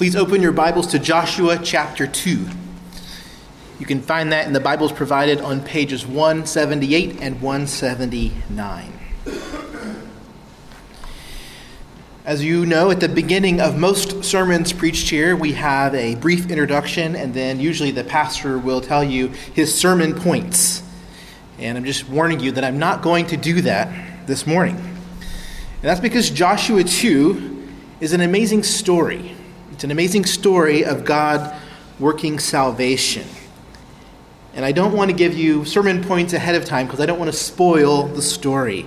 Please 0.00 0.16
open 0.16 0.40
your 0.40 0.52
Bibles 0.52 0.86
to 0.86 0.98
Joshua 0.98 1.58
chapter 1.62 2.06
2. 2.06 2.46
You 3.78 3.84
can 3.84 4.00
find 4.00 4.32
that 4.32 4.46
in 4.46 4.54
the 4.54 4.58
Bibles 4.58 4.92
provided 4.92 5.42
on 5.42 5.62
pages 5.62 6.06
178 6.06 7.20
and 7.20 7.42
179. 7.42 8.92
As 12.24 12.42
you 12.42 12.64
know, 12.64 12.90
at 12.90 13.00
the 13.00 13.10
beginning 13.10 13.60
of 13.60 13.76
most 13.76 14.24
sermons 14.24 14.72
preached 14.72 15.10
here, 15.10 15.36
we 15.36 15.52
have 15.52 15.94
a 15.94 16.14
brief 16.14 16.48
introduction, 16.48 17.14
and 17.14 17.34
then 17.34 17.60
usually 17.60 17.90
the 17.90 18.02
pastor 18.02 18.58
will 18.58 18.80
tell 18.80 19.04
you 19.04 19.28
his 19.52 19.78
sermon 19.78 20.14
points. 20.14 20.82
And 21.58 21.76
I'm 21.76 21.84
just 21.84 22.08
warning 22.08 22.40
you 22.40 22.52
that 22.52 22.64
I'm 22.64 22.78
not 22.78 23.02
going 23.02 23.26
to 23.26 23.36
do 23.36 23.60
that 23.60 24.26
this 24.26 24.46
morning. 24.46 24.76
And 24.76 25.82
that's 25.82 26.00
because 26.00 26.30
Joshua 26.30 26.84
2 26.84 27.68
is 28.00 28.14
an 28.14 28.22
amazing 28.22 28.62
story. 28.62 29.36
It's 29.80 29.84
an 29.86 29.90
amazing 29.90 30.26
story 30.26 30.84
of 30.84 31.06
God 31.06 31.56
working 31.98 32.38
salvation. 32.38 33.26
And 34.52 34.62
I 34.62 34.72
don't 34.72 34.92
want 34.92 35.10
to 35.10 35.16
give 35.16 35.32
you 35.32 35.64
sermon 35.64 36.04
points 36.04 36.34
ahead 36.34 36.54
of 36.54 36.66
time 36.66 36.84
because 36.84 37.00
I 37.00 37.06
don't 37.06 37.18
want 37.18 37.32
to 37.32 37.36
spoil 37.38 38.06
the 38.06 38.20
story. 38.20 38.86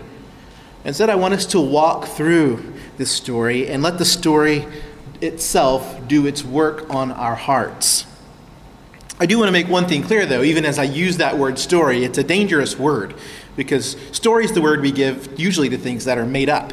Instead, 0.85 1.09
I 1.09 1.15
want 1.15 1.33
us 1.33 1.47
to 1.47 1.59
walk 1.59 2.05
through 2.05 2.73
this 2.97 3.09
story 3.09 3.67
and 3.67 3.81
let 3.81 3.97
the 3.97 4.05
story 4.05 4.67
itself 5.19 6.07
do 6.07 6.27
its 6.27 6.43
work 6.43 6.87
on 6.93 7.11
our 7.11 7.33
hearts. 7.33 8.05
I 9.19 9.25
do 9.25 9.39
want 9.39 9.47
to 9.47 9.51
make 9.51 9.67
one 9.67 9.87
thing 9.87 10.03
clear, 10.03 10.27
though, 10.27 10.43
even 10.43 10.63
as 10.63 10.77
I 10.77 10.83
use 10.83 11.17
that 11.17 11.39
word 11.39 11.57
story, 11.57 12.03
it's 12.03 12.19
a 12.19 12.23
dangerous 12.23 12.77
word 12.77 13.15
because 13.55 13.97
story 14.11 14.45
is 14.45 14.51
the 14.51 14.61
word 14.61 14.81
we 14.81 14.91
give 14.91 15.39
usually 15.39 15.69
to 15.69 15.77
things 15.79 16.05
that 16.05 16.19
are 16.19 16.25
made 16.27 16.49
up. 16.49 16.71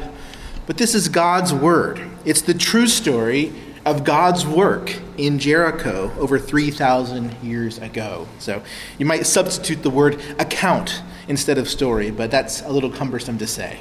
But 0.67 0.77
this 0.77 0.93
is 0.93 1.09
God's 1.09 1.51
word, 1.55 2.07
it's 2.23 2.43
the 2.43 2.53
true 2.53 2.85
story 2.85 3.51
of 3.85 4.03
God's 4.03 4.45
work 4.45 4.95
in 5.17 5.39
Jericho 5.39 6.11
over 6.17 6.37
3,000 6.37 7.35
years 7.41 7.77
ago. 7.79 8.27
So 8.39 8.61
you 8.97 9.05
might 9.05 9.25
substitute 9.25 9.81
the 9.81 9.89
word 9.89 10.21
account 10.37 11.01
instead 11.27 11.57
of 11.57 11.69
story, 11.69 12.11
but 12.11 12.29
that's 12.29 12.61
a 12.61 12.69
little 12.69 12.91
cumbersome 12.91 13.37
to 13.39 13.47
say. 13.47 13.79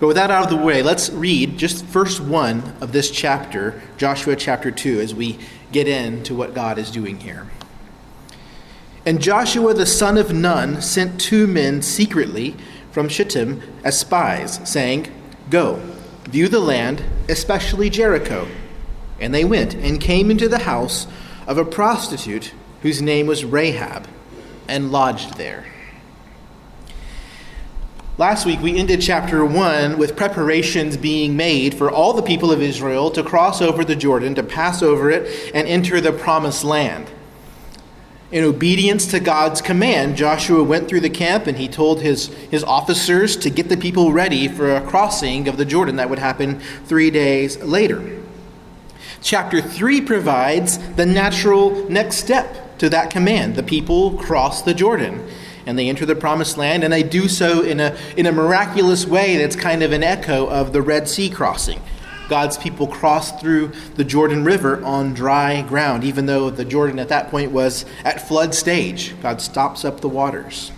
But 0.00 0.08
with 0.08 0.16
that 0.16 0.30
out 0.30 0.44
of 0.44 0.50
the 0.50 0.64
way, 0.64 0.82
let's 0.82 1.08
read 1.10 1.56
just 1.56 1.84
first 1.86 2.20
one 2.20 2.74
of 2.80 2.92
this 2.92 3.10
chapter, 3.10 3.80
Joshua 3.96 4.36
chapter 4.36 4.70
2, 4.70 5.00
as 5.00 5.14
we 5.14 5.38
get 5.72 5.88
into 5.88 6.34
what 6.34 6.54
God 6.54 6.78
is 6.78 6.90
doing 6.90 7.20
here. 7.20 7.48
And 9.06 9.20
Joshua 9.20 9.74
the 9.74 9.86
son 9.86 10.16
of 10.18 10.32
Nun 10.32 10.82
sent 10.82 11.20
two 11.20 11.46
men 11.46 11.82
secretly 11.82 12.56
from 12.90 13.08
Shittim 13.08 13.62
as 13.82 13.98
spies, 13.98 14.60
saying, 14.68 15.12
Go, 15.50 15.76
view 16.24 16.48
the 16.48 16.60
land, 16.60 17.02
especially 17.28 17.90
Jericho. 17.90 18.48
And 19.20 19.34
they 19.34 19.44
went 19.44 19.74
and 19.74 20.00
came 20.00 20.30
into 20.30 20.48
the 20.48 20.60
house 20.60 21.06
of 21.46 21.58
a 21.58 21.64
prostitute 21.64 22.52
whose 22.82 23.00
name 23.00 23.26
was 23.26 23.44
Rahab, 23.44 24.06
and 24.68 24.92
lodged 24.92 25.38
there. 25.38 25.64
Last 28.16 28.46
week, 28.46 28.60
we 28.60 28.78
ended 28.78 29.00
chapter 29.00 29.44
1 29.44 29.98
with 29.98 30.16
preparations 30.16 30.96
being 30.96 31.36
made 31.36 31.74
for 31.74 31.90
all 31.90 32.12
the 32.12 32.22
people 32.22 32.52
of 32.52 32.62
Israel 32.62 33.10
to 33.12 33.22
cross 33.22 33.60
over 33.60 33.84
the 33.84 33.96
Jordan, 33.96 34.34
to 34.36 34.42
pass 34.42 34.82
over 34.82 35.10
it, 35.10 35.50
and 35.54 35.66
enter 35.66 36.00
the 36.00 36.12
promised 36.12 36.62
land. 36.62 37.10
In 38.30 38.44
obedience 38.44 39.06
to 39.08 39.18
God's 39.18 39.62
command, 39.62 40.16
Joshua 40.16 40.62
went 40.62 40.86
through 40.86 41.00
the 41.00 41.10
camp 41.10 41.46
and 41.46 41.56
he 41.56 41.68
told 41.68 42.02
his, 42.02 42.26
his 42.26 42.62
officers 42.64 43.36
to 43.38 43.50
get 43.50 43.68
the 43.68 43.76
people 43.76 44.12
ready 44.12 44.46
for 44.46 44.76
a 44.76 44.80
crossing 44.80 45.48
of 45.48 45.56
the 45.56 45.64
Jordan 45.64 45.96
that 45.96 46.10
would 46.10 46.18
happen 46.18 46.60
three 46.84 47.10
days 47.10 47.62
later. 47.62 48.23
Chapter 49.24 49.62
3 49.62 50.02
provides 50.02 50.76
the 50.96 51.06
natural 51.06 51.88
next 51.88 52.16
step 52.16 52.76
to 52.76 52.90
that 52.90 53.08
command. 53.08 53.56
The 53.56 53.62
people 53.62 54.18
cross 54.18 54.60
the 54.60 54.74
Jordan 54.74 55.26
and 55.64 55.78
they 55.78 55.88
enter 55.88 56.04
the 56.04 56.14
promised 56.14 56.58
land, 56.58 56.84
and 56.84 56.92
they 56.92 57.02
do 57.02 57.26
so 57.26 57.62
in 57.62 57.80
a, 57.80 57.96
in 58.18 58.26
a 58.26 58.32
miraculous 58.32 59.06
way 59.06 59.38
that's 59.38 59.56
kind 59.56 59.82
of 59.82 59.92
an 59.92 60.02
echo 60.02 60.46
of 60.46 60.74
the 60.74 60.82
Red 60.82 61.08
Sea 61.08 61.30
crossing. 61.30 61.80
God's 62.28 62.58
people 62.58 62.86
crossed 62.86 63.40
through 63.40 63.72
the 63.94 64.04
Jordan 64.04 64.44
River 64.44 64.84
on 64.84 65.14
dry 65.14 65.62
ground, 65.62 66.04
even 66.04 66.26
though 66.26 66.50
the 66.50 66.66
Jordan 66.66 66.98
at 66.98 67.08
that 67.08 67.30
point 67.30 67.50
was 67.50 67.86
at 68.04 68.28
flood 68.28 68.54
stage. 68.54 69.14
God 69.22 69.40
stops 69.40 69.86
up 69.86 70.02
the 70.02 70.08
waters. 70.08 70.70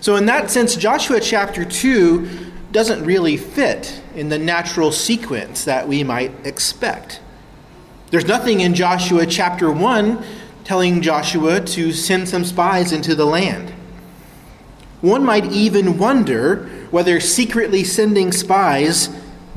So, 0.00 0.14
in 0.14 0.26
that 0.26 0.48
sense, 0.48 0.76
Joshua 0.76 1.18
chapter 1.18 1.64
2 1.64 2.52
doesn't 2.76 3.06
really 3.06 3.38
fit 3.38 4.02
in 4.14 4.28
the 4.28 4.38
natural 4.38 4.92
sequence 4.92 5.64
that 5.64 5.88
we 5.88 6.04
might 6.04 6.30
expect. 6.44 7.22
There's 8.10 8.26
nothing 8.26 8.60
in 8.60 8.74
Joshua 8.74 9.24
chapter 9.24 9.72
1 9.72 10.22
telling 10.62 11.00
Joshua 11.00 11.62
to 11.62 11.90
send 11.90 12.28
some 12.28 12.44
spies 12.44 12.92
into 12.92 13.14
the 13.14 13.24
land. 13.24 13.70
One 15.00 15.24
might 15.24 15.46
even 15.46 15.96
wonder 15.96 16.66
whether 16.90 17.18
secretly 17.18 17.82
sending 17.82 18.30
spies 18.30 19.08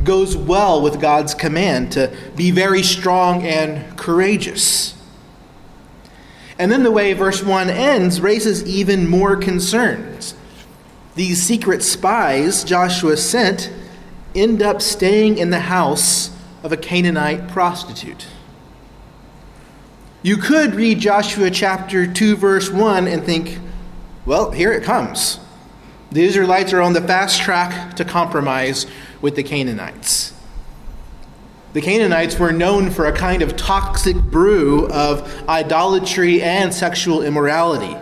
goes 0.01 0.37
well 0.37 0.81
with 0.81 1.01
God's 1.01 1.33
command 1.33 1.91
to 1.91 2.15
be 2.37 2.51
very 2.51 2.83
strong 2.83 3.45
and 3.45 3.97
courageous. 3.97 4.95
And 6.57 6.71
then 6.71 6.83
the 6.83 6.91
way 6.91 7.11
verse 7.11 7.43
1 7.43 7.69
ends 7.69 8.21
raises 8.21 8.65
even 8.65 9.09
more 9.09 9.35
concerns. 9.35 10.35
These 11.19 11.43
secret 11.43 11.83
spies 11.83 12.63
Joshua 12.63 13.17
sent 13.17 13.69
end 14.33 14.61
up 14.61 14.81
staying 14.81 15.37
in 15.37 15.49
the 15.49 15.59
house 15.59 16.31
of 16.63 16.71
a 16.71 16.77
Canaanite 16.77 17.49
prostitute. 17.49 18.25
You 20.21 20.37
could 20.37 20.75
read 20.75 21.01
Joshua 21.01 21.51
chapter 21.51 22.07
2, 22.07 22.37
verse 22.37 22.69
1, 22.69 23.05
and 23.05 23.21
think, 23.21 23.59
well, 24.25 24.51
here 24.51 24.71
it 24.71 24.83
comes. 24.83 25.41
The 26.09 26.23
Israelites 26.23 26.71
are 26.71 26.79
on 26.79 26.93
the 26.93 27.01
fast 27.01 27.41
track 27.41 27.97
to 27.97 28.05
compromise 28.05 28.85
with 29.19 29.35
the 29.35 29.43
Canaanites. 29.43 30.33
The 31.73 31.81
Canaanites 31.81 32.39
were 32.39 32.53
known 32.53 32.91
for 32.91 33.07
a 33.07 33.11
kind 33.11 33.41
of 33.41 33.57
toxic 33.57 34.15
brew 34.15 34.87
of 34.87 35.49
idolatry 35.49 36.41
and 36.41 36.73
sexual 36.73 37.21
immorality. 37.23 37.97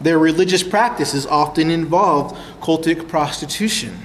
Their 0.00 0.18
religious 0.18 0.62
practices 0.62 1.26
often 1.26 1.70
involved 1.70 2.36
cultic 2.60 3.08
prostitution. 3.08 3.98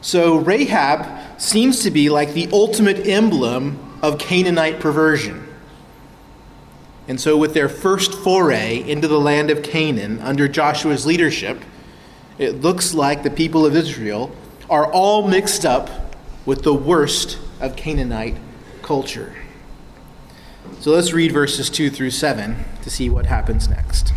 So 0.00 0.36
Rahab 0.36 1.40
seems 1.40 1.80
to 1.82 1.90
be 1.90 2.10
like 2.10 2.34
the 2.34 2.48
ultimate 2.52 3.06
emblem 3.06 3.78
of 4.02 4.18
Canaanite 4.18 4.80
perversion. 4.80 5.44
And 7.08 7.18
so, 7.18 7.38
with 7.38 7.54
their 7.54 7.70
first 7.70 8.12
foray 8.12 8.86
into 8.86 9.08
the 9.08 9.18
land 9.18 9.50
of 9.50 9.62
Canaan 9.62 10.20
under 10.20 10.46
Joshua's 10.46 11.06
leadership, 11.06 11.62
it 12.36 12.60
looks 12.60 12.92
like 12.92 13.22
the 13.22 13.30
people 13.30 13.64
of 13.64 13.74
Israel 13.74 14.30
are 14.68 14.92
all 14.92 15.26
mixed 15.26 15.64
up 15.64 15.88
with 16.44 16.62
the 16.62 16.74
worst 16.74 17.38
of 17.60 17.76
Canaanite 17.76 18.36
culture. 18.82 19.34
So 20.80 20.90
let's 20.92 21.12
read 21.12 21.32
verses 21.32 21.70
2 21.70 21.90
through 21.90 22.10
7 22.10 22.64
to 22.82 22.90
see 22.90 23.08
what 23.08 23.26
happens 23.26 23.68
next. 23.68 24.12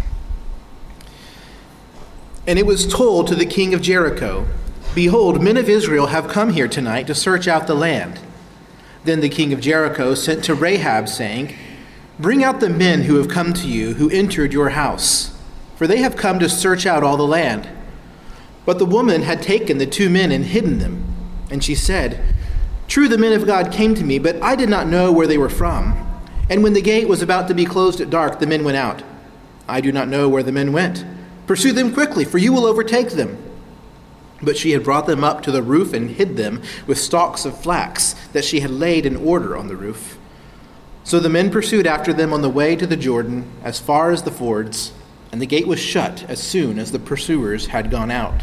And 2.48 2.58
it 2.58 2.66
was 2.66 2.92
told 2.92 3.28
to 3.28 3.36
the 3.36 3.46
king 3.46 3.74
of 3.74 3.82
Jericho, 3.82 4.48
Behold, 4.96 5.42
men 5.42 5.58
of 5.58 5.70
Israel 5.70 6.08
have 6.08 6.28
come 6.28 6.54
here 6.54 6.68
tonight 6.68 7.08
to 7.08 7.16
search 7.16 7.48
out 7.48 7.68
the 7.68 7.76
land. 7.76 8.20
Then 9.04 9.22
the 9.22 9.30
king 9.30 9.54
of 9.54 9.62
Jericho 9.62 10.16
sent 10.16 10.44
to 10.46 10.56
Rahab, 10.56 11.08
saying, 11.08 11.56
Bring 12.20 12.44
out 12.44 12.60
the 12.60 12.70
men 12.70 13.04
who 13.04 13.16
have 13.16 13.30
come 13.30 13.54
to 13.54 13.68
you, 13.68 13.94
who 13.94 14.10
entered 14.10 14.54
your 14.54 14.70
house, 14.70 15.38
for 15.76 15.88
they 15.88 15.98
have 15.98 16.16
come 16.16 16.40
to 16.40 16.50
search 16.50 16.86
out 16.86 17.04
all 17.04 17.18
the 17.18 17.24
land. 17.24 17.70
But 18.66 18.80
the 18.80 18.86
woman 18.86 19.24
had 19.24 19.42
taken 19.42 19.78
the 19.78 19.88
two 19.88 20.10
men 20.10 20.32
and 20.32 20.46
hidden 20.46 20.80
them. 20.80 21.04
And 21.50 21.64
she 21.64 21.74
said, 21.74 22.24
True, 22.88 23.08
the 23.08 23.18
men 23.18 23.34
of 23.34 23.48
God 23.48 23.72
came 23.72 23.96
to 23.96 24.04
me, 24.04 24.20
but 24.20 24.42
I 24.42 24.56
did 24.56 24.70
not 24.70 24.88
know 24.88 25.12
where 25.12 25.28
they 25.28 25.38
were 25.38 25.50
from. 25.50 26.22
And 26.50 26.62
when 26.62 26.74
the 26.74 26.82
gate 26.82 27.08
was 27.08 27.22
about 27.22 27.48
to 27.48 27.54
be 27.54 27.66
closed 27.66 28.02
at 28.02 28.10
dark, 28.10 28.40
the 28.40 28.48
men 28.48 28.64
went 28.64 28.78
out. 28.78 29.04
I 29.68 29.80
do 29.80 29.92
not 29.92 30.10
know 30.10 30.28
where 30.28 30.44
the 30.44 30.52
men 30.52 30.74
went. 30.74 31.06
Pursue 31.48 31.74
them 31.74 31.94
quickly, 31.94 32.26
for 32.26 32.38
you 32.38 32.54
will 32.54 32.66
overtake 32.66 33.12
them. 33.12 33.38
But 34.42 34.58
she 34.58 34.72
had 34.72 34.84
brought 34.84 35.06
them 35.06 35.24
up 35.24 35.44
to 35.44 35.52
the 35.52 35.62
roof 35.62 35.94
and 35.94 36.10
hid 36.10 36.38
them 36.38 36.62
with 36.88 36.98
stalks 36.98 37.46
of 37.46 37.62
flax 37.62 38.14
that 38.34 38.46
she 38.46 38.62
had 38.62 38.72
laid 38.72 39.06
in 39.06 39.16
order 39.16 39.56
on 39.56 39.68
the 39.68 39.76
roof. 39.76 40.18
So 41.04 41.20
the 41.20 41.30
men 41.30 41.52
pursued 41.52 41.88
after 41.88 42.14
them 42.14 42.34
on 42.34 42.42
the 42.42 42.50
way 42.50 42.76
to 42.76 42.88
the 42.88 42.96
Jordan 42.96 43.52
as 43.64 43.80
far 43.80 44.12
as 44.12 44.24
the 44.24 44.32
fords, 44.32 44.94
and 45.32 45.42
the 45.42 45.48
gate 45.48 45.68
was 45.68 45.80
shut 45.80 46.24
as 46.30 46.42
soon 46.42 46.80
as 46.80 46.92
the 46.92 47.00
pursuers 47.00 47.68
had 47.68 47.92
gone 47.92 48.12
out. 48.12 48.42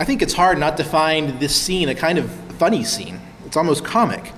I 0.00 0.04
think 0.04 0.22
it's 0.22 0.34
hard 0.34 0.58
not 0.58 0.76
to 0.76 0.84
find 0.84 1.40
this 1.40 1.56
scene 1.56 1.88
a 1.88 1.94
kind 1.94 2.18
of 2.18 2.30
funny 2.58 2.84
scene. 2.84 3.20
It's 3.44 3.56
almost 3.56 3.84
comic. 3.84 4.32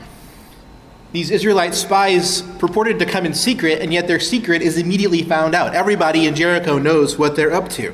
These 1.12 1.30
Israelite 1.30 1.74
spies 1.74 2.42
purported 2.58 3.00
to 3.00 3.06
come 3.06 3.26
in 3.26 3.34
secret, 3.34 3.80
and 3.80 3.92
yet 3.92 4.06
their 4.06 4.20
secret 4.20 4.62
is 4.62 4.78
immediately 4.78 5.22
found 5.22 5.54
out. 5.54 5.74
Everybody 5.74 6.26
in 6.26 6.36
Jericho 6.36 6.78
knows 6.78 7.18
what 7.18 7.34
they're 7.34 7.52
up 7.52 7.68
to. 7.70 7.92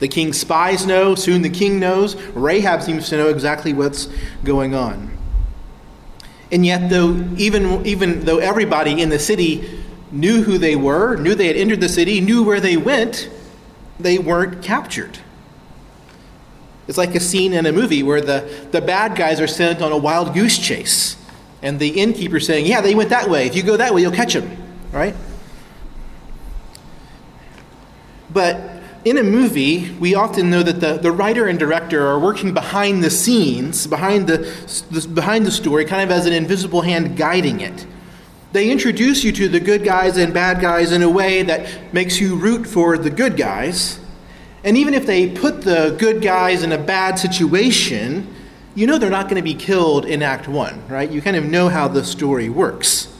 The 0.00 0.08
king's 0.08 0.40
spies 0.40 0.86
know, 0.86 1.14
soon 1.14 1.42
the 1.42 1.50
king 1.50 1.78
knows. 1.78 2.16
Rahab 2.32 2.82
seems 2.82 3.08
to 3.08 3.16
know 3.16 3.28
exactly 3.28 3.72
what's 3.72 4.08
going 4.42 4.74
on. 4.74 5.16
And 6.50 6.64
yet, 6.64 6.88
though, 6.88 7.28
even, 7.36 7.86
even 7.86 8.24
though 8.24 8.38
everybody 8.38 9.00
in 9.02 9.08
the 9.10 9.18
city 9.18 9.84
knew 10.10 10.42
who 10.42 10.58
they 10.58 10.74
were, 10.74 11.16
knew 11.16 11.34
they 11.34 11.48
had 11.48 11.56
entered 11.56 11.80
the 11.80 11.88
city, 11.88 12.20
knew 12.20 12.42
where 12.42 12.60
they 12.60 12.76
went, 12.76 13.28
they 14.00 14.18
weren't 14.18 14.62
captured. 14.62 15.18
It's 16.86 16.96
like 16.96 17.14
a 17.14 17.20
scene 17.20 17.52
in 17.52 17.66
a 17.66 17.72
movie 17.72 18.02
where 18.02 18.20
the, 18.20 18.68
the 18.70 18.80
bad 18.80 19.14
guys 19.14 19.40
are 19.40 19.46
sent 19.46 19.82
on 19.82 19.92
a 19.92 19.98
wild 19.98 20.32
goose 20.32 20.58
chase. 20.58 21.16
And 21.62 21.78
the 21.78 22.00
innkeeper 22.00 22.40
saying, 22.40 22.66
Yeah, 22.66 22.80
they 22.80 22.94
went 22.94 23.10
that 23.10 23.28
way. 23.28 23.46
If 23.46 23.56
you 23.56 23.62
go 23.62 23.76
that 23.76 23.94
way, 23.94 24.02
you'll 24.02 24.12
catch 24.12 24.34
them. 24.34 24.56
Right? 24.92 25.14
But 28.30 28.78
in 29.04 29.16
a 29.16 29.22
movie, 29.22 29.90
we 29.92 30.14
often 30.14 30.50
know 30.50 30.62
that 30.62 30.80
the, 30.80 30.98
the 30.98 31.12
writer 31.12 31.46
and 31.46 31.58
director 31.58 32.06
are 32.06 32.18
working 32.18 32.52
behind 32.52 33.02
the 33.02 33.10
scenes, 33.10 33.86
behind 33.86 34.26
the, 34.26 34.38
the, 34.90 35.08
behind 35.08 35.46
the 35.46 35.50
story, 35.50 35.84
kind 35.84 36.02
of 36.02 36.10
as 36.16 36.26
an 36.26 36.32
invisible 36.32 36.82
hand 36.82 37.16
guiding 37.16 37.60
it. 37.60 37.86
They 38.52 38.70
introduce 38.70 39.24
you 39.24 39.32
to 39.32 39.48
the 39.48 39.60
good 39.60 39.84
guys 39.84 40.16
and 40.16 40.32
bad 40.32 40.60
guys 40.60 40.92
in 40.92 41.02
a 41.02 41.10
way 41.10 41.42
that 41.42 41.92
makes 41.92 42.20
you 42.20 42.36
root 42.36 42.66
for 42.66 42.96
the 42.96 43.10
good 43.10 43.36
guys. 43.36 44.00
And 44.64 44.76
even 44.76 44.94
if 44.94 45.06
they 45.06 45.30
put 45.30 45.62
the 45.62 45.96
good 45.98 46.22
guys 46.22 46.62
in 46.62 46.72
a 46.72 46.78
bad 46.78 47.18
situation, 47.18 48.34
you 48.78 48.86
know 48.86 48.96
they're 48.96 49.10
not 49.10 49.24
going 49.24 49.34
to 49.34 49.42
be 49.42 49.54
killed 49.54 50.06
in 50.06 50.22
Act 50.22 50.46
1, 50.46 50.86
right? 50.86 51.10
You 51.10 51.20
kind 51.20 51.36
of 51.36 51.44
know 51.44 51.68
how 51.68 51.88
the 51.88 52.04
story 52.04 52.48
works. 52.48 53.12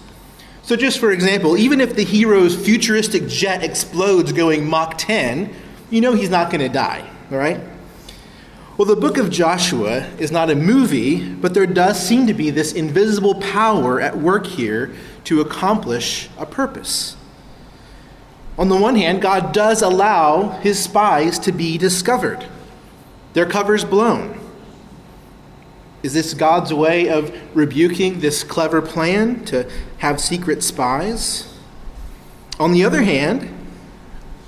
So, 0.62 0.76
just 0.76 1.00
for 1.00 1.10
example, 1.10 1.56
even 1.56 1.80
if 1.80 1.96
the 1.96 2.04
hero's 2.04 2.54
futuristic 2.54 3.26
jet 3.26 3.64
explodes 3.64 4.30
going 4.30 4.68
Mach 4.68 4.96
10, 4.98 5.52
you 5.90 6.00
know 6.00 6.12
he's 6.12 6.30
not 6.30 6.52
going 6.52 6.60
to 6.60 6.68
die, 6.68 7.10
all 7.32 7.38
right? 7.38 7.60
Well, 8.76 8.86
the 8.86 8.94
book 8.94 9.16
of 9.18 9.30
Joshua 9.30 10.06
is 10.20 10.30
not 10.30 10.48
a 10.48 10.54
movie, 10.54 11.28
but 11.28 11.54
there 11.54 11.66
does 11.66 12.00
seem 12.00 12.28
to 12.28 12.34
be 12.34 12.50
this 12.50 12.72
invisible 12.72 13.34
power 13.34 14.00
at 14.00 14.16
work 14.16 14.46
here 14.46 14.94
to 15.24 15.40
accomplish 15.40 16.28
a 16.38 16.46
purpose. 16.46 17.16
On 18.56 18.68
the 18.68 18.76
one 18.76 18.94
hand, 18.94 19.22
God 19.22 19.52
does 19.52 19.82
allow 19.82 20.50
his 20.60 20.80
spies 20.80 21.36
to 21.40 21.50
be 21.50 21.78
discovered, 21.78 22.46
their 23.32 23.46
covers 23.46 23.84
blown. 23.84 24.37
Is 26.02 26.14
this 26.14 26.34
God's 26.34 26.72
way 26.72 27.08
of 27.08 27.32
rebuking 27.56 28.20
this 28.20 28.44
clever 28.44 28.80
plan 28.80 29.44
to 29.46 29.68
have 29.98 30.20
secret 30.20 30.62
spies? 30.62 31.52
On 32.60 32.72
the 32.72 32.84
other 32.84 33.02
hand, 33.02 33.54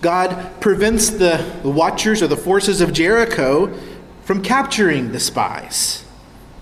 God 0.01 0.61
prevents 0.61 1.11
the 1.11 1.45
watchers 1.65 2.23
or 2.23 2.29
the 2.29 2.37
forces 2.37 2.81
of 2.81 2.93
Jericho 2.93 3.77
from 4.23 4.43
capturing 4.43 5.13
the 5.13 5.21
spies. 5.21 6.05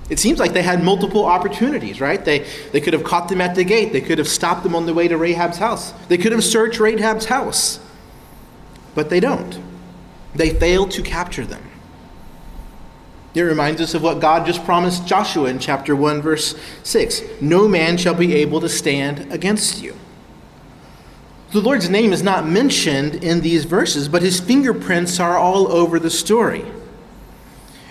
It 0.09 0.19
seems 0.19 0.39
like 0.39 0.55
they 0.55 0.63
had 0.63 0.83
multiple 0.83 1.27
opportunities, 1.27 2.01
right? 2.01 2.25
They, 2.25 2.47
they 2.73 2.81
could 2.81 2.95
have 2.95 3.05
caught 3.05 3.29
them 3.29 3.43
at 3.43 3.55
the 3.55 3.65
gate. 3.65 3.93
They 3.93 4.01
could 4.01 4.17
have 4.17 4.29
stopped 4.29 4.63
them 4.63 4.75
on 4.75 4.87
the 4.87 4.95
way 4.95 5.07
to 5.07 5.19
Rahab's 5.19 5.59
house. 5.59 5.93
They 6.09 6.17
could 6.17 6.33
have 6.33 6.43
searched 6.43 6.81
Rahab's 6.81 7.27
house. 7.27 7.79
But 8.95 9.11
they 9.11 9.21
don't. 9.21 9.61
They 10.35 10.51
fail 10.51 10.89
to 10.89 11.03
capture 11.03 11.45
them. 11.45 11.63
It 13.39 13.43
reminds 13.43 13.81
us 13.81 13.95
of 13.95 14.03
what 14.03 14.19
God 14.19 14.47
just 14.47 14.65
promised 14.65 15.07
Joshua 15.07 15.49
in 15.49 15.61
chapter 15.61 15.95
1, 15.95 16.21
verse 16.21 16.57
6 16.83 17.23
No 17.41 17.69
man 17.69 17.97
shall 17.97 18.15
be 18.15 18.35
able 18.35 18.61
to 18.61 18.69
stand 18.69 19.33
against 19.33 19.81
you. 19.81 19.95
The 21.53 21.61
Lord's 21.61 21.89
name 21.89 22.13
is 22.13 22.21
not 22.21 22.49
mentioned 22.49 23.15
in 23.23 23.41
these 23.41 23.65
verses, 23.65 24.09
but 24.09 24.23
his 24.23 24.41
fingerprints 24.41 25.21
are 25.21 25.39
all 25.39 25.71
over 25.71 26.01
the 26.01 26.11
story. 26.11 26.65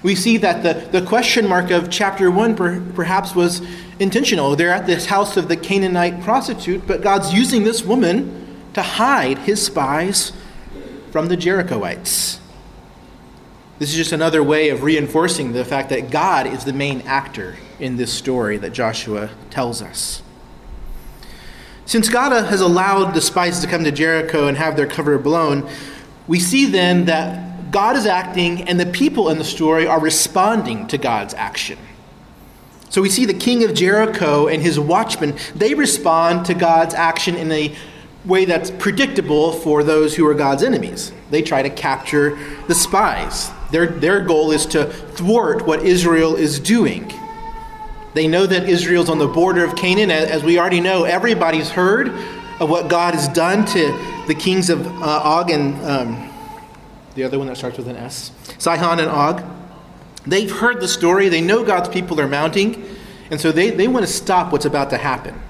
We 0.03 0.15
see 0.15 0.35
that 0.37 0.63
the, 0.63 0.99
the 0.99 1.07
question 1.07 1.47
mark 1.47 1.71
of 1.71 1.89
chapter 1.89 2.29
1 2.29 2.55
per, 2.57 2.81
perhaps 2.93 3.33
was 3.33 3.61
intentional. 3.99 4.53
They're 4.57 4.69
at 4.69 4.85
this 4.85 5.05
house 5.05 5.37
of 5.37 5.47
the 5.47 5.55
Canaanite 5.55 6.23
prostitute, 6.23 6.85
but 6.85 7.01
God's 7.01 7.33
using 7.33 7.63
this 7.63 7.85
woman 7.85 8.57
to 8.73 8.81
hide 8.81 9.37
his 9.39 9.65
spies 9.65 10.33
from 11.11 11.29
the 11.29 11.37
Jerichoites. 11.37 12.39
This 13.79 13.89
is 13.89 13.95
just 13.95 14.11
another 14.11 14.41
way 14.41 14.69
of 14.69 14.81
reinforcing 14.81 15.53
the 15.53 15.63
fact 15.63 15.89
that 15.89 16.09
God 16.09 16.47
is 16.47 16.65
the 16.65 16.73
main 16.73 17.01
actor 17.01 17.57
in 17.79 17.97
this 17.97 18.11
story 18.11 18.57
that 18.57 18.73
Joshua 18.73 19.29
tells 19.51 19.81
us. 19.81 20.23
Since 21.85 22.09
God 22.09 22.31
has 22.31 22.59
allowed 22.59 23.13
the 23.13 23.21
spies 23.21 23.59
to 23.61 23.67
come 23.67 23.83
to 23.83 23.91
Jericho 23.91 24.47
and 24.47 24.57
have 24.57 24.75
their 24.75 24.87
cover 24.87 25.17
blown, 25.19 25.69
we 26.27 26.39
see 26.39 26.65
then 26.65 27.05
that 27.05 27.71
God 27.71 27.95
is 27.95 28.05
acting, 28.05 28.63
and 28.63 28.79
the 28.79 28.85
people 28.85 29.29
in 29.29 29.37
the 29.37 29.43
story 29.43 29.85
are 29.85 29.99
responding 29.99 30.87
to 30.87 30.97
God's 30.97 31.33
action. 31.33 31.77
So 32.89 33.01
we 33.01 33.09
see 33.09 33.25
the 33.25 33.33
king 33.33 33.63
of 33.63 33.73
Jericho 33.73 34.47
and 34.47 34.61
his 34.61 34.79
watchmen, 34.79 35.37
they 35.53 35.73
respond 35.73 36.45
to 36.47 36.53
God's 36.53 36.93
action 36.93 37.35
in 37.35 37.51
a 37.51 37.75
way 38.25 38.45
that's 38.45 38.71
predictable 38.71 39.51
for 39.51 39.83
those 39.83 40.15
who 40.15 40.25
are 40.25 40.33
God's 40.33 40.63
enemies. 40.63 41.11
They 41.29 41.41
try 41.41 41.61
to 41.61 41.69
capture 41.69 42.37
the 42.67 42.75
spies. 42.75 43.51
Their, 43.71 43.87
their 43.87 44.21
goal 44.21 44.51
is 44.51 44.65
to 44.67 44.85
thwart 44.85 45.65
what 45.65 45.83
Israel 45.83 46.35
is 46.35 46.59
doing. 46.59 47.11
They 48.13 48.27
know 48.27 48.45
that 48.45 48.67
Israel's 48.67 49.09
on 49.09 49.19
the 49.19 49.27
border 49.27 49.63
of 49.63 49.75
Canaan. 49.75 50.09
As 50.09 50.43
we 50.43 50.57
already 50.57 50.81
know, 50.81 51.03
everybody's 51.03 51.69
heard 51.69 52.09
of 52.59 52.69
what 52.69 52.87
God 52.87 53.13
has 53.13 53.27
done 53.27 53.65
to 53.67 54.23
the 54.27 54.35
kings 54.35 54.69
of 54.69 54.85
uh, 54.87 55.21
Og 55.23 55.51
and 55.51 55.75
um, 55.85 56.33
the 57.15 57.23
other 57.23 57.37
one 57.37 57.47
that 57.47 57.57
starts 57.57 57.77
with 57.77 57.87
an 57.87 57.95
S, 57.95 58.31
Sihon 58.57 58.99
and 58.99 59.09
Og. 59.09 59.43
They've 60.25 60.51
heard 60.51 60.81
the 60.81 60.87
story, 60.87 61.29
they 61.29 61.41
know 61.41 61.63
God's 61.63 61.89
people 61.89 62.19
are 62.19 62.27
mounting, 62.27 62.85
and 63.31 63.39
so 63.39 63.51
they, 63.51 63.69
they 63.69 63.87
want 63.87 64.05
to 64.05 64.11
stop 64.11 64.51
what's 64.51 64.65
about 64.65 64.89
to 64.89 64.97
happen. 64.97 65.41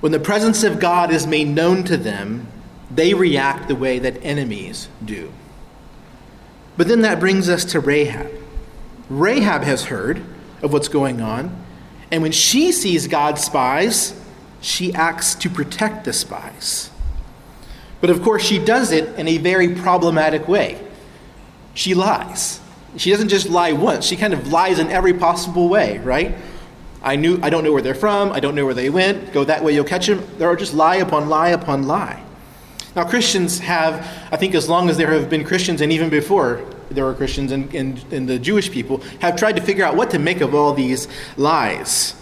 When 0.00 0.12
the 0.12 0.20
presence 0.20 0.64
of 0.64 0.80
God 0.80 1.10
is 1.10 1.26
made 1.26 1.48
known 1.48 1.84
to 1.84 1.96
them, 1.96 2.48
they 2.90 3.14
react 3.14 3.68
the 3.68 3.74
way 3.74 3.98
that 3.98 4.16
enemies 4.24 4.88
do. 5.04 5.32
But 6.76 6.88
then 6.88 7.02
that 7.02 7.20
brings 7.20 7.48
us 7.48 7.64
to 7.66 7.80
Rahab. 7.80 8.30
Rahab 9.08 9.62
has 9.62 9.84
heard 9.84 10.22
of 10.62 10.72
what's 10.72 10.88
going 10.88 11.20
on, 11.20 11.64
and 12.10 12.22
when 12.22 12.32
she 12.32 12.72
sees 12.72 13.06
God's 13.06 13.44
spies, 13.44 14.18
she 14.60 14.92
acts 14.94 15.34
to 15.36 15.50
protect 15.50 16.04
the 16.04 16.12
spies. 16.12 16.90
But 18.00 18.10
of 18.10 18.22
course, 18.22 18.42
she 18.42 18.58
does 18.58 18.92
it 18.92 19.18
in 19.18 19.28
a 19.28 19.38
very 19.38 19.74
problematic 19.74 20.48
way. 20.48 20.80
She 21.74 21.94
lies. 21.94 22.60
She 22.96 23.10
doesn't 23.10 23.28
just 23.28 23.48
lie 23.48 23.72
once, 23.72 24.06
she 24.06 24.16
kind 24.16 24.34
of 24.34 24.48
lies 24.48 24.78
in 24.78 24.88
every 24.88 25.14
possible 25.14 25.68
way, 25.68 25.98
right? 25.98 26.34
I 27.02 27.16
knew 27.16 27.38
I 27.42 27.50
don't 27.50 27.64
know 27.64 27.72
where 27.72 27.82
they're 27.82 27.94
from, 27.94 28.32
I 28.32 28.40
don't 28.40 28.54
know 28.54 28.64
where 28.64 28.74
they 28.74 28.90
went, 28.90 29.32
go 29.32 29.44
that 29.44 29.62
way 29.62 29.72
you'll 29.72 29.84
catch 29.84 30.06
them. 30.06 30.26
There 30.38 30.48
are 30.48 30.56
just 30.56 30.74
lie 30.74 30.96
upon 30.96 31.28
lie 31.28 31.50
upon 31.50 31.84
lie. 31.84 32.22
Now 32.96 33.04
Christians 33.08 33.60
have, 33.60 33.94
I 34.32 34.36
think 34.36 34.54
as 34.54 34.68
long 34.68 34.90
as 34.90 34.96
there 34.96 35.12
have 35.12 35.30
been 35.30 35.44
Christians 35.44 35.80
and 35.80 35.92
even 35.92 36.10
before 36.10 36.64
there 36.90 37.04
were 37.04 37.14
Christians 37.14 37.52
and, 37.52 37.72
and, 37.74 38.04
and 38.12 38.28
the 38.28 38.38
Jewish 38.38 38.70
people, 38.70 38.98
have 39.20 39.36
tried 39.36 39.56
to 39.56 39.62
figure 39.62 39.84
out 39.84 39.96
what 39.96 40.10
to 40.10 40.18
make 40.18 40.40
of 40.40 40.54
all 40.54 40.72
these 40.72 41.06
lies. 41.36 42.14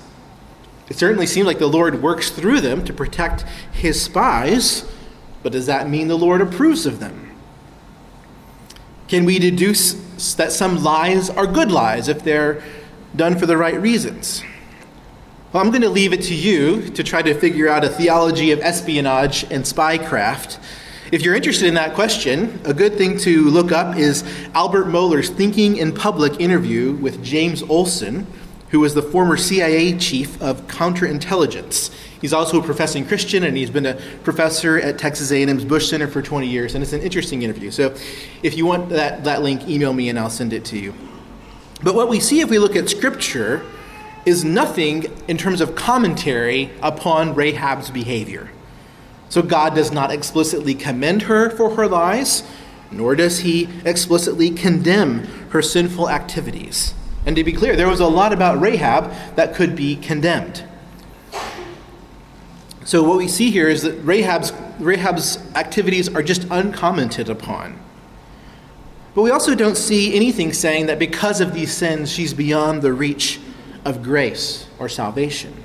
It 0.88 0.96
certainly 0.96 1.26
seems 1.26 1.46
like 1.46 1.58
the 1.58 1.68
Lord 1.68 2.02
works 2.02 2.30
through 2.30 2.60
them 2.60 2.84
to 2.84 2.92
protect 2.92 3.42
his 3.72 4.00
spies, 4.00 4.84
but 5.42 5.52
does 5.52 5.66
that 5.66 5.88
mean 5.88 6.08
the 6.08 6.18
Lord 6.18 6.40
approves 6.40 6.86
of 6.86 7.00
them? 7.00 7.36
Can 9.06 9.24
we 9.24 9.38
deduce 9.38 9.94
that 10.34 10.52
some 10.52 10.82
lies 10.82 11.30
are 11.30 11.46
good 11.46 11.72
lies 11.72 12.08
if 12.08 12.22
they're 12.22 12.62
done 13.16 13.38
for 13.38 13.46
the 13.46 13.56
right 13.56 13.80
reasons? 13.80 14.42
Well, 15.50 15.64
I'm 15.64 15.70
going 15.70 15.80
to 15.80 15.88
leave 15.88 16.12
it 16.12 16.20
to 16.24 16.34
you 16.34 16.90
to 16.90 17.02
try 17.02 17.22
to 17.22 17.32
figure 17.32 17.68
out 17.70 17.82
a 17.82 17.88
theology 17.88 18.50
of 18.50 18.60
espionage 18.60 19.44
and 19.44 19.64
spycraft. 19.64 20.58
If 21.10 21.22
you're 21.22 21.34
interested 21.34 21.68
in 21.68 21.72
that 21.72 21.94
question, 21.94 22.60
a 22.66 22.74
good 22.74 22.98
thing 22.98 23.16
to 23.20 23.44
look 23.44 23.72
up 23.72 23.96
is 23.96 24.24
Albert 24.52 24.88
Mohler's 24.88 25.30
Thinking 25.30 25.78
in 25.78 25.94
Public 25.94 26.38
interview 26.38 26.92
with 26.96 27.24
James 27.24 27.62
Olson, 27.62 28.26
who 28.72 28.80
was 28.80 28.92
the 28.92 29.00
former 29.00 29.38
CIA 29.38 29.96
chief 29.96 30.38
of 30.42 30.66
counterintelligence. 30.66 31.94
He's 32.20 32.34
also 32.34 32.60
a 32.60 32.62
professing 32.62 33.06
Christian, 33.06 33.44
and 33.44 33.56
he's 33.56 33.70
been 33.70 33.86
a 33.86 33.94
professor 34.24 34.78
at 34.78 34.98
Texas 34.98 35.32
A&M's 35.32 35.64
Bush 35.64 35.88
Center 35.88 36.08
for 36.08 36.20
20 36.20 36.46
years, 36.46 36.74
and 36.74 36.84
it's 36.84 36.92
an 36.92 37.00
interesting 37.00 37.40
interview. 37.40 37.70
So 37.70 37.94
if 38.42 38.54
you 38.54 38.66
want 38.66 38.90
that, 38.90 39.24
that 39.24 39.40
link, 39.40 39.66
email 39.66 39.94
me 39.94 40.10
and 40.10 40.18
I'll 40.18 40.28
send 40.28 40.52
it 40.52 40.66
to 40.66 40.78
you. 40.78 40.92
But 41.82 41.94
what 41.94 42.10
we 42.10 42.20
see 42.20 42.40
if 42.40 42.50
we 42.50 42.58
look 42.58 42.76
at 42.76 42.90
Scripture 42.90 43.64
is 44.28 44.44
nothing 44.44 45.06
in 45.26 45.36
terms 45.36 45.60
of 45.60 45.74
commentary 45.74 46.70
upon 46.82 47.34
Rahab's 47.34 47.90
behavior. 47.90 48.50
So 49.28 49.42
God 49.42 49.74
does 49.74 49.90
not 49.90 50.10
explicitly 50.10 50.74
commend 50.74 51.22
her 51.22 51.50
for 51.50 51.70
her 51.76 51.88
lies, 51.88 52.44
nor 52.90 53.16
does 53.16 53.40
he 53.40 53.68
explicitly 53.84 54.50
condemn 54.50 55.24
her 55.50 55.62
sinful 55.62 56.08
activities. 56.08 56.94
And 57.26 57.36
to 57.36 57.44
be 57.44 57.52
clear, 57.52 57.74
there 57.74 57.88
was 57.88 58.00
a 58.00 58.06
lot 58.06 58.32
about 58.32 58.60
Rahab 58.60 59.12
that 59.36 59.54
could 59.54 59.74
be 59.74 59.96
condemned. 59.96 60.64
So 62.84 63.02
what 63.02 63.18
we 63.18 63.28
see 63.28 63.50
here 63.50 63.68
is 63.68 63.82
that 63.82 64.02
Rahab's, 64.02 64.52
Rahab's 64.78 65.38
activities 65.54 66.08
are 66.14 66.22
just 66.22 66.46
uncommented 66.50 67.28
upon. 67.28 67.78
But 69.14 69.22
we 69.22 69.30
also 69.30 69.54
don't 69.54 69.76
see 69.76 70.14
anything 70.14 70.52
saying 70.52 70.86
that 70.86 70.98
because 70.98 71.40
of 71.40 71.52
these 71.52 71.72
sins, 71.72 72.10
she's 72.10 72.32
beyond 72.32 72.80
the 72.80 72.92
reach 72.92 73.40
of 73.88 74.02
grace 74.02 74.68
or 74.78 74.88
salvation. 74.88 75.64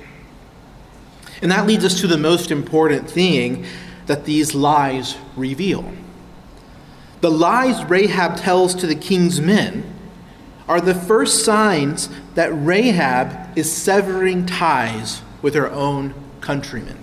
And 1.42 1.50
that 1.50 1.66
leads 1.66 1.84
us 1.84 2.00
to 2.00 2.06
the 2.06 2.16
most 2.16 2.50
important 2.50 3.08
thing 3.08 3.66
that 4.06 4.24
these 4.24 4.54
lies 4.54 5.16
reveal. 5.36 5.84
The 7.20 7.30
lies 7.30 7.84
Rahab 7.84 8.36
tells 8.36 8.74
to 8.76 8.86
the 8.86 8.94
king's 8.94 9.40
men 9.40 9.84
are 10.66 10.80
the 10.80 10.94
first 10.94 11.44
signs 11.44 12.08
that 12.34 12.48
Rahab 12.52 13.56
is 13.58 13.70
severing 13.70 14.46
ties 14.46 15.20
with 15.42 15.54
her 15.54 15.70
own 15.70 16.14
countrymen. 16.40 16.98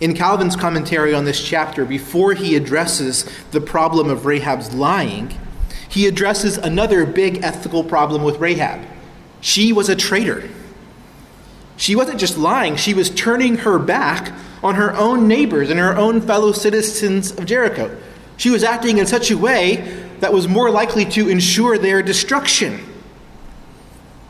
In 0.00 0.14
Calvin's 0.14 0.56
commentary 0.56 1.12
on 1.14 1.24
this 1.24 1.42
chapter, 1.42 1.84
before 1.84 2.34
he 2.34 2.56
addresses 2.56 3.24
the 3.50 3.60
problem 3.60 4.08
of 4.10 4.24
Rahab's 4.24 4.74
lying, 4.74 5.38
he 5.88 6.06
addresses 6.06 6.58
another 6.58 7.06
big 7.06 7.42
ethical 7.42 7.84
problem 7.84 8.22
with 8.22 8.38
Rahab. 8.38 8.86
She 9.46 9.72
was 9.72 9.88
a 9.88 9.94
traitor. 9.94 10.50
She 11.76 11.94
wasn't 11.94 12.18
just 12.18 12.36
lying, 12.36 12.74
she 12.74 12.94
was 12.94 13.10
turning 13.10 13.58
her 13.58 13.78
back 13.78 14.32
on 14.60 14.74
her 14.74 14.92
own 14.96 15.28
neighbors 15.28 15.70
and 15.70 15.78
her 15.78 15.96
own 15.96 16.20
fellow 16.20 16.50
citizens 16.50 17.30
of 17.30 17.46
Jericho. 17.46 17.96
She 18.38 18.50
was 18.50 18.64
acting 18.64 18.98
in 18.98 19.06
such 19.06 19.30
a 19.30 19.38
way 19.38 20.08
that 20.18 20.32
was 20.32 20.48
more 20.48 20.68
likely 20.68 21.04
to 21.04 21.28
ensure 21.28 21.78
their 21.78 22.02
destruction. 22.02 22.80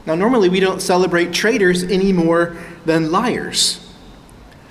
Now, 0.05 0.17
normally 0.17 0.51
we 0.51 0.61
don't 0.61 0.83
celebrate 0.83 1.33
traitors 1.33 1.83
any 1.83 2.13
more 2.13 2.55
than 2.85 3.11
liars. 3.11 3.91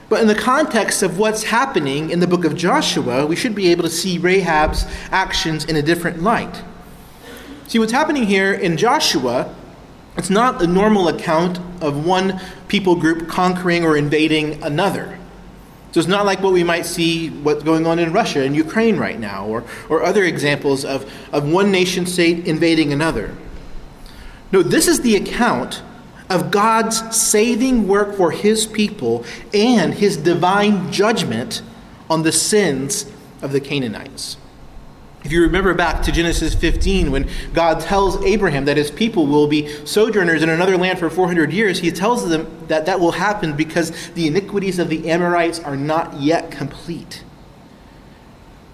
But 0.09 0.21
in 0.21 0.27
the 0.27 0.35
context 0.35 1.01
of 1.01 1.17
what's 1.17 1.41
happening 1.41 2.11
in 2.11 2.19
the 2.19 2.27
book 2.27 2.45
of 2.45 2.55
Joshua, 2.55 3.25
we 3.25 3.35
should 3.35 3.55
be 3.55 3.71
able 3.71 3.81
to 3.81 3.89
see 3.89 4.19
Rahab's 4.19 4.85
actions 5.09 5.65
in 5.65 5.75
a 5.75 5.81
different 5.81 6.21
light. 6.21 6.61
See, 7.65 7.79
what's 7.79 7.91
happening 7.91 8.27
here 8.27 8.53
in 8.53 8.77
Joshua, 8.77 9.51
it's 10.17 10.29
not 10.29 10.59
the 10.59 10.67
normal 10.67 11.07
account 11.07 11.59
of 11.81 12.05
one 12.05 12.39
people 12.67 12.95
group 12.95 13.27
conquering 13.27 13.83
or 13.83 13.97
invading 13.97 14.63
another. 14.63 15.19
So 15.91 15.99
it's 15.99 16.09
not 16.09 16.25
like 16.25 16.41
what 16.41 16.51
we 16.51 16.63
might 16.63 16.85
see 16.85 17.29
what's 17.29 17.63
going 17.63 17.87
on 17.87 17.99
in 17.99 18.11
Russia 18.11 18.43
and 18.43 18.55
Ukraine 18.55 18.97
right 18.97 19.17
now, 19.19 19.45
or, 19.45 19.63
or 19.87 20.03
other 20.03 20.23
examples 20.23 20.83
of, 20.83 21.09
of 21.31 21.49
one 21.49 21.71
nation 21.71 22.05
state 22.05 22.47
invading 22.47 22.91
another. 22.91 23.35
No, 24.51 24.61
this 24.61 24.87
is 24.87 25.01
the 25.01 25.15
account 25.15 25.81
of 26.29 26.51
God's 26.51 27.15
saving 27.15 27.87
work 27.87 28.15
for 28.15 28.31
his 28.31 28.65
people 28.65 29.23
and 29.53 29.93
his 29.93 30.17
divine 30.17 30.91
judgment 30.91 31.61
on 32.09 32.23
the 32.23 32.31
sins 32.31 33.11
of 33.41 33.51
the 33.51 33.61
Canaanites. 33.61 34.37
If 35.25 35.31
you 35.31 35.41
remember 35.41 35.73
back 35.73 36.03
to 36.03 36.11
Genesis 36.11 36.53
15, 36.53 37.09
when 37.09 37.27
God 37.51 37.79
tells 37.79 38.23
Abraham 38.23 38.65
that 38.65 38.77
his 38.77 38.91
people 38.91 39.25
will 39.25 39.47
be 39.47 39.67
sojourners 39.83 40.43
in 40.43 40.49
another 40.49 40.77
land 40.77 40.99
for 40.99 41.09
400 41.09 41.51
years, 41.51 41.79
he 41.79 41.89
tells 41.89 42.29
them 42.29 42.67
that 42.67 42.85
that 42.85 42.99
will 42.99 43.13
happen 43.13 43.55
because 43.55 44.11
the 44.11 44.27
iniquities 44.27 44.77
of 44.77 44.87
the 44.87 45.09
Amorites 45.09 45.59
are 45.59 45.75
not 45.75 46.21
yet 46.21 46.51
complete. 46.51 47.23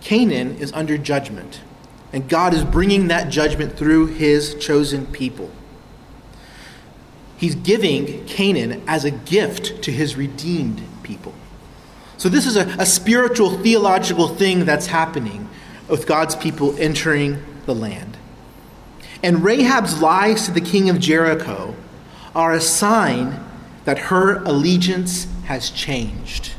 Canaan 0.01 0.58
is 0.58 0.74
under 0.74 0.98
judgment, 0.98 1.62
and 2.12 2.27
God 2.27 2.53
is 2.53 2.65
bringing 2.65 3.08
that 3.08 3.29
judgment 3.29 3.77
through 3.77 4.08
his 4.08 4.53
chosen 4.55 5.05
people. 5.05 5.51
He's 7.38 7.55
giving 7.55 8.25
Canaan 8.25 8.84
as 8.88 9.05
a 9.05 9.12
gift 9.12 9.81
to 9.84 9.91
his 9.93 10.17
redeemed 10.17 10.84
people. 11.01 11.34
So, 12.17 12.27
this 12.27 12.46
is 12.46 12.58
a, 12.58 12.67
a 12.77 12.86
spiritual, 12.86 13.58
theological 13.58 14.27
thing 14.27 14.65
that's 14.65 14.88
happening 14.88 15.48
with 15.91 16.07
God's 16.07 16.36
people 16.36 16.75
entering 16.79 17.43
the 17.65 17.75
land. 17.75 18.17
And 19.21 19.43
Rahab's 19.43 20.01
lies 20.01 20.45
to 20.45 20.51
the 20.51 20.62
king 20.62 20.89
of 20.89 21.00
Jericho 21.00 21.75
are 22.33 22.53
a 22.53 22.62
sign 22.62 23.43
that 23.83 24.00
her 24.00 24.41
allegiance 24.43 25.27
has 25.45 25.69
changed. 25.69 26.53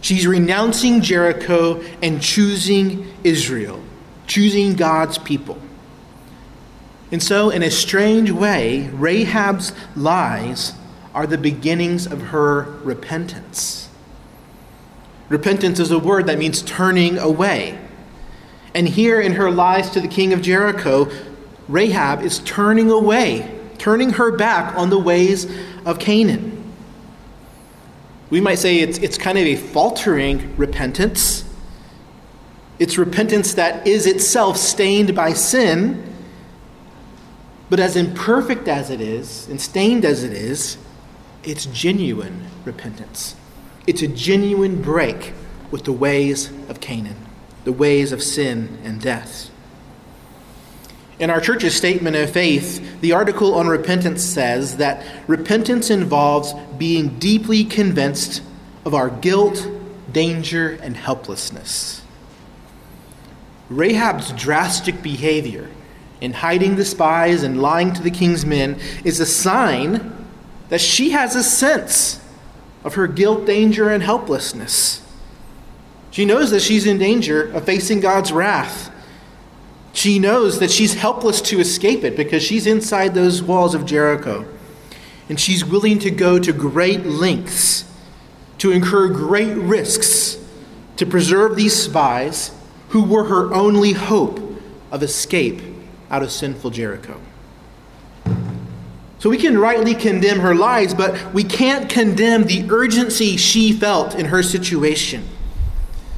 She's 0.00 0.26
renouncing 0.26 1.02
Jericho 1.02 1.82
and 2.00 2.22
choosing 2.22 3.12
Israel, 3.24 3.82
choosing 4.26 4.74
God's 4.74 5.18
people. 5.18 5.58
And 7.12 7.20
so, 7.20 7.50
in 7.50 7.64
a 7.64 7.70
strange 7.70 8.30
way, 8.30 8.88
Rahab's 8.92 9.72
lies 9.96 10.74
are 11.12 11.26
the 11.26 11.36
beginnings 11.36 12.06
of 12.06 12.28
her 12.28 12.62
repentance. 12.84 13.88
Repentance 15.28 15.80
is 15.80 15.90
a 15.90 15.98
word 15.98 16.26
that 16.26 16.38
means 16.38 16.62
turning 16.62 17.18
away. 17.18 17.76
And 18.74 18.88
here 18.88 19.20
in 19.20 19.32
her 19.32 19.50
lies 19.50 19.90
to 19.90 20.00
the 20.00 20.08
king 20.08 20.32
of 20.32 20.42
Jericho, 20.42 21.10
Rahab 21.68 22.22
is 22.22 22.38
turning 22.40 22.90
away, 22.90 23.50
turning 23.78 24.10
her 24.10 24.36
back 24.36 24.76
on 24.76 24.90
the 24.90 24.98
ways 24.98 25.46
of 25.84 25.98
Canaan. 25.98 26.56
We 28.28 28.40
might 28.40 28.56
say 28.56 28.78
it's, 28.78 28.98
it's 28.98 29.18
kind 29.18 29.38
of 29.38 29.44
a 29.44 29.56
faltering 29.56 30.56
repentance. 30.56 31.44
It's 32.78 32.96
repentance 32.96 33.54
that 33.54 33.86
is 33.86 34.06
itself 34.06 34.56
stained 34.56 35.14
by 35.14 35.32
sin. 35.32 36.06
But 37.68 37.80
as 37.80 37.96
imperfect 37.96 38.68
as 38.68 38.90
it 38.90 39.00
is, 39.00 39.48
and 39.48 39.60
stained 39.60 40.04
as 40.04 40.24
it 40.24 40.32
is, 40.32 40.76
it's 41.42 41.66
genuine 41.66 42.46
repentance. 42.64 43.36
It's 43.86 44.02
a 44.02 44.08
genuine 44.08 44.80
break 44.80 45.32
with 45.70 45.84
the 45.84 45.92
ways 45.92 46.50
of 46.68 46.80
Canaan 46.80 47.29
the 47.64 47.72
ways 47.72 48.12
of 48.12 48.22
sin 48.22 48.78
and 48.84 49.00
death. 49.00 49.50
In 51.18 51.28
our 51.28 51.40
church's 51.40 51.76
statement 51.76 52.16
of 52.16 52.30
faith, 52.30 53.00
the 53.02 53.12
article 53.12 53.54
on 53.54 53.68
repentance 53.68 54.24
says 54.24 54.78
that 54.78 55.04
repentance 55.26 55.90
involves 55.90 56.54
being 56.78 57.18
deeply 57.18 57.64
convinced 57.64 58.42
of 58.86 58.94
our 58.94 59.10
guilt, 59.10 59.68
danger, 60.10 60.78
and 60.82 60.96
helplessness. 60.96 62.02
Rahab's 63.68 64.32
drastic 64.32 65.02
behavior 65.02 65.68
in 66.20 66.32
hiding 66.32 66.76
the 66.76 66.84
spies 66.84 67.42
and 67.42 67.60
lying 67.60 67.92
to 67.92 68.02
the 68.02 68.10
king's 68.10 68.44
men 68.46 68.80
is 69.04 69.20
a 69.20 69.26
sign 69.26 70.26
that 70.70 70.80
she 70.80 71.10
has 71.10 71.36
a 71.36 71.42
sense 71.42 72.20
of 72.82 72.94
her 72.94 73.06
guilt, 73.06 73.44
danger, 73.44 73.90
and 73.90 74.02
helplessness. 74.02 75.02
She 76.10 76.24
knows 76.24 76.50
that 76.50 76.60
she's 76.60 76.86
in 76.86 76.98
danger 76.98 77.50
of 77.52 77.64
facing 77.64 78.00
God's 78.00 78.32
wrath. 78.32 78.92
She 79.92 80.18
knows 80.18 80.58
that 80.58 80.70
she's 80.70 80.94
helpless 80.94 81.40
to 81.42 81.60
escape 81.60 82.04
it 82.04 82.16
because 82.16 82.42
she's 82.42 82.66
inside 82.66 83.14
those 83.14 83.42
walls 83.42 83.74
of 83.74 83.86
Jericho. 83.86 84.46
And 85.28 85.38
she's 85.38 85.64
willing 85.64 85.98
to 86.00 86.10
go 86.10 86.38
to 86.38 86.52
great 86.52 87.06
lengths, 87.06 87.84
to 88.58 88.72
incur 88.72 89.08
great 89.08 89.56
risks 89.56 90.38
to 91.00 91.06
preserve 91.06 91.56
these 91.56 91.74
spies 91.74 92.50
who 92.90 93.02
were 93.02 93.24
her 93.24 93.54
only 93.54 93.92
hope 93.92 94.38
of 94.92 95.02
escape 95.02 95.62
out 96.10 96.22
of 96.22 96.30
sinful 96.30 96.68
Jericho. 96.68 97.18
So 99.18 99.30
we 99.30 99.38
can 99.38 99.56
rightly 99.56 99.94
condemn 99.94 100.40
her 100.40 100.54
lies, 100.54 100.92
but 100.92 101.32
we 101.32 101.42
can't 101.42 101.88
condemn 101.88 102.44
the 102.44 102.70
urgency 102.70 103.38
she 103.38 103.72
felt 103.72 104.14
in 104.14 104.26
her 104.26 104.42
situation. 104.42 105.26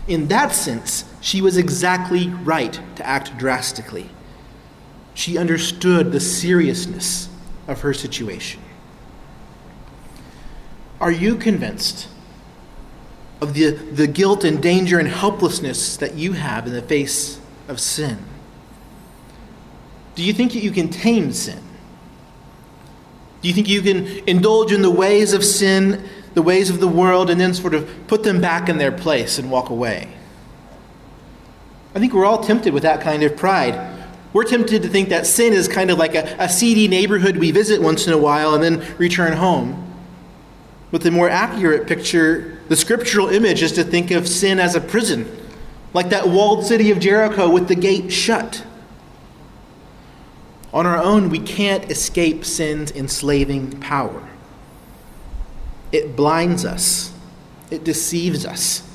In 0.08 0.28
that 0.28 0.52
sense, 0.52 1.04
she 1.20 1.40
was 1.40 1.56
exactly 1.56 2.28
right 2.28 2.78
to 2.96 3.06
act 3.06 3.38
drastically. 3.38 4.10
She 5.14 5.38
understood 5.38 6.10
the 6.10 6.20
seriousness 6.20 7.28
of 7.68 7.80
her 7.82 7.94
situation. 7.94 8.60
Are 11.00 11.12
you 11.12 11.36
convinced 11.36 12.08
of 13.40 13.54
the, 13.54 13.70
the 13.70 14.06
guilt 14.06 14.44
and 14.44 14.62
danger 14.62 14.98
and 14.98 15.08
helplessness 15.08 15.96
that 15.96 16.14
you 16.14 16.32
have 16.32 16.66
in 16.66 16.72
the 16.72 16.82
face 16.82 17.40
of 17.68 17.80
sin? 17.80 18.18
Do 20.14 20.22
you 20.22 20.32
think 20.32 20.52
that 20.52 20.62
you 20.62 20.70
can 20.70 20.88
tame 20.88 21.32
sin? 21.32 21.62
Do 23.40 23.48
you 23.48 23.54
think 23.54 23.68
you 23.68 23.82
can 23.82 24.06
indulge 24.28 24.72
in 24.72 24.82
the 24.82 24.90
ways 24.90 25.32
of 25.32 25.44
sin 25.44 26.08
the 26.34 26.42
ways 26.42 26.70
of 26.70 26.80
the 26.80 26.88
world 26.88 27.30
and 27.30 27.40
then 27.40 27.54
sort 27.54 27.74
of 27.74 27.88
put 28.06 28.22
them 28.22 28.40
back 28.40 28.68
in 28.68 28.78
their 28.78 28.92
place 28.92 29.38
and 29.38 29.50
walk 29.50 29.70
away. 29.70 30.08
I 31.94 31.98
think 31.98 32.14
we're 32.14 32.24
all 32.24 32.42
tempted 32.42 32.72
with 32.72 32.84
that 32.84 33.00
kind 33.00 33.22
of 33.22 33.36
pride. 33.36 34.06
We're 34.32 34.44
tempted 34.44 34.82
to 34.82 34.88
think 34.88 35.10
that 35.10 35.26
sin 35.26 35.52
is 35.52 35.68
kind 35.68 35.90
of 35.90 35.98
like 35.98 36.14
a, 36.14 36.36
a 36.38 36.48
seedy 36.48 36.88
neighborhood 36.88 37.36
we 37.36 37.50
visit 37.50 37.82
once 37.82 38.06
in 38.06 38.12
a 38.14 38.18
while 38.18 38.54
and 38.54 38.62
then 38.62 38.96
return 38.96 39.34
home. 39.34 39.78
But 40.90 41.02
the 41.02 41.10
more 41.10 41.28
accurate 41.28 41.86
picture, 41.86 42.60
the 42.68 42.76
scriptural 42.76 43.28
image, 43.28 43.62
is 43.62 43.72
to 43.72 43.84
think 43.84 44.10
of 44.10 44.26
sin 44.26 44.58
as 44.58 44.74
a 44.74 44.80
prison, 44.80 45.30
like 45.92 46.10
that 46.10 46.28
walled 46.28 46.64
city 46.64 46.90
of 46.90 46.98
Jericho 46.98 47.50
with 47.50 47.68
the 47.68 47.74
gate 47.74 48.10
shut. 48.10 48.64
On 50.72 50.86
our 50.86 50.96
own, 50.96 51.28
we 51.28 51.38
can't 51.38 51.90
escape 51.90 52.46
sin's 52.46 52.90
enslaving 52.92 53.80
power. 53.80 54.31
It 55.92 56.16
blinds 56.16 56.64
us, 56.64 57.12
it 57.70 57.84
deceives 57.84 58.44
us. 58.46 58.88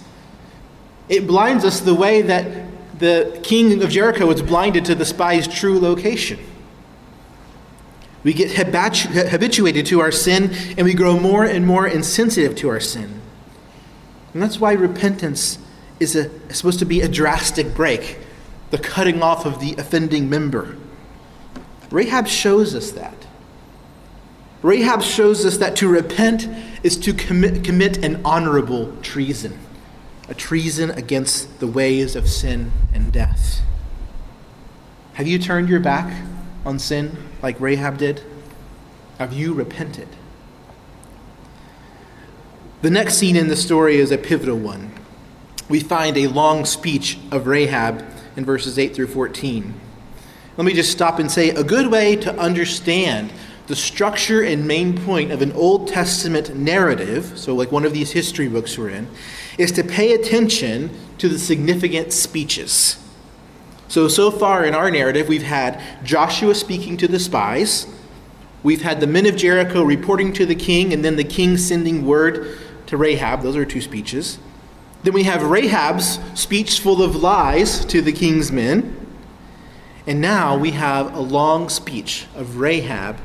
It 1.07 1.25
blinds 1.25 1.63
us 1.63 1.79
the 1.79 1.93
way 1.93 2.21
that 2.23 2.99
the 2.99 3.39
king 3.43 3.81
of 3.81 3.89
Jericho 3.89 4.25
was 4.25 4.41
blinded 4.41 4.83
to 4.85 4.95
the 4.95 5.05
spy's 5.05 5.47
true 5.47 5.79
location. 5.79 6.39
We 8.23 8.33
get 8.33 8.51
habituated 8.51 9.85
to 9.85 10.01
our 10.01 10.11
sin 10.11 10.53
and 10.77 10.83
we 10.83 10.93
grow 10.93 11.17
more 11.17 11.45
and 11.45 11.65
more 11.65 11.87
insensitive 11.87 12.55
to 12.57 12.69
our 12.69 12.79
sin. 12.79 13.21
And 14.33 14.41
that's 14.41 14.59
why 14.59 14.73
repentance 14.73 15.59
is, 15.99 16.15
a, 16.15 16.29
is 16.49 16.57
supposed 16.57 16.79
to 16.79 16.85
be 16.85 17.01
a 17.01 17.07
drastic 17.07 17.73
break, 17.73 18.17
the 18.71 18.77
cutting 18.77 19.21
off 19.21 19.45
of 19.45 19.59
the 19.59 19.75
offending 19.75 20.29
member. 20.29 20.75
Rahab 21.89 22.27
shows 22.27 22.75
us 22.75 22.91
that. 22.91 23.26
Rahab 24.63 25.03
shows 25.03 25.45
us 25.45 25.57
that 25.57 25.75
to 25.77 25.87
repent 25.87 26.47
is 26.83 26.97
to 26.97 27.13
commit, 27.13 27.63
commit 27.63 28.03
an 28.03 28.21
honorable 28.25 28.95
treason, 29.01 29.57
a 30.29 30.33
treason 30.33 30.91
against 30.91 31.59
the 31.59 31.67
ways 31.67 32.15
of 32.15 32.27
sin 32.27 32.71
and 32.93 33.11
death. 33.11 33.61
Have 35.13 35.27
you 35.27 35.39
turned 35.39 35.69
your 35.69 35.79
back 35.79 36.23
on 36.65 36.79
sin 36.79 37.17
like 37.41 37.59
Rahab 37.59 37.97
did? 37.97 38.23
Have 39.19 39.33
you 39.33 39.53
repented? 39.53 40.07
The 42.81 42.91
next 42.91 43.15
scene 43.15 43.35
in 43.35 43.47
the 43.47 43.55
story 43.55 43.97
is 43.97 44.11
a 44.11 44.17
pivotal 44.17 44.57
one. 44.57 44.91
We 45.69 45.79
find 45.79 46.17
a 46.17 46.27
long 46.27 46.65
speech 46.65 47.17
of 47.31 47.47
Rahab 47.47 48.05
in 48.35 48.45
verses 48.45 48.77
8 48.77 48.95
through 48.95 49.07
14. 49.07 49.73
Let 50.55 50.65
me 50.65 50.73
just 50.73 50.91
stop 50.91 51.19
and 51.19 51.31
say 51.31 51.49
a 51.49 51.63
good 51.63 51.87
way 51.87 52.15
to 52.17 52.35
understand 52.37 53.33
the 53.67 53.75
structure 53.75 54.41
and 54.41 54.65
main 54.65 54.97
point 54.97 55.31
of 55.31 55.41
an 55.41 55.51
Old 55.51 55.89
Testament 55.89 56.55
narrative, 56.55 57.37
so 57.37 57.53
like 57.53 57.71
one 57.71 57.85
of 57.85 57.93
these 57.93 58.11
history 58.11 58.47
books 58.47 58.77
we're 58.77 58.89
in, 58.89 59.09
is 59.57 59.71
to 59.73 59.83
pay 59.83 60.13
attention 60.13 60.89
to 61.17 61.27
the 61.27 61.37
significant 61.37 62.13
speeches. 62.13 62.97
So, 63.89 64.07
so 64.07 64.31
far 64.31 64.65
in 64.65 64.73
our 64.73 64.89
narrative, 64.89 65.27
we've 65.27 65.43
had 65.43 65.81
Joshua 66.03 66.55
speaking 66.55 66.95
to 66.97 67.07
the 67.07 67.19
spies, 67.19 67.87
we've 68.63 68.81
had 68.81 69.01
the 69.01 69.07
men 69.07 69.25
of 69.25 69.35
Jericho 69.35 69.83
reporting 69.83 70.31
to 70.33 70.45
the 70.45 70.55
king, 70.55 70.93
and 70.93 71.03
then 71.03 71.17
the 71.17 71.23
king 71.23 71.57
sending 71.57 72.05
word 72.05 72.57
to 72.87 72.95
Rahab. 72.95 73.41
Those 73.41 73.57
are 73.57 73.65
two 73.65 73.81
speeches. 73.81 74.39
Then 75.03 75.13
we 75.13 75.23
have 75.23 75.43
Rahab's 75.43 76.19
speech 76.39 76.79
full 76.79 77.03
of 77.03 77.15
lies 77.15 77.85
to 77.85 78.01
the 78.01 78.11
king's 78.11 78.51
men. 78.51 78.93
And 80.05 80.21
now 80.21 80.57
we 80.57 80.71
have 80.71 81.13
a 81.13 81.19
long 81.19 81.69
speech 81.69 82.27
of 82.33 82.57
Rahab 82.57 83.17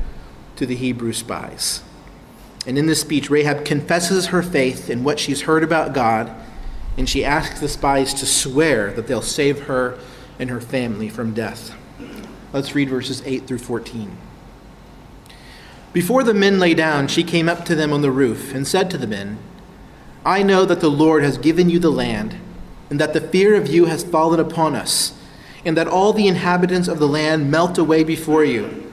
to 0.55 0.65
the 0.65 0.75
Hebrew 0.75 1.13
spies. 1.13 1.81
And 2.65 2.77
in 2.77 2.85
this 2.85 3.01
speech, 3.01 3.29
Rahab 3.29 3.65
confesses 3.65 4.27
her 4.27 4.41
faith 4.41 4.89
in 4.89 5.03
what 5.03 5.19
she's 5.19 5.41
heard 5.41 5.63
about 5.63 5.93
God, 5.93 6.31
and 6.97 7.09
she 7.09 7.25
asks 7.25 7.59
the 7.59 7.67
spies 7.67 8.13
to 8.15 8.25
swear 8.25 8.91
that 8.93 9.07
they'll 9.07 9.21
save 9.21 9.63
her 9.63 9.99
and 10.39 10.49
her 10.49 10.61
family 10.61 11.09
from 11.09 11.33
death. 11.33 11.75
Let's 12.53 12.75
read 12.75 12.89
verses 12.89 13.21
8 13.25 13.47
through 13.47 13.57
14. 13.57 14.15
Before 15.91 16.23
the 16.23 16.33
men 16.33 16.59
lay 16.59 16.73
down, 16.73 17.07
she 17.07 17.23
came 17.23 17.49
up 17.49 17.65
to 17.65 17.75
them 17.75 17.91
on 17.91 18.01
the 18.01 18.11
roof 18.11 18.53
and 18.53 18.67
said 18.67 18.89
to 18.91 18.97
the 18.97 19.07
men, 19.07 19.37
I 20.25 20.41
know 20.41 20.63
that 20.65 20.79
the 20.79 20.89
Lord 20.89 21.23
has 21.23 21.37
given 21.37 21.69
you 21.69 21.79
the 21.79 21.89
land, 21.89 22.37
and 22.89 22.99
that 22.99 23.13
the 23.13 23.21
fear 23.21 23.55
of 23.55 23.67
you 23.67 23.85
has 23.85 24.03
fallen 24.03 24.39
upon 24.39 24.75
us, 24.75 25.13
and 25.65 25.75
that 25.75 25.87
all 25.87 26.13
the 26.13 26.27
inhabitants 26.27 26.87
of 26.87 26.99
the 26.99 27.07
land 27.07 27.51
melt 27.51 27.77
away 27.77 28.03
before 28.03 28.45
you. 28.45 28.92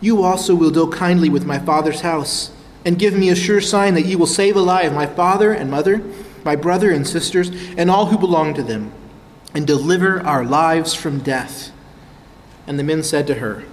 you 0.00 0.22
also 0.22 0.54
will 0.54 0.70
deal 0.70 0.90
kindly 0.90 1.28
with 1.28 1.46
my 1.46 1.58
father's 1.58 2.02
house, 2.02 2.50
and 2.84 2.98
give 2.98 3.14
me 3.14 3.28
a 3.28 3.36
sure 3.36 3.60
sign 3.60 3.94
that 3.94 4.06
you 4.06 4.18
will 4.18 4.26
save 4.26 4.56
alive 4.56 4.92
my 4.92 5.06
father 5.06 5.52
and 5.52 5.70
mother, 5.70 6.02
my 6.44 6.54
brother 6.54 6.90
and 6.90 7.06
sisters, 7.06 7.50
and 7.76 7.90
all 7.90 8.06
who 8.06 8.18
belong 8.18 8.54
to 8.54 8.62
them, 8.62 8.92
and 9.54 9.66
deliver 9.66 10.20
our 10.20 10.44
lives 10.44 10.94
from 10.94 11.18
death. 11.18 11.72
And 12.66 12.78
the 12.78 12.84
men 12.84 13.02
said 13.02 13.26
to 13.26 13.34
her, 13.34 13.64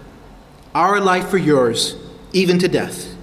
Our 0.73 0.99
life 0.99 1.29
for 1.29 1.37
yours, 1.37 1.95
even 2.31 2.57
to 2.59 2.67
death. 2.67 3.15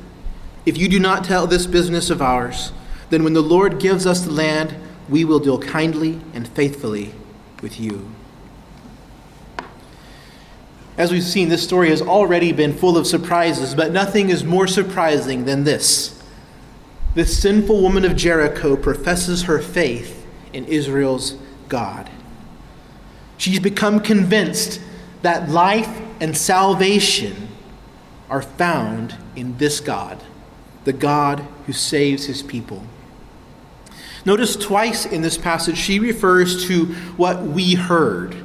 If 0.67 0.77
you 0.77 0.89
do 0.89 1.01
not 1.01 1.25
tell 1.25 1.47
this 1.47 1.67
business 1.67 2.11
of 2.11 2.23
ours, 2.23 2.73
then 3.09 3.25
when 3.25 3.33
the 3.33 3.41
Lord 3.41 3.81
gives 3.81 4.07
us 4.07 4.23
the 4.23 4.31
land, 4.31 4.77
we 5.09 5.25
will 5.25 5.41
deal 5.41 5.59
kindly 5.59 6.21
and 6.33 6.47
faithfully 6.47 7.13
with 7.63 7.81
you. 7.81 8.11
As 10.97 11.13
we've 11.13 11.23
seen, 11.23 11.49
this 11.49 11.63
story 11.63 11.91
has 11.91 12.03
already 12.03 12.53
been 12.53 12.73
full 12.73 12.97
of 12.97 13.07
surprises, 13.07 13.75
but 13.75 13.93
nothing 13.93 14.31
is 14.31 14.45
more 14.45 14.67
surprising 14.67 15.45
than 15.45 15.65
this. 15.65 16.23
This 17.15 17.41
sinful 17.41 17.81
woman 17.81 18.05
of 18.05 18.17
Jericho 18.17 18.77
professes 18.77 19.43
her 19.45 19.61
faith 19.61 20.27
in 20.53 20.65
Israel's 20.67 21.37
God. 21.69 22.11
She's 23.37 23.61
become 23.61 24.01
convinced 24.01 24.81
that 25.23 25.49
life 25.49 26.01
and 26.21 26.37
salvation 26.37 27.49
are 28.29 28.43
found 28.43 29.17
in 29.35 29.57
this 29.59 29.81
God, 29.81 30.23
the 30.85 30.93
God 30.93 31.41
who 31.67 31.73
saves 31.73 32.27
his 32.27 32.43
people. 32.43 32.85
Notice 34.25 34.55
twice 34.55 35.07
in 35.07 35.23
this 35.23 35.39
passage 35.39 35.79
she 35.79 35.99
refers 35.99 36.67
to 36.67 36.87
what 37.17 37.43
we 37.43 37.75
heard 37.75 38.37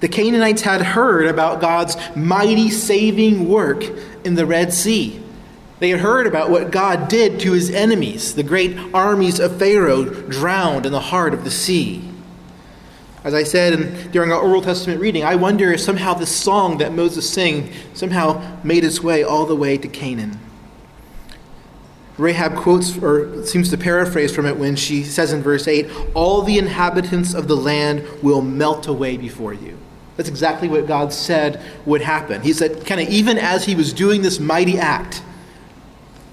the 0.00 0.08
Canaanites 0.08 0.62
had 0.62 0.82
heard 0.82 1.26
about 1.26 1.60
God's 1.60 1.96
mighty 2.14 2.70
saving 2.70 3.48
work 3.48 3.84
in 4.24 4.34
the 4.34 4.46
Red 4.46 4.72
Sea. 4.72 5.22
They 5.78 5.90
had 5.90 6.00
heard 6.00 6.26
about 6.26 6.50
what 6.50 6.70
God 6.70 7.08
did 7.08 7.40
to 7.40 7.52
his 7.52 7.70
enemies, 7.70 8.34
the 8.34 8.42
great 8.42 8.76
armies 8.94 9.38
of 9.38 9.58
Pharaoh 9.58 10.04
drowned 10.04 10.86
in 10.86 10.92
the 10.92 11.00
heart 11.00 11.34
of 11.34 11.44
the 11.44 11.50
sea. 11.50 12.02
As 13.24 13.34
I 13.34 13.42
said 13.42 14.12
during 14.12 14.32
our 14.32 14.40
Old 14.40 14.64
Testament 14.64 15.00
reading, 15.00 15.24
I 15.24 15.34
wonder 15.34 15.72
if 15.72 15.80
somehow 15.80 16.14
this 16.14 16.34
song 16.34 16.78
that 16.78 16.92
Moses 16.92 17.28
sang 17.28 17.72
somehow 17.92 18.58
made 18.62 18.84
its 18.84 19.02
way 19.02 19.24
all 19.24 19.46
the 19.46 19.56
way 19.56 19.76
to 19.76 19.88
Canaan. 19.88 20.38
Rahab 22.18 22.56
quotes 22.56 22.96
or 22.98 23.44
seems 23.44 23.70
to 23.70 23.76
paraphrase 23.76 24.34
from 24.34 24.46
it 24.46 24.56
when 24.56 24.74
she 24.74 25.02
says 25.02 25.32
in 25.32 25.42
verse 25.42 25.68
8, 25.68 25.88
All 26.14 26.42
the 26.42 26.58
inhabitants 26.58 27.34
of 27.34 27.46
the 27.46 27.56
land 27.56 28.06
will 28.22 28.40
melt 28.40 28.86
away 28.86 29.16
before 29.16 29.52
you. 29.52 29.76
That's 30.16 30.28
exactly 30.28 30.68
what 30.68 30.86
God 30.86 31.12
said 31.12 31.62
would 31.84 32.00
happen. 32.00 32.40
He 32.40 32.54
said, 32.54 32.86
kind 32.86 33.00
of 33.00 33.08
even 33.08 33.36
as 33.36 33.66
he 33.66 33.74
was 33.74 33.92
doing 33.92 34.22
this 34.22 34.40
mighty 34.40 34.78
act, 34.78 35.22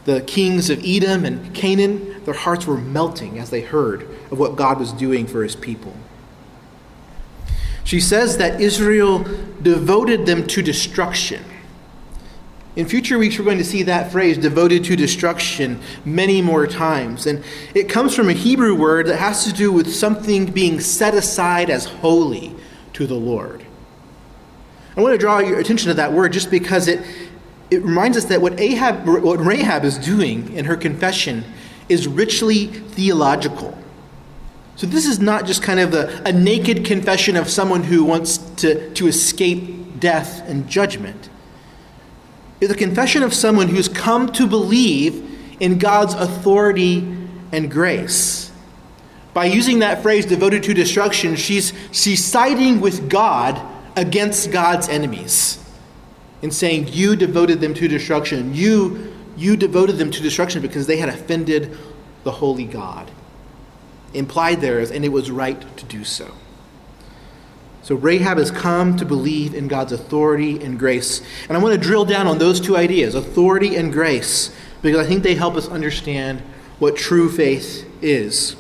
the 0.06 0.22
kings 0.22 0.70
of 0.70 0.82
Edom 0.86 1.26
and 1.26 1.54
Canaan, 1.54 2.24
their 2.24 2.34
hearts 2.34 2.66
were 2.66 2.78
melting 2.78 3.40
as 3.40 3.50
they 3.50 3.62
heard 3.62 4.04
of 4.32 4.40
what 4.40 4.56
God 4.56 4.80
was 4.80 4.94
doing 4.94 5.28
for 5.28 5.44
his 5.44 5.56
people. 5.56 5.94
She 7.84 8.00
says 8.00 8.38
that 8.38 8.62
Israel 8.62 9.26
devoted 9.62 10.26
them 10.26 10.48
to 10.48 10.62
destruction. 10.62 11.44
In 12.76 12.88
future 12.88 13.20
weeks, 13.20 13.38
we're 13.38 13.46
going 13.46 13.60
to 13.60 13.64
see 13.64 13.84
that 13.84 14.12
phrase, 14.12 14.38
devoted 14.38 14.84
to 14.86 14.96
destruction, 14.96 15.80
many 16.06 16.42
more 16.42 16.66
times. 16.66 17.28
And 17.28 17.44
it 17.76 17.88
comes 17.88 18.16
from 18.16 18.30
a 18.30 18.34
Hebrew 18.34 18.76
word 18.76 19.06
that 19.08 19.18
has 19.18 19.46
to 19.46 19.54
do 19.54 19.72
with 19.72 19.94
something 19.94 20.48
being 20.48 20.80
set 20.80 21.14
aside 21.14 21.70
as 21.70 21.86
holy 21.86 22.56
to 22.94 23.06
the 23.06 23.14
Lord. 23.14 23.64
I 24.98 25.02
want 25.02 25.14
to 25.14 25.20
draw 25.20 25.38
your 25.38 25.60
attention 25.60 25.90
to 25.90 25.94
that 25.96 26.14
word 26.14 26.34
just 26.34 26.50
because 26.50 26.88
it, 26.88 27.06
it 27.70 27.84
reminds 27.84 28.18
us 28.18 28.26
that 28.26 28.42
what, 28.42 28.60
Ahab, 28.60 29.08
what 29.08 29.40
Rahab 29.40 29.86
is 29.86 30.00
doing 30.00 30.52
in 30.54 30.66
her 30.66 30.76
confession 30.76 31.44
is 31.90 32.08
richly 32.08 32.68
theological. 32.68 33.78
So 34.78 34.88
this 34.88 35.06
is 35.06 35.20
not 35.20 35.46
just 35.46 35.62
kind 35.62 35.80
of 35.80 35.94
a, 35.94 36.24
a 36.26 36.32
naked 36.32 36.86
confession 36.86 37.36
of 37.36 37.50
someone 37.50 37.84
who 37.84 38.04
wants 38.04 38.38
to, 38.38 38.92
to 38.96 39.08
escape 39.08 40.00
death 40.00 40.42
and 40.50 40.68
judgment. 40.68 41.30
It's 42.64 42.72
a 42.72 42.78
confession 42.78 43.24
of 43.24 43.34
someone 43.34 43.68
who's 43.68 43.90
come 43.90 44.32
to 44.32 44.48
believe 44.48 45.58
in 45.60 45.80
God's 45.80 46.14
authority 46.14 47.00
and 47.52 47.70
grace. 47.70 48.54
By 49.34 49.46
using 49.46 49.80
that 49.80 50.02
phrase, 50.02 50.26
devoted 50.26 50.64
to 50.64 50.74
destruction, 50.74 51.36
she's, 51.36 51.74
she's 51.92 52.24
siding 52.24 52.80
with 52.80 53.10
God 53.10 53.62
against 53.98 54.50
God's 54.54 54.88
enemies 54.88 55.62
in 56.42 56.52
saying, 56.52 56.88
You 56.88 57.18
devoted 57.18 57.60
them 57.60 57.74
to 57.74 57.88
destruction. 57.90 58.54
You, 58.54 59.14
you 59.36 59.58
devoted 59.58 59.98
them 59.98 60.10
to 60.12 60.22
destruction 60.22 60.62
because 60.62 60.88
they 60.88 60.96
had 60.96 61.10
offended 61.10 61.78
the 62.24 62.32
holy 62.32 62.64
God. 62.64 63.12
Implied 64.14 64.62
there 64.62 64.80
is, 64.80 64.90
and 64.90 65.04
it 65.04 65.10
was 65.10 65.30
right 65.30 65.60
to 65.76 65.84
do 65.84 66.06
so. 66.06 66.34
So 67.84 67.96
Rahab 67.96 68.38
has 68.38 68.50
come 68.50 68.96
to 68.96 69.06
believe 69.06 69.54
in 69.54 69.68
God's 69.68 69.92
authority 69.92 70.64
and 70.64 70.80
grace. 70.80 71.22
And 71.50 71.58
I 71.58 71.62
want 71.62 71.76
to 71.76 71.80
drill 71.80 72.06
down 72.06 72.28
on 72.28 72.38
those 72.38 72.62
two 72.62 72.78
ideas, 72.78 73.14
authority 73.14 73.76
and 73.76 73.92
grace, 73.92 74.56
because 74.82 75.06
I 75.06 75.08
think 75.08 75.22
they 75.22 75.36
help 75.36 75.56
us 75.56 75.68
understand 75.68 76.42
what 76.80 76.96
true 76.96 77.30
faith 77.30 77.86
is. 78.02 78.56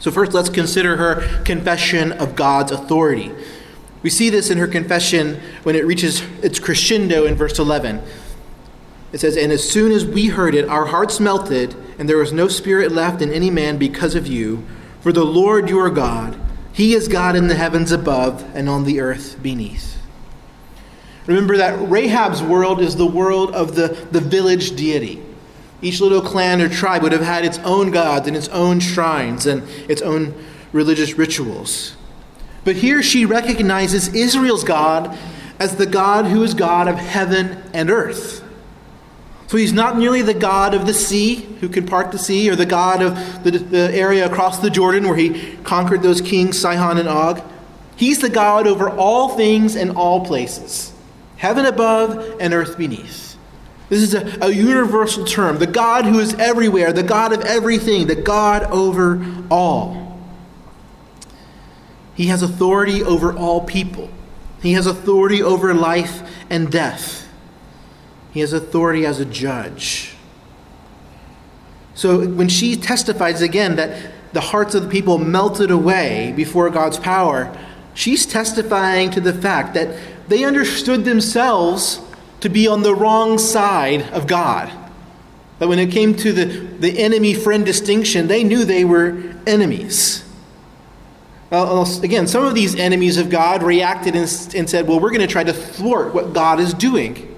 So, 0.00 0.10
first, 0.10 0.34
let's 0.34 0.48
consider 0.48 0.96
her 0.96 1.42
confession 1.44 2.10
of 2.12 2.34
God's 2.34 2.72
authority. 2.72 3.30
We 4.02 4.10
see 4.10 4.30
this 4.30 4.50
in 4.50 4.58
her 4.58 4.66
confession 4.66 5.40
when 5.62 5.76
it 5.76 5.86
reaches 5.86 6.20
its 6.42 6.58
crescendo 6.58 7.24
in 7.24 7.36
verse 7.36 7.58
11. 7.58 8.02
It 9.12 9.20
says, 9.20 9.36
And 9.36 9.52
as 9.52 9.66
soon 9.66 9.92
as 9.92 10.04
we 10.04 10.26
heard 10.26 10.56
it, 10.56 10.68
our 10.68 10.86
hearts 10.86 11.20
melted, 11.20 11.76
and 11.98 12.08
there 12.08 12.18
was 12.18 12.32
no 12.32 12.48
spirit 12.48 12.90
left 12.90 13.22
in 13.22 13.32
any 13.32 13.48
man 13.48 13.78
because 13.78 14.16
of 14.16 14.26
you. 14.26 14.66
For 15.00 15.12
the 15.12 15.24
Lord 15.24 15.70
your 15.70 15.88
God, 15.88 16.38
He 16.74 16.92
is 16.92 17.06
God 17.06 17.36
in 17.36 17.46
the 17.46 17.54
heavens 17.54 17.92
above 17.92 18.44
and 18.54 18.68
on 18.68 18.84
the 18.84 19.00
earth 19.00 19.40
beneath. 19.40 19.96
Remember 21.26 21.56
that 21.56 21.78
Rahab's 21.88 22.42
world 22.42 22.80
is 22.80 22.96
the 22.96 23.06
world 23.06 23.54
of 23.54 23.76
the, 23.76 23.88
the 24.10 24.20
village 24.20 24.76
deity. 24.76 25.22
Each 25.80 26.00
little 26.00 26.20
clan 26.20 26.60
or 26.60 26.68
tribe 26.68 27.02
would 27.02 27.12
have 27.12 27.22
had 27.22 27.44
its 27.44 27.58
own 27.60 27.92
gods 27.92 28.26
and 28.26 28.36
its 28.36 28.48
own 28.48 28.80
shrines 28.80 29.46
and 29.46 29.62
its 29.88 30.02
own 30.02 30.34
religious 30.72 31.16
rituals. 31.16 31.94
But 32.64 32.76
here 32.76 33.02
she 33.02 33.24
recognizes 33.24 34.12
Israel's 34.12 34.64
God 34.64 35.16
as 35.60 35.76
the 35.76 35.86
God 35.86 36.26
who 36.26 36.42
is 36.42 36.54
God 36.54 36.88
of 36.88 36.96
heaven 36.96 37.62
and 37.72 37.88
earth. 37.88 38.43
So 39.46 39.56
he's 39.56 39.72
not 39.72 39.98
merely 39.98 40.22
the 40.22 40.34
God 40.34 40.74
of 40.74 40.86
the 40.86 40.94
sea, 40.94 41.36
who 41.60 41.68
can 41.68 41.86
part 41.86 42.12
the 42.12 42.18
sea, 42.18 42.50
or 42.50 42.56
the 42.56 42.66
God 42.66 43.02
of 43.02 43.44
the, 43.44 43.50
the 43.50 43.94
area 43.94 44.26
across 44.26 44.58
the 44.58 44.70
Jordan 44.70 45.04
where 45.04 45.16
he 45.16 45.56
conquered 45.64 46.02
those 46.02 46.20
kings, 46.20 46.58
Sihon 46.58 46.98
and 46.98 47.08
Og. 47.08 47.42
He's 47.96 48.20
the 48.20 48.30
God 48.30 48.66
over 48.66 48.88
all 48.90 49.30
things 49.30 49.76
and 49.76 49.92
all 49.92 50.24
places, 50.24 50.92
heaven 51.36 51.66
above 51.66 52.36
and 52.40 52.52
earth 52.54 52.76
beneath. 52.76 53.36
This 53.88 54.02
is 54.02 54.14
a, 54.14 54.38
a 54.40 54.50
universal 54.50 55.24
term 55.24 55.58
the 55.58 55.66
God 55.66 56.06
who 56.06 56.18
is 56.18 56.34
everywhere, 56.34 56.92
the 56.92 57.02
God 57.02 57.32
of 57.32 57.42
everything, 57.42 58.06
the 58.06 58.16
God 58.16 58.64
over 58.64 59.24
all. 59.50 60.18
He 62.14 62.26
has 62.26 62.42
authority 62.42 63.02
over 63.02 63.36
all 63.36 63.60
people. 63.60 64.08
He 64.62 64.72
has 64.72 64.86
authority 64.86 65.42
over 65.42 65.74
life 65.74 66.22
and 66.48 66.72
death. 66.72 67.23
He 68.34 68.40
has 68.40 68.52
authority 68.52 69.06
as 69.06 69.20
a 69.20 69.24
judge. 69.24 70.12
So 71.94 72.26
when 72.26 72.48
she 72.48 72.74
testifies 72.74 73.40
again 73.40 73.76
that 73.76 74.12
the 74.32 74.40
hearts 74.40 74.74
of 74.74 74.82
the 74.82 74.88
people 74.88 75.18
melted 75.18 75.70
away 75.70 76.34
before 76.36 76.68
God's 76.68 76.98
power, 76.98 77.56
she's 77.94 78.26
testifying 78.26 79.12
to 79.12 79.20
the 79.20 79.32
fact 79.32 79.74
that 79.74 79.96
they 80.26 80.42
understood 80.42 81.04
themselves 81.04 82.00
to 82.40 82.48
be 82.48 82.66
on 82.66 82.82
the 82.82 82.92
wrong 82.92 83.38
side 83.38 84.02
of 84.10 84.26
God. 84.26 84.72
That 85.60 85.68
when 85.68 85.78
it 85.78 85.92
came 85.92 86.16
to 86.16 86.32
the, 86.32 86.44
the 86.44 86.98
enemy 86.98 87.34
friend 87.34 87.64
distinction, 87.64 88.26
they 88.26 88.42
knew 88.42 88.64
they 88.64 88.84
were 88.84 89.32
enemies. 89.46 90.28
Uh, 91.52 91.86
again, 92.02 92.26
some 92.26 92.44
of 92.44 92.56
these 92.56 92.74
enemies 92.74 93.16
of 93.16 93.30
God 93.30 93.62
reacted 93.62 94.16
and, 94.16 94.54
and 94.56 94.68
said, 94.68 94.88
Well, 94.88 94.98
we're 94.98 95.10
going 95.10 95.20
to 95.20 95.28
try 95.28 95.44
to 95.44 95.52
thwart 95.52 96.12
what 96.12 96.32
God 96.32 96.58
is 96.58 96.74
doing. 96.74 97.30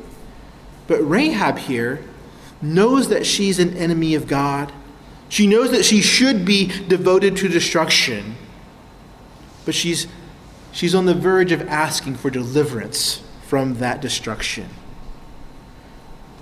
But 0.86 1.00
Rahab 1.00 1.58
here 1.58 2.04
knows 2.62 3.08
that 3.08 3.26
she's 3.26 3.58
an 3.58 3.76
enemy 3.76 4.14
of 4.14 4.26
God. 4.26 4.72
She 5.28 5.46
knows 5.46 5.70
that 5.72 5.84
she 5.84 6.00
should 6.00 6.44
be 6.44 6.66
devoted 6.88 7.36
to 7.38 7.48
destruction. 7.48 8.36
But 9.64 9.74
she's, 9.74 10.06
she's 10.72 10.94
on 10.94 11.06
the 11.06 11.14
verge 11.14 11.52
of 11.52 11.66
asking 11.68 12.16
for 12.16 12.30
deliverance 12.30 13.22
from 13.46 13.74
that 13.74 14.00
destruction. 14.00 14.68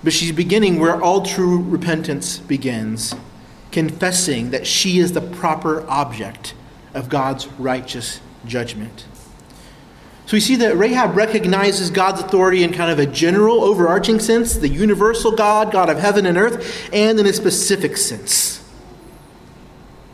But 0.02 0.12
she's 0.12 0.32
beginning 0.32 0.78
where 0.78 1.00
all 1.02 1.22
true 1.22 1.62
repentance 1.62 2.38
begins, 2.38 3.14
confessing 3.72 4.50
that 4.50 4.66
she 4.66 4.98
is 4.98 5.12
the 5.12 5.22
proper 5.22 5.88
object 5.88 6.54
of 6.92 7.08
God's 7.08 7.46
righteous 7.58 8.20
judgment. 8.44 9.06
So 10.26 10.36
we 10.36 10.40
see 10.40 10.56
that 10.56 10.76
Rahab 10.76 11.16
recognizes 11.16 11.90
God's 11.90 12.20
authority 12.20 12.62
in 12.62 12.72
kind 12.72 12.90
of 12.90 12.98
a 12.98 13.06
general, 13.06 13.62
overarching 13.62 14.18
sense, 14.18 14.54
the 14.54 14.68
universal 14.68 15.32
God, 15.32 15.70
God 15.70 15.90
of 15.90 15.98
heaven 15.98 16.24
and 16.24 16.38
earth, 16.38 16.88
and 16.92 17.20
in 17.20 17.26
a 17.26 17.32
specific 17.32 17.96
sense. 17.98 18.62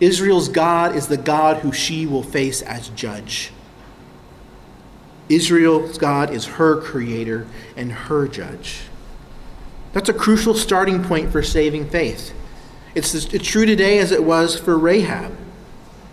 Israel's 0.01 0.49
God 0.49 0.97
is 0.97 1.07
the 1.07 1.17
God 1.17 1.59
who 1.59 1.73
she 1.73 2.07
will 2.07 2.25
face 2.25 2.63
as 2.63 2.89
judge. 2.91 3.53
Israel's 5.29 5.97
God 5.97 6.31
is 6.31 6.45
her 6.47 6.81
creator 6.81 7.47
and 7.77 7.93
her 7.93 8.27
judge. 8.27 8.81
That's 9.93 10.09
a 10.09 10.15
crucial 10.15 10.55
starting 10.55 11.05
point 11.05 11.31
for 11.31 11.43
saving 11.43 11.89
faith. 11.89 12.35
It's, 12.97 13.15
it's 13.15 13.47
true 13.47 13.67
today 13.67 13.99
as 14.01 14.11
it 14.11 14.25
was 14.25 14.59
for 14.59 14.77
Rahab. 14.77 15.37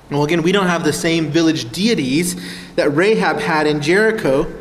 Well, 0.10 0.24
again, 0.24 0.42
we 0.42 0.54
don't 0.54 0.68
have 0.68 0.86
the 0.86 0.94
same 0.94 1.32
village 1.32 1.72
deities 1.72 2.36
that 2.76 2.90
Rahab 2.92 3.40
had 3.40 3.68
in 3.68 3.82
Jericho, 3.82 4.52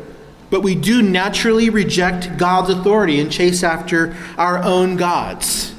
but 0.49 0.61
we 0.61 0.75
do 0.75 1.01
naturally 1.01 1.69
reject 1.69 2.37
God's 2.37 2.69
authority 2.69 3.19
and 3.19 3.31
chase 3.31 3.63
after 3.63 4.15
our 4.37 4.61
own 4.61 4.97
gods. 4.97 5.73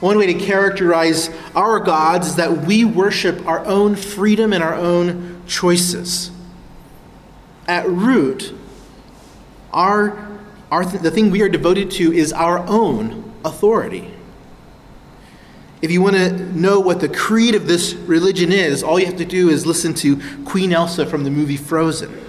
One 0.00 0.18
way 0.18 0.26
to 0.32 0.34
characterize 0.34 1.30
our 1.54 1.78
gods 1.78 2.28
is 2.28 2.36
that 2.36 2.64
we 2.64 2.84
worship 2.84 3.46
our 3.46 3.64
own 3.66 3.96
freedom 3.96 4.52
and 4.52 4.62
our 4.62 4.74
own 4.74 5.42
choices. 5.46 6.30
At 7.66 7.86
root, 7.88 8.54
our, 9.72 10.38
our 10.70 10.84
the 10.84 11.10
thing 11.10 11.30
we 11.30 11.42
are 11.42 11.48
devoted 11.48 11.90
to 11.92 12.12
is 12.12 12.32
our 12.32 12.58
own 12.66 13.32
authority. 13.44 14.12
If 15.82 15.90
you 15.90 16.02
want 16.02 16.16
to 16.16 16.32
know 16.58 16.78
what 16.78 17.00
the 17.00 17.08
creed 17.08 17.54
of 17.54 17.66
this 17.66 17.94
religion 17.94 18.52
is, 18.52 18.82
all 18.82 19.00
you 19.00 19.06
have 19.06 19.16
to 19.16 19.24
do 19.24 19.48
is 19.48 19.64
listen 19.64 19.94
to 19.94 20.20
Queen 20.44 20.72
Elsa 20.72 21.06
from 21.06 21.24
the 21.24 21.30
movie 21.30 21.56
Frozen. 21.56 22.20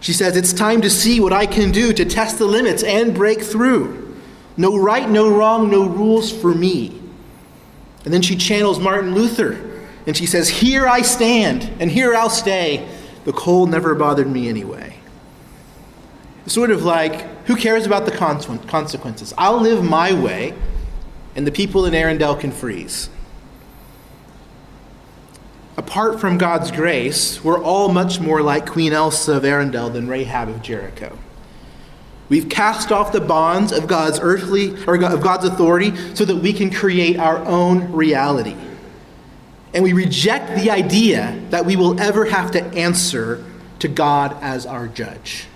She 0.00 0.12
says, 0.12 0.36
It's 0.36 0.52
time 0.52 0.80
to 0.80 0.88
see 0.88 1.20
what 1.20 1.32
I 1.32 1.46
can 1.46 1.72
do 1.72 1.92
to 1.92 2.04
test 2.04 2.38
the 2.38 2.46
limits 2.46 2.82
and 2.82 3.14
break 3.14 3.42
through. 3.42 4.16
No 4.56 4.76
right, 4.78 5.08
no 5.08 5.30
wrong, 5.30 5.70
no 5.70 5.86
rules 5.86 6.32
for 6.32 6.54
me. 6.54 6.98
And 8.04 8.14
then 8.14 8.22
she 8.22 8.36
channels 8.36 8.78
Martin 8.78 9.14
Luther 9.14 9.64
and 10.06 10.16
she 10.16 10.24
says, 10.24 10.48
Here 10.48 10.86
I 10.86 11.02
stand 11.02 11.70
and 11.80 11.90
here 11.90 12.14
I'll 12.14 12.30
stay. 12.30 12.88
The 13.24 13.32
cold 13.32 13.70
never 13.70 13.94
bothered 13.94 14.26
me 14.26 14.48
anyway. 14.48 14.98
Sort 16.46 16.70
of 16.70 16.82
like, 16.82 17.44
who 17.44 17.56
cares 17.56 17.84
about 17.84 18.06
the 18.06 18.10
consequences? 18.10 19.34
I'll 19.36 19.60
live 19.60 19.84
my 19.84 20.14
way 20.14 20.54
and 21.38 21.46
the 21.46 21.52
people 21.52 21.86
in 21.86 21.94
Arendelle 21.94 22.38
can 22.38 22.50
freeze. 22.50 23.08
Apart 25.76 26.18
from 26.18 26.36
God's 26.36 26.72
grace, 26.72 27.44
we're 27.44 27.62
all 27.62 27.90
much 27.90 28.18
more 28.18 28.42
like 28.42 28.66
Queen 28.66 28.92
Elsa 28.92 29.34
of 29.34 29.44
Arendelle 29.44 29.92
than 29.92 30.08
Rahab 30.08 30.48
of 30.48 30.62
Jericho. 30.62 31.16
We've 32.28 32.48
cast 32.48 32.90
off 32.90 33.12
the 33.12 33.20
bonds 33.20 33.70
of 33.70 33.86
God's 33.86 34.18
earthly 34.20 34.74
or 34.84 34.96
of 34.96 35.22
God's 35.22 35.44
authority 35.44 35.94
so 36.16 36.24
that 36.24 36.34
we 36.34 36.52
can 36.52 36.72
create 36.72 37.20
our 37.20 37.38
own 37.44 37.92
reality. 37.92 38.56
And 39.72 39.84
we 39.84 39.92
reject 39.92 40.60
the 40.60 40.72
idea 40.72 41.40
that 41.50 41.64
we 41.64 41.76
will 41.76 42.00
ever 42.00 42.24
have 42.24 42.50
to 42.50 42.64
answer 42.64 43.44
to 43.78 43.86
God 43.86 44.36
as 44.42 44.66
our 44.66 44.88
judge. 44.88 45.46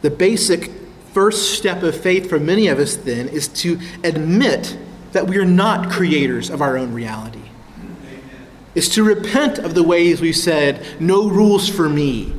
The 0.00 0.10
basic 0.10 0.81
first 1.12 1.58
step 1.58 1.82
of 1.82 1.98
faith 1.98 2.28
for 2.28 2.40
many 2.40 2.68
of 2.68 2.78
us 2.78 2.96
then 2.96 3.28
is 3.28 3.48
to 3.48 3.78
admit 4.02 4.76
that 5.12 5.26
we 5.26 5.36
are 5.38 5.44
not 5.44 5.90
creators 5.90 6.50
of 6.50 6.62
our 6.62 6.76
own 6.76 6.92
reality. 6.92 7.38
Is 8.74 8.88
to 8.90 9.04
repent 9.04 9.58
of 9.58 9.74
the 9.74 9.82
ways 9.82 10.20
we've 10.20 10.34
said, 10.34 10.84
no 11.00 11.28
rules 11.28 11.68
for 11.68 11.88
me. 11.88 12.32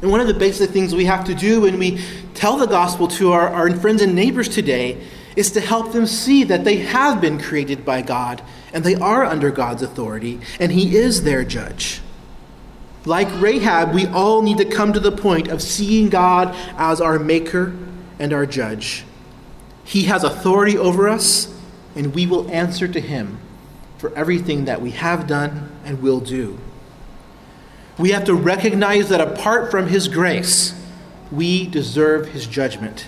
And 0.00 0.10
one 0.10 0.20
of 0.20 0.26
the 0.26 0.34
basic 0.34 0.70
things 0.70 0.94
we 0.94 1.04
have 1.04 1.24
to 1.26 1.34
do 1.34 1.62
when 1.62 1.78
we 1.78 2.00
tell 2.34 2.56
the 2.56 2.66
gospel 2.66 3.08
to 3.08 3.32
our, 3.32 3.48
our 3.48 3.74
friends 3.76 4.00
and 4.00 4.14
neighbors 4.14 4.48
today 4.48 5.04
is 5.36 5.50
to 5.52 5.60
help 5.60 5.92
them 5.92 6.06
see 6.06 6.44
that 6.44 6.64
they 6.64 6.76
have 6.78 7.20
been 7.20 7.38
created 7.38 7.84
by 7.84 8.00
God 8.00 8.42
and 8.72 8.82
they 8.82 8.94
are 8.94 9.24
under 9.24 9.50
God's 9.50 9.82
authority 9.82 10.40
and 10.58 10.72
He 10.72 10.96
is 10.96 11.24
their 11.24 11.44
judge. 11.44 12.00
Like 13.04 13.28
Rahab, 13.40 13.94
we 13.94 14.06
all 14.06 14.42
need 14.42 14.58
to 14.58 14.64
come 14.64 14.92
to 14.92 15.00
the 15.00 15.12
point 15.12 15.48
of 15.48 15.62
seeing 15.62 16.08
God 16.08 16.54
as 16.76 17.00
our 17.00 17.18
maker 17.18 17.74
and 18.18 18.32
our 18.32 18.46
judge. 18.46 19.04
He 19.84 20.04
has 20.04 20.24
authority 20.24 20.76
over 20.76 21.08
us, 21.08 21.54
and 21.94 22.14
we 22.14 22.26
will 22.26 22.50
answer 22.50 22.88
to 22.88 23.00
him 23.00 23.38
for 23.96 24.14
everything 24.14 24.66
that 24.66 24.82
we 24.82 24.90
have 24.92 25.26
done 25.26 25.72
and 25.84 26.02
will 26.02 26.20
do. 26.20 26.58
We 27.98 28.10
have 28.10 28.24
to 28.24 28.34
recognize 28.34 29.08
that 29.08 29.20
apart 29.20 29.70
from 29.70 29.88
his 29.88 30.06
grace, 30.06 30.74
we 31.32 31.66
deserve 31.66 32.28
his 32.28 32.46
judgment, 32.46 33.06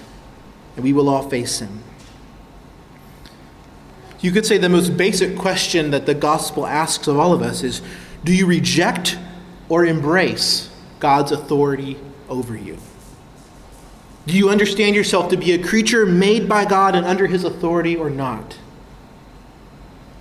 and 0.75 0.85
we 0.85 0.93
will 0.93 1.09
all 1.09 1.29
face 1.29 1.61
him. 1.61 1.83
You 4.21 4.33
could 4.33 4.45
say 4.45 4.59
the 4.59 4.69
most 4.69 4.97
basic 4.97 5.37
question 5.37 5.91
that 5.93 6.07
the 6.07 6.15
gospel 6.15 6.67
asks 6.67 7.07
of 7.07 7.19
all 7.19 7.33
of 7.33 7.41
us 7.41 7.63
is 7.63 7.81
Do 8.25 8.35
you 8.35 8.47
reject 8.47 9.17
or 9.71 9.87
embrace 9.87 10.69
God's 10.99 11.33
authority 11.33 11.97
over 12.29 12.55
you? 12.55 12.77
Do 14.27 14.37
you 14.37 14.51
understand 14.51 14.95
yourself 14.95 15.31
to 15.31 15.39
be 15.39 15.53
a 15.53 15.63
creature 15.63 16.05
made 16.05 16.47
by 16.47 16.67
God 16.67 16.95
and 16.95 17.07
under 17.07 17.27
his 17.27 17.45
authority 17.45 17.97
or 17.97 18.11
not? 18.11 18.59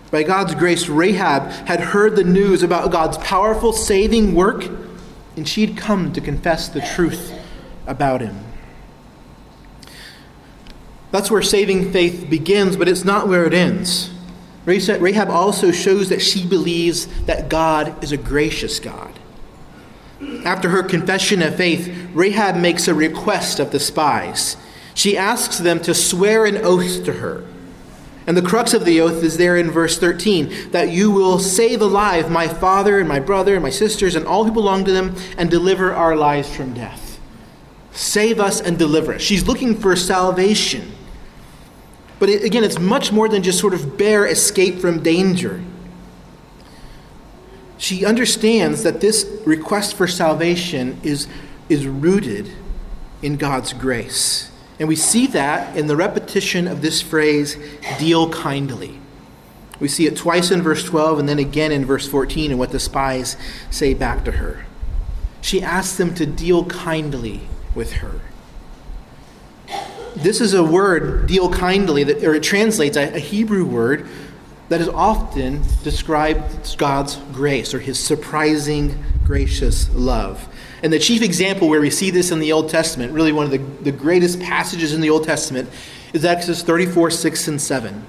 By 0.09 0.23
God's 0.23 0.55
grace, 0.55 0.87
Rahab 0.87 1.51
had 1.67 1.81
heard 1.81 2.15
the 2.15 2.23
news 2.23 2.63
about 2.63 2.91
God's 2.91 3.17
powerful 3.17 3.73
saving 3.73 4.33
work, 4.33 4.65
and 5.35 5.47
she'd 5.47 5.77
come 5.77 6.13
to 6.13 6.21
confess 6.21 6.69
the 6.69 6.81
truth 6.81 7.33
about 7.85 8.21
him. 8.21 8.45
That's 11.11 11.29
where 11.29 11.41
saving 11.41 11.91
faith 11.91 12.29
begins, 12.29 12.75
but 12.77 12.87
it's 12.87 13.03
not 13.03 13.27
where 13.27 13.45
it 13.45 13.53
ends. 13.53 14.11
Rahab 14.65 15.29
also 15.29 15.71
shows 15.71 16.09
that 16.09 16.21
she 16.21 16.47
believes 16.47 17.07
that 17.25 17.49
God 17.49 18.03
is 18.03 18.11
a 18.11 18.17
gracious 18.17 18.79
God. 18.79 19.18
After 20.43 20.69
her 20.69 20.83
confession 20.83 21.41
of 21.41 21.55
faith, 21.55 21.93
Rahab 22.13 22.55
makes 22.55 22.87
a 22.87 22.93
request 22.93 23.59
of 23.59 23.71
the 23.71 23.79
spies. 23.79 24.57
She 24.93 25.17
asks 25.17 25.57
them 25.59 25.79
to 25.81 25.93
swear 25.93 26.45
an 26.45 26.57
oath 26.57 27.05
to 27.05 27.13
her. 27.13 27.45
And 28.27 28.35
the 28.35 28.41
crux 28.41 28.73
of 28.73 28.85
the 28.85 29.01
oath 29.01 29.23
is 29.23 29.37
there 29.37 29.57
in 29.57 29.71
verse 29.71 29.97
13 29.97 30.71
that 30.71 30.89
you 30.89 31.09
will 31.09 31.39
save 31.39 31.81
alive 31.81 32.29
my 32.29 32.47
father 32.47 32.99
and 32.99 33.07
my 33.07 33.19
brother 33.19 33.55
and 33.55 33.63
my 33.63 33.69
sisters 33.69 34.15
and 34.15 34.25
all 34.25 34.43
who 34.43 34.51
belong 34.51 34.85
to 34.85 34.91
them 34.91 35.15
and 35.37 35.49
deliver 35.49 35.93
our 35.93 36.15
lives 36.15 36.53
from 36.53 36.73
death. 36.73 37.19
Save 37.91 38.39
us 38.39 38.61
and 38.61 38.77
deliver 38.77 39.15
us. 39.15 39.21
She's 39.21 39.47
looking 39.47 39.75
for 39.75 39.95
salvation. 39.95 40.91
But 42.19 42.29
again, 42.29 42.63
it's 42.63 42.77
much 42.77 43.11
more 43.11 43.29
than 43.29 43.41
just 43.41 43.59
sort 43.59 43.73
of 43.73 43.97
bare 43.97 44.27
escape 44.27 44.79
from 44.79 45.01
danger. 45.01 45.63
She 47.79 48.05
understands 48.05 48.83
that 48.83 49.01
this 49.01 49.25
request 49.45 49.95
for 49.95 50.05
salvation 50.05 50.99
is, 51.01 51.27
is 51.67 51.87
rooted 51.87 52.51
in 53.23 53.37
God's 53.37 53.73
grace. 53.73 54.51
And 54.77 54.87
we 54.87 54.95
see 54.95 55.25
that 55.27 55.75
in 55.75 55.87
the 55.87 55.95
repetition 55.95 56.67
of 56.67 56.83
this 56.83 57.01
phrase, 57.01 57.57
deal 57.97 58.29
kindly. 58.29 58.99
We 59.79 59.87
see 59.87 60.05
it 60.05 60.15
twice 60.15 60.51
in 60.51 60.61
verse 60.61 60.83
12 60.83 61.19
and 61.19 61.27
then 61.27 61.39
again 61.39 61.71
in 61.71 61.85
verse 61.85 62.07
14 62.07 62.51
and 62.51 62.59
what 62.59 62.71
the 62.71 62.79
spies 62.79 63.35
say 63.71 63.95
back 63.95 64.23
to 64.25 64.33
her. 64.33 64.67
She 65.41 65.63
asks 65.63 65.97
them 65.97 66.13
to 66.15 66.27
deal 66.27 66.65
kindly 66.65 67.47
with 67.73 67.93
her 67.93 68.21
this 70.15 70.41
is 70.41 70.53
a 70.53 70.63
word, 70.63 71.27
deal 71.27 71.51
kindly, 71.51 72.03
that, 72.03 72.23
or 72.23 72.35
it 72.35 72.43
translates 72.43 72.97
a, 72.97 73.15
a 73.15 73.19
Hebrew 73.19 73.65
word 73.65 74.07
that 74.69 74.81
is 74.81 74.87
often 74.87 75.61
described 75.83 76.77
God's 76.77 77.15
grace 77.33 77.73
or 77.73 77.79
his 77.79 77.99
surprising, 77.99 79.03
gracious 79.25 79.93
love. 79.93 80.47
And 80.81 80.93
the 80.93 80.99
chief 80.99 81.21
example 81.21 81.67
where 81.67 81.81
we 81.81 81.89
see 81.89 82.09
this 82.09 82.31
in 82.31 82.39
the 82.39 82.51
Old 82.51 82.69
Testament, 82.69 83.11
really 83.11 83.33
one 83.33 83.45
of 83.45 83.51
the, 83.51 83.57
the 83.83 83.91
greatest 83.91 84.39
passages 84.39 84.93
in 84.93 85.01
the 85.01 85.09
Old 85.09 85.25
Testament, 85.25 85.69
is 86.13 86.23
Exodus 86.23 86.63
34, 86.63 87.11
6, 87.11 87.47
and 87.47 87.61
7. 87.61 88.05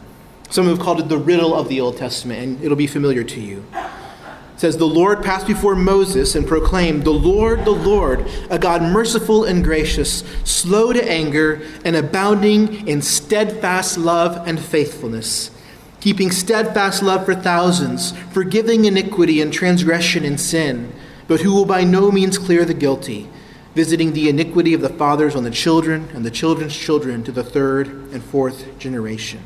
Some 0.50 0.66
have 0.66 0.78
called 0.78 1.00
it 1.00 1.08
the 1.08 1.18
riddle 1.18 1.54
of 1.54 1.68
the 1.68 1.80
Old 1.80 1.96
Testament, 1.96 2.42
and 2.42 2.64
it'll 2.64 2.76
be 2.76 2.86
familiar 2.86 3.22
to 3.22 3.40
you 3.40 3.64
It 3.74 4.60
says, 4.60 4.76
The 4.76 4.86
Lord 4.86 5.22
passed 5.22 5.46
before 5.46 5.74
Moses 5.74 6.34
and 6.34 6.46
proclaimed, 6.46 7.04
The 7.04 7.10
Lord, 7.10 7.64
the 7.64 7.70
Lord, 7.70 8.26
a 8.50 8.58
God 8.58 8.82
merciful 8.82 9.44
and 9.44 9.62
gracious, 9.64 10.24
slow 10.44 10.92
to 10.92 11.10
anger, 11.10 11.62
and 11.84 11.96
abounding 11.96 12.88
in 12.88 13.00
steadfast 13.00 13.96
love 13.96 14.46
and 14.46 14.60
faithfulness, 14.60 15.50
keeping 16.00 16.30
steadfast 16.30 17.02
love 17.02 17.24
for 17.24 17.34
thousands, 17.34 18.12
forgiving 18.32 18.86
iniquity 18.86 19.40
and 19.40 19.52
transgression 19.52 20.24
and 20.24 20.40
sin, 20.40 20.92
but 21.28 21.40
who 21.40 21.54
will 21.54 21.66
by 21.66 21.84
no 21.84 22.10
means 22.10 22.38
clear 22.38 22.64
the 22.64 22.74
guilty, 22.74 23.28
visiting 23.74 24.12
the 24.12 24.28
iniquity 24.28 24.74
of 24.74 24.80
the 24.80 24.88
fathers 24.88 25.36
on 25.36 25.44
the 25.44 25.50
children 25.50 26.08
and 26.14 26.24
the 26.24 26.30
children's 26.30 26.76
children 26.76 27.22
to 27.22 27.30
the 27.30 27.44
third 27.44 27.86
and 27.86 28.22
fourth 28.24 28.78
generation. 28.78 29.40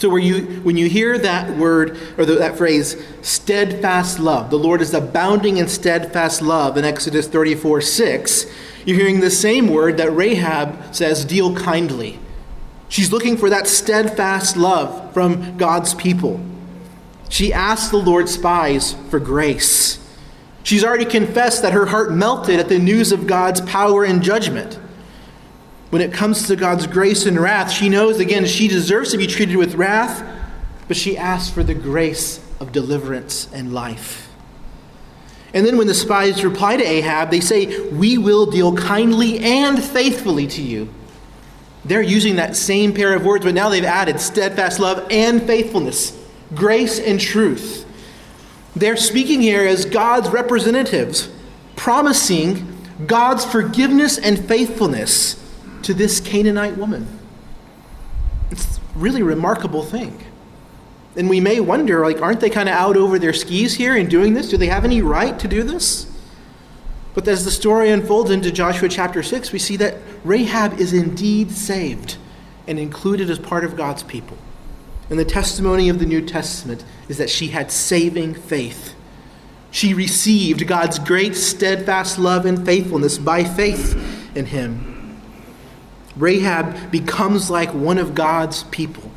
So 0.00 0.08
when 0.08 0.22
you, 0.22 0.62
when 0.62 0.78
you 0.78 0.88
hear 0.88 1.18
that 1.18 1.58
word 1.58 1.98
or 2.16 2.24
the, 2.24 2.36
that 2.36 2.56
phrase, 2.56 2.96
steadfast 3.20 4.18
love, 4.18 4.48
the 4.48 4.58
Lord 4.58 4.80
is 4.80 4.94
abounding 4.94 5.58
in 5.58 5.68
steadfast 5.68 6.40
love 6.40 6.78
in 6.78 6.86
Exodus 6.86 7.28
34 7.28 7.82
6, 7.82 8.46
you're 8.86 8.96
hearing 8.96 9.20
the 9.20 9.30
same 9.30 9.68
word 9.68 9.98
that 9.98 10.10
Rahab 10.10 10.94
says, 10.94 11.26
deal 11.26 11.54
kindly. 11.54 12.18
She's 12.90 13.12
looking 13.12 13.36
for 13.36 13.48
that 13.50 13.68
steadfast 13.68 14.56
love 14.56 15.14
from 15.14 15.56
God's 15.56 15.94
people. 15.94 16.40
She 17.28 17.52
asks 17.52 17.88
the 17.88 17.96
Lord's 17.96 18.34
spies 18.34 18.94
for 19.10 19.20
grace. 19.20 20.04
She's 20.64 20.84
already 20.84 21.04
confessed 21.04 21.62
that 21.62 21.72
her 21.72 21.86
heart 21.86 22.12
melted 22.12 22.58
at 22.58 22.68
the 22.68 22.80
news 22.80 23.12
of 23.12 23.28
God's 23.28 23.60
power 23.60 24.04
and 24.04 24.22
judgment. 24.22 24.74
When 25.90 26.02
it 26.02 26.12
comes 26.12 26.48
to 26.48 26.56
God's 26.56 26.88
grace 26.88 27.26
and 27.26 27.38
wrath, 27.38 27.70
she 27.70 27.88
knows 27.88 28.18
again 28.18 28.44
she 28.44 28.66
deserves 28.66 29.12
to 29.12 29.18
be 29.18 29.28
treated 29.28 29.56
with 29.56 29.76
wrath, 29.76 30.26
but 30.88 30.96
she 30.96 31.16
asks 31.16 31.48
for 31.48 31.62
the 31.62 31.74
grace 31.74 32.44
of 32.58 32.72
deliverance 32.72 33.48
and 33.52 33.72
life. 33.72 34.28
And 35.54 35.64
then 35.64 35.78
when 35.78 35.86
the 35.86 35.94
spies 35.94 36.44
reply 36.44 36.76
to 36.76 36.84
Ahab, 36.84 37.30
they 37.30 37.40
say, 37.40 37.88
We 37.90 38.18
will 38.18 38.46
deal 38.46 38.76
kindly 38.76 39.38
and 39.38 39.82
faithfully 39.82 40.48
to 40.48 40.62
you. 40.62 40.92
They're 41.84 42.02
using 42.02 42.36
that 42.36 42.56
same 42.56 42.92
pair 42.92 43.14
of 43.14 43.24
words, 43.24 43.44
but 43.44 43.54
now 43.54 43.68
they've 43.68 43.84
added 43.84 44.20
steadfast 44.20 44.78
love 44.78 45.06
and 45.10 45.42
faithfulness, 45.42 46.18
grace 46.54 47.00
and 47.00 47.18
truth. 47.18 47.86
They're 48.76 48.96
speaking 48.96 49.40
here 49.40 49.66
as 49.66 49.84
God's 49.84 50.28
representatives, 50.28 51.28
promising 51.76 52.76
God's 53.06 53.44
forgiveness 53.44 54.18
and 54.18 54.38
faithfulness 54.46 55.42
to 55.82 55.94
this 55.94 56.20
Canaanite 56.20 56.76
woman. 56.76 57.06
It's 58.50 58.78
a 58.78 58.80
really 58.94 59.22
remarkable 59.22 59.82
thing. 59.82 60.22
And 61.16 61.28
we 61.28 61.40
may 61.40 61.60
wonder, 61.60 62.04
like, 62.04 62.20
aren't 62.20 62.40
they 62.40 62.50
kind 62.50 62.68
of 62.68 62.74
out 62.74 62.96
over 62.96 63.18
their 63.18 63.32
skis 63.32 63.74
here 63.74 63.96
in 63.96 64.08
doing 64.08 64.34
this? 64.34 64.48
Do 64.48 64.56
they 64.56 64.66
have 64.66 64.84
any 64.84 65.02
right 65.02 65.38
to 65.38 65.48
do 65.48 65.62
this? 65.62 66.09
But 67.14 67.26
as 67.26 67.44
the 67.44 67.50
story 67.50 67.90
unfolds 67.90 68.30
into 68.30 68.52
Joshua 68.52 68.88
chapter 68.88 69.22
6, 69.22 69.52
we 69.52 69.58
see 69.58 69.76
that 69.76 69.96
Rahab 70.24 70.78
is 70.80 70.92
indeed 70.92 71.50
saved 71.50 72.16
and 72.66 72.78
included 72.78 73.30
as 73.30 73.38
part 73.38 73.64
of 73.64 73.76
God's 73.76 74.02
people. 74.02 74.38
And 75.08 75.18
the 75.18 75.24
testimony 75.24 75.88
of 75.88 75.98
the 75.98 76.06
New 76.06 76.24
Testament 76.24 76.84
is 77.08 77.18
that 77.18 77.30
she 77.30 77.48
had 77.48 77.72
saving 77.72 78.34
faith. 78.34 78.94
She 79.72 79.92
received 79.92 80.66
God's 80.68 80.98
great, 80.98 81.34
steadfast 81.34 82.18
love 82.18 82.46
and 82.46 82.64
faithfulness 82.64 83.18
by 83.18 83.42
faith 83.42 84.36
in 84.36 84.46
Him. 84.46 85.20
Rahab 86.16 86.90
becomes 86.90 87.50
like 87.50 87.72
one 87.72 87.98
of 87.98 88.14
God's 88.14 88.64
people. 88.64 89.10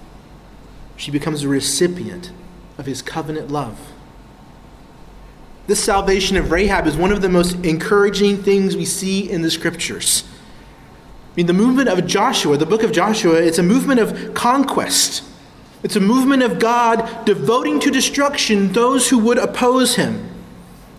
She 0.95 1.11
becomes 1.11 1.43
a 1.43 1.47
recipient 1.47 2.31
of 2.77 2.85
his 2.85 3.01
covenant 3.01 3.51
love. 3.51 3.92
This 5.65 5.81
salvation 5.81 6.35
of 6.35 6.51
Rahab 6.51 6.87
is 6.87 6.97
one 6.97 7.11
of 7.11 7.21
the 7.21 7.29
most 7.29 7.55
encouraging 7.63 8.43
things 8.43 8.75
we 8.75 8.85
see 8.85 9.29
in 9.29 9.41
the 9.41 9.51
scriptures. 9.51 10.25
I 11.33 11.35
mean, 11.37 11.45
the 11.45 11.53
movement 11.53 11.87
of 11.87 12.05
Joshua, 12.05 12.57
the 12.57 12.65
book 12.65 12.83
of 12.83 12.91
Joshua, 12.91 13.35
it's 13.35 13.57
a 13.57 13.63
movement 13.63 13.99
of 13.99 14.33
conquest. 14.33 15.23
It's 15.81 15.95
a 15.95 16.01
movement 16.01 16.43
of 16.43 16.59
God 16.59 17.25
devoting 17.25 17.79
to 17.81 17.91
destruction 17.91 18.73
those 18.73 19.09
who 19.09 19.19
would 19.19 19.37
oppose 19.37 19.95
him, 19.95 20.29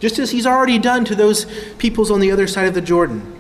just 0.01 0.19
as 0.19 0.31
he's 0.31 0.47
already 0.47 0.79
done 0.79 1.05
to 1.07 1.15
those 1.15 1.45
peoples 1.75 2.11
on 2.11 2.21
the 2.21 2.31
other 2.31 2.47
side 2.47 2.67
of 2.67 2.75
the 2.75 2.81
Jordan. 2.81 3.39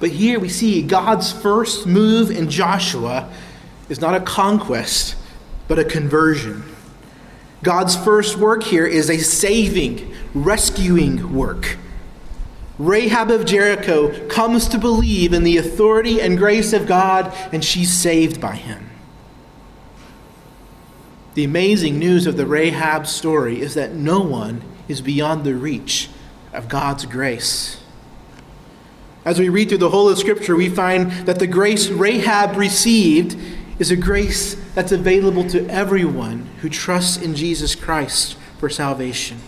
But 0.00 0.10
here 0.10 0.40
we 0.40 0.48
see 0.48 0.82
God's 0.82 1.32
first 1.32 1.86
move 1.86 2.30
in 2.30 2.50
Joshua 2.50 3.30
is 3.88 4.00
not 4.00 4.14
a 4.14 4.20
conquest, 4.20 5.14
but 5.68 5.78
a 5.78 5.84
conversion. 5.84 6.64
God's 7.66 7.96
first 7.96 8.36
work 8.36 8.62
here 8.62 8.86
is 8.86 9.10
a 9.10 9.18
saving, 9.18 10.14
rescuing 10.34 11.34
work. 11.34 11.78
Rahab 12.78 13.28
of 13.28 13.44
Jericho 13.44 14.28
comes 14.28 14.68
to 14.68 14.78
believe 14.78 15.32
in 15.32 15.42
the 15.42 15.56
authority 15.56 16.20
and 16.20 16.38
grace 16.38 16.72
of 16.72 16.86
God, 16.86 17.36
and 17.52 17.64
she's 17.64 17.92
saved 17.92 18.40
by 18.40 18.54
him. 18.54 18.88
The 21.34 21.42
amazing 21.42 21.98
news 21.98 22.28
of 22.28 22.36
the 22.36 22.46
Rahab 22.46 23.08
story 23.08 23.60
is 23.60 23.74
that 23.74 23.94
no 23.94 24.20
one 24.20 24.62
is 24.86 25.00
beyond 25.00 25.42
the 25.42 25.56
reach 25.56 26.08
of 26.52 26.68
God's 26.68 27.04
grace. 27.04 27.82
As 29.24 29.40
we 29.40 29.48
read 29.48 29.70
through 29.70 29.78
the 29.78 29.90
whole 29.90 30.08
of 30.08 30.18
Scripture, 30.18 30.54
we 30.54 30.68
find 30.68 31.10
that 31.26 31.40
the 31.40 31.48
grace 31.48 31.88
Rahab 31.88 32.56
received 32.56 33.36
is 33.78 33.90
a 33.90 33.96
grace 33.96 34.54
that's 34.74 34.92
available 34.92 35.48
to 35.50 35.68
everyone 35.68 36.48
who 36.60 36.68
trusts 36.68 37.16
in 37.16 37.34
Jesus 37.34 37.74
Christ 37.74 38.36
for 38.58 38.70
salvation. 38.70 39.38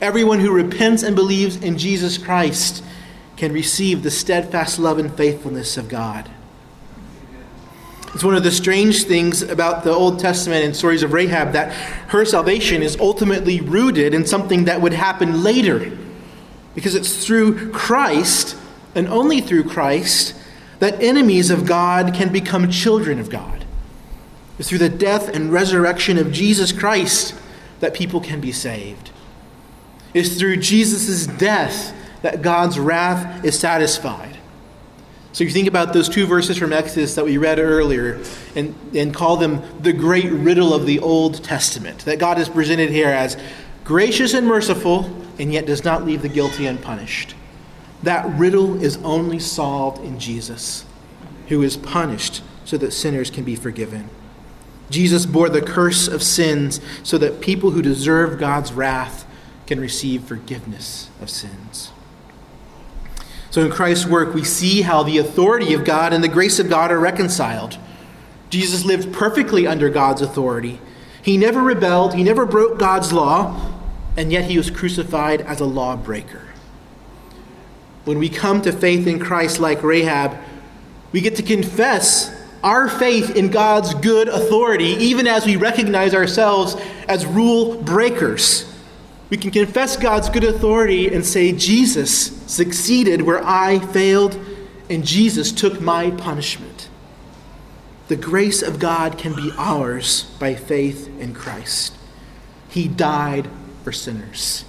Everyone 0.00 0.40
who 0.40 0.52
repents 0.52 1.02
and 1.02 1.16
believes 1.16 1.56
in 1.56 1.78
Jesus 1.78 2.18
Christ 2.18 2.84
can 3.36 3.52
receive 3.52 4.02
the 4.02 4.10
steadfast 4.10 4.78
love 4.78 4.98
and 4.98 5.12
faithfulness 5.14 5.76
of 5.76 5.88
God. 5.88 6.30
It's 8.14 8.22
one 8.22 8.36
of 8.36 8.44
the 8.44 8.52
strange 8.52 9.04
things 9.04 9.42
about 9.42 9.82
the 9.82 9.90
Old 9.90 10.20
Testament 10.20 10.64
and 10.64 10.76
stories 10.76 11.02
of 11.02 11.12
Rahab 11.12 11.52
that 11.52 11.72
her 12.10 12.24
salvation 12.24 12.80
is 12.80 12.96
ultimately 13.00 13.60
rooted 13.60 14.14
in 14.14 14.24
something 14.24 14.66
that 14.66 14.80
would 14.80 14.92
happen 14.92 15.42
later. 15.42 15.90
Because 16.76 16.94
it's 16.94 17.26
through 17.26 17.72
Christ, 17.72 18.56
and 18.94 19.08
only 19.08 19.40
through 19.40 19.64
Christ, 19.64 20.34
that 20.78 21.02
enemies 21.02 21.50
of 21.50 21.66
God 21.66 22.14
can 22.14 22.32
become 22.32 22.70
children 22.70 23.18
of 23.18 23.30
God. 23.30 23.63
It's 24.58 24.68
through 24.68 24.78
the 24.78 24.88
death 24.88 25.28
and 25.28 25.52
resurrection 25.52 26.18
of 26.18 26.32
Jesus 26.32 26.72
Christ 26.72 27.34
that 27.80 27.94
people 27.94 28.20
can 28.20 28.40
be 28.40 28.52
saved. 28.52 29.10
It's 30.12 30.38
through 30.38 30.58
Jesus' 30.58 31.26
death 31.26 31.92
that 32.22 32.40
God's 32.40 32.78
wrath 32.78 33.44
is 33.44 33.58
satisfied. 33.58 34.38
So 35.32 35.42
you 35.42 35.50
think 35.50 35.66
about 35.66 35.92
those 35.92 36.08
two 36.08 36.26
verses 36.26 36.56
from 36.56 36.72
Exodus 36.72 37.16
that 37.16 37.24
we 37.24 37.38
read 37.38 37.58
earlier 37.58 38.22
and, 38.54 38.72
and 38.94 39.12
call 39.12 39.36
them 39.36 39.60
the 39.82 39.92
great 39.92 40.30
riddle 40.30 40.72
of 40.72 40.86
the 40.86 41.00
Old 41.00 41.42
Testament. 41.42 42.04
That 42.04 42.20
God 42.20 42.38
is 42.38 42.48
presented 42.48 42.90
here 42.90 43.08
as 43.08 43.36
gracious 43.82 44.32
and 44.32 44.46
merciful, 44.46 45.10
and 45.40 45.52
yet 45.52 45.66
does 45.66 45.84
not 45.84 46.04
leave 46.04 46.22
the 46.22 46.28
guilty 46.28 46.66
unpunished. 46.66 47.34
That 48.04 48.24
riddle 48.38 48.80
is 48.80 48.96
only 48.98 49.40
solved 49.40 50.04
in 50.04 50.20
Jesus, 50.20 50.84
who 51.48 51.62
is 51.62 51.76
punished 51.76 52.42
so 52.64 52.78
that 52.78 52.92
sinners 52.92 53.28
can 53.28 53.42
be 53.42 53.56
forgiven. 53.56 54.08
Jesus 54.94 55.26
bore 55.26 55.48
the 55.48 55.60
curse 55.60 56.08
of 56.08 56.22
sins 56.22 56.80
so 57.02 57.18
that 57.18 57.40
people 57.40 57.72
who 57.72 57.82
deserve 57.82 58.38
God's 58.38 58.72
wrath 58.72 59.26
can 59.66 59.80
receive 59.80 60.24
forgiveness 60.24 61.10
of 61.20 61.28
sins. 61.28 61.90
So 63.50 63.64
in 63.64 63.70
Christ's 63.70 64.06
work, 64.06 64.34
we 64.34 64.44
see 64.44 64.82
how 64.82 65.02
the 65.02 65.18
authority 65.18 65.74
of 65.74 65.84
God 65.84 66.12
and 66.12 66.24
the 66.24 66.28
grace 66.28 66.58
of 66.58 66.68
God 66.68 66.90
are 66.90 66.98
reconciled. 66.98 67.78
Jesus 68.50 68.84
lived 68.84 69.12
perfectly 69.12 69.66
under 69.66 69.90
God's 69.90 70.22
authority. 70.22 70.80
He 71.22 71.36
never 71.36 71.60
rebelled, 71.60 72.14
he 72.14 72.22
never 72.22 72.46
broke 72.46 72.78
God's 72.78 73.12
law, 73.12 73.72
and 74.16 74.32
yet 74.32 74.50
he 74.50 74.58
was 74.58 74.70
crucified 74.70 75.40
as 75.40 75.60
a 75.60 75.66
lawbreaker. 75.66 76.42
When 78.04 78.18
we 78.18 78.28
come 78.28 78.60
to 78.62 78.72
faith 78.72 79.06
in 79.06 79.18
Christ 79.18 79.58
like 79.58 79.82
Rahab, 79.82 80.36
we 81.12 81.20
get 81.20 81.36
to 81.36 81.42
confess 81.42 82.33
our 82.64 82.88
faith 82.88 83.36
in 83.36 83.50
God's 83.50 83.92
good 83.94 84.26
authority, 84.26 84.86
even 84.86 85.26
as 85.26 85.44
we 85.44 85.56
recognize 85.56 86.14
ourselves 86.14 86.74
as 87.06 87.26
rule 87.26 87.80
breakers. 87.82 88.74
We 89.28 89.36
can 89.36 89.50
confess 89.50 89.98
God's 89.98 90.30
good 90.30 90.44
authority 90.44 91.14
and 91.14 91.24
say, 91.24 91.52
Jesus 91.52 92.32
succeeded 92.50 93.20
where 93.20 93.44
I 93.44 93.78
failed, 93.78 94.40
and 94.88 95.04
Jesus 95.04 95.52
took 95.52 95.80
my 95.80 96.10
punishment. 96.10 96.88
The 98.08 98.16
grace 98.16 98.62
of 98.62 98.78
God 98.78 99.18
can 99.18 99.34
be 99.34 99.52
ours 99.58 100.24
by 100.38 100.54
faith 100.54 101.08
in 101.20 101.34
Christ. 101.34 101.94
He 102.70 102.88
died 102.88 103.48
for 103.82 103.92
sinners. 103.92 104.64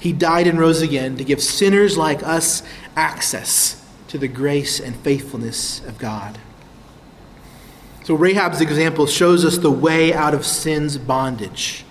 He 0.00 0.12
died 0.12 0.46
and 0.46 0.58
rose 0.58 0.82
again 0.82 1.16
to 1.16 1.24
give 1.24 1.42
sinners 1.42 1.96
like 1.96 2.22
us 2.22 2.62
access 2.96 3.84
to 4.08 4.18
the 4.18 4.28
grace 4.28 4.80
and 4.80 4.96
faithfulness 4.96 5.80
of 5.86 5.98
God. 5.98 6.38
So, 8.06 8.14
Rahab's 8.14 8.60
example 8.60 9.06
shows 9.06 9.44
us 9.44 9.58
the 9.58 9.68
way 9.68 10.14
out 10.14 10.32
of 10.32 10.46
sin's 10.46 10.96
bondage. 10.96 11.84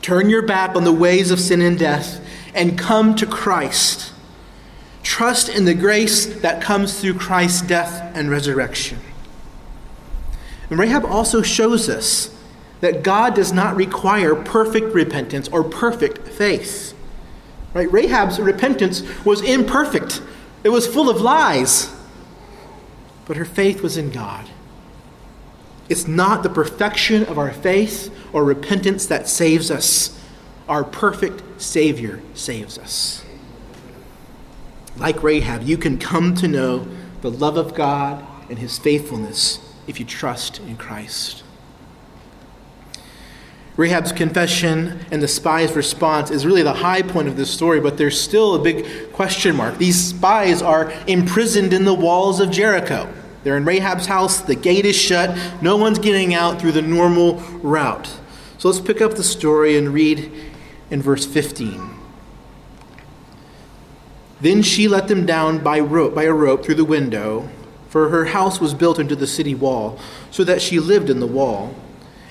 Turn 0.00 0.30
your 0.30 0.40
back 0.40 0.74
on 0.74 0.84
the 0.84 0.92
ways 0.92 1.30
of 1.30 1.38
sin 1.38 1.60
and 1.60 1.78
death 1.78 2.26
and 2.54 2.78
come 2.78 3.14
to 3.16 3.26
Christ. 3.26 4.14
Trust 5.02 5.50
in 5.50 5.66
the 5.66 5.74
grace 5.74 6.24
that 6.40 6.62
comes 6.62 6.98
through 6.98 7.18
Christ's 7.18 7.60
death 7.60 8.10
and 8.16 8.30
resurrection. 8.30 9.00
And 10.70 10.78
Rahab 10.78 11.04
also 11.04 11.42
shows 11.42 11.90
us 11.90 12.34
that 12.80 13.02
God 13.02 13.34
does 13.34 13.52
not 13.52 13.76
require 13.76 14.34
perfect 14.34 14.94
repentance 14.94 15.46
or 15.48 15.62
perfect 15.62 16.26
faith. 16.26 16.94
Right? 17.74 17.92
Rahab's 17.92 18.40
repentance 18.40 19.02
was 19.26 19.42
imperfect. 19.42 20.22
It 20.62 20.70
was 20.70 20.86
full 20.86 21.10
of 21.10 21.20
lies. 21.20 21.94
But 23.26 23.36
her 23.36 23.44
faith 23.44 23.82
was 23.82 23.98
in 23.98 24.10
God. 24.10 24.48
It's 25.88 26.08
not 26.08 26.42
the 26.42 26.48
perfection 26.48 27.24
of 27.24 27.38
our 27.38 27.52
faith 27.52 28.14
or 28.32 28.44
repentance 28.44 29.06
that 29.06 29.28
saves 29.28 29.70
us. 29.70 30.18
Our 30.68 30.82
perfect 30.82 31.60
Savior 31.60 32.20
saves 32.34 32.78
us. 32.78 33.22
Like 34.96 35.22
Rahab, 35.22 35.62
you 35.62 35.76
can 35.76 35.98
come 35.98 36.34
to 36.36 36.48
know 36.48 36.86
the 37.20 37.30
love 37.30 37.56
of 37.56 37.74
God 37.74 38.24
and 38.48 38.58
His 38.58 38.78
faithfulness 38.78 39.58
if 39.86 40.00
you 40.00 40.06
trust 40.06 40.60
in 40.60 40.76
Christ. 40.76 41.42
Rahab's 43.76 44.12
confession 44.12 45.00
and 45.10 45.20
the 45.20 45.26
spies' 45.26 45.74
response 45.74 46.30
is 46.30 46.46
really 46.46 46.62
the 46.62 46.74
high 46.74 47.02
point 47.02 47.26
of 47.26 47.36
this 47.36 47.50
story, 47.50 47.80
but 47.80 47.98
there's 47.98 48.18
still 48.18 48.54
a 48.54 48.58
big 48.60 49.12
question 49.12 49.56
mark. 49.56 49.78
These 49.78 50.10
spies 50.10 50.62
are 50.62 50.92
imprisoned 51.08 51.72
in 51.72 51.84
the 51.84 51.92
walls 51.92 52.38
of 52.38 52.52
Jericho. 52.52 53.12
They're 53.44 53.58
in 53.58 53.64
Rahab's 53.64 54.06
house, 54.06 54.40
the 54.40 54.54
gate 54.54 54.86
is 54.86 54.96
shut, 54.96 55.38
no 55.62 55.76
one's 55.76 55.98
getting 55.98 56.34
out 56.34 56.60
through 56.60 56.72
the 56.72 56.82
normal 56.82 57.34
route. 57.62 58.08
So 58.58 58.68
let's 58.68 58.80
pick 58.80 59.02
up 59.02 59.14
the 59.14 59.22
story 59.22 59.76
and 59.76 59.92
read 59.92 60.32
in 60.90 61.02
verse 61.02 61.26
15. 61.26 61.90
Then 64.40 64.62
she 64.62 64.88
let 64.88 65.08
them 65.08 65.26
down 65.26 65.62
by, 65.62 65.78
rope, 65.80 66.14
by 66.14 66.24
a 66.24 66.32
rope 66.32 66.64
through 66.64 66.74
the 66.76 66.84
window, 66.84 67.50
for 67.90 68.08
her 68.08 68.26
house 68.26 68.60
was 68.60 68.74
built 68.74 68.98
into 68.98 69.14
the 69.14 69.26
city 69.26 69.54
wall, 69.54 69.98
so 70.30 70.42
that 70.44 70.62
she 70.62 70.80
lived 70.80 71.10
in 71.10 71.20
the 71.20 71.26
wall. 71.26 71.74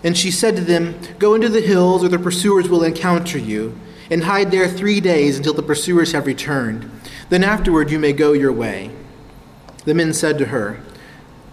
And 0.04 0.18
she 0.18 0.32
said 0.32 0.56
to 0.56 0.64
them, 0.64 1.00
Go 1.20 1.36
into 1.36 1.48
the 1.48 1.62
hills, 1.62 2.04
or 2.04 2.10
the 2.10 2.20
pursuers 2.20 2.68
will 2.68 2.84
encounter 2.84 3.38
you, 3.38 3.80
and 4.10 4.24
hide 4.24 4.52
there 4.52 4.68
three 4.68 5.00
days 5.00 5.38
until 5.38 5.54
the 5.54 5.64
pursuers 5.64 6.12
have 6.12 6.26
returned. 6.26 6.90
Then 7.30 7.44
afterward 7.44 7.90
you 7.90 8.00
may 8.00 8.14
go 8.14 8.34
your 8.34 8.52
way. 8.52 8.92
The 9.86 9.94
men 9.94 10.14
said 10.14 10.38
to 10.40 10.46
her, 10.46 10.82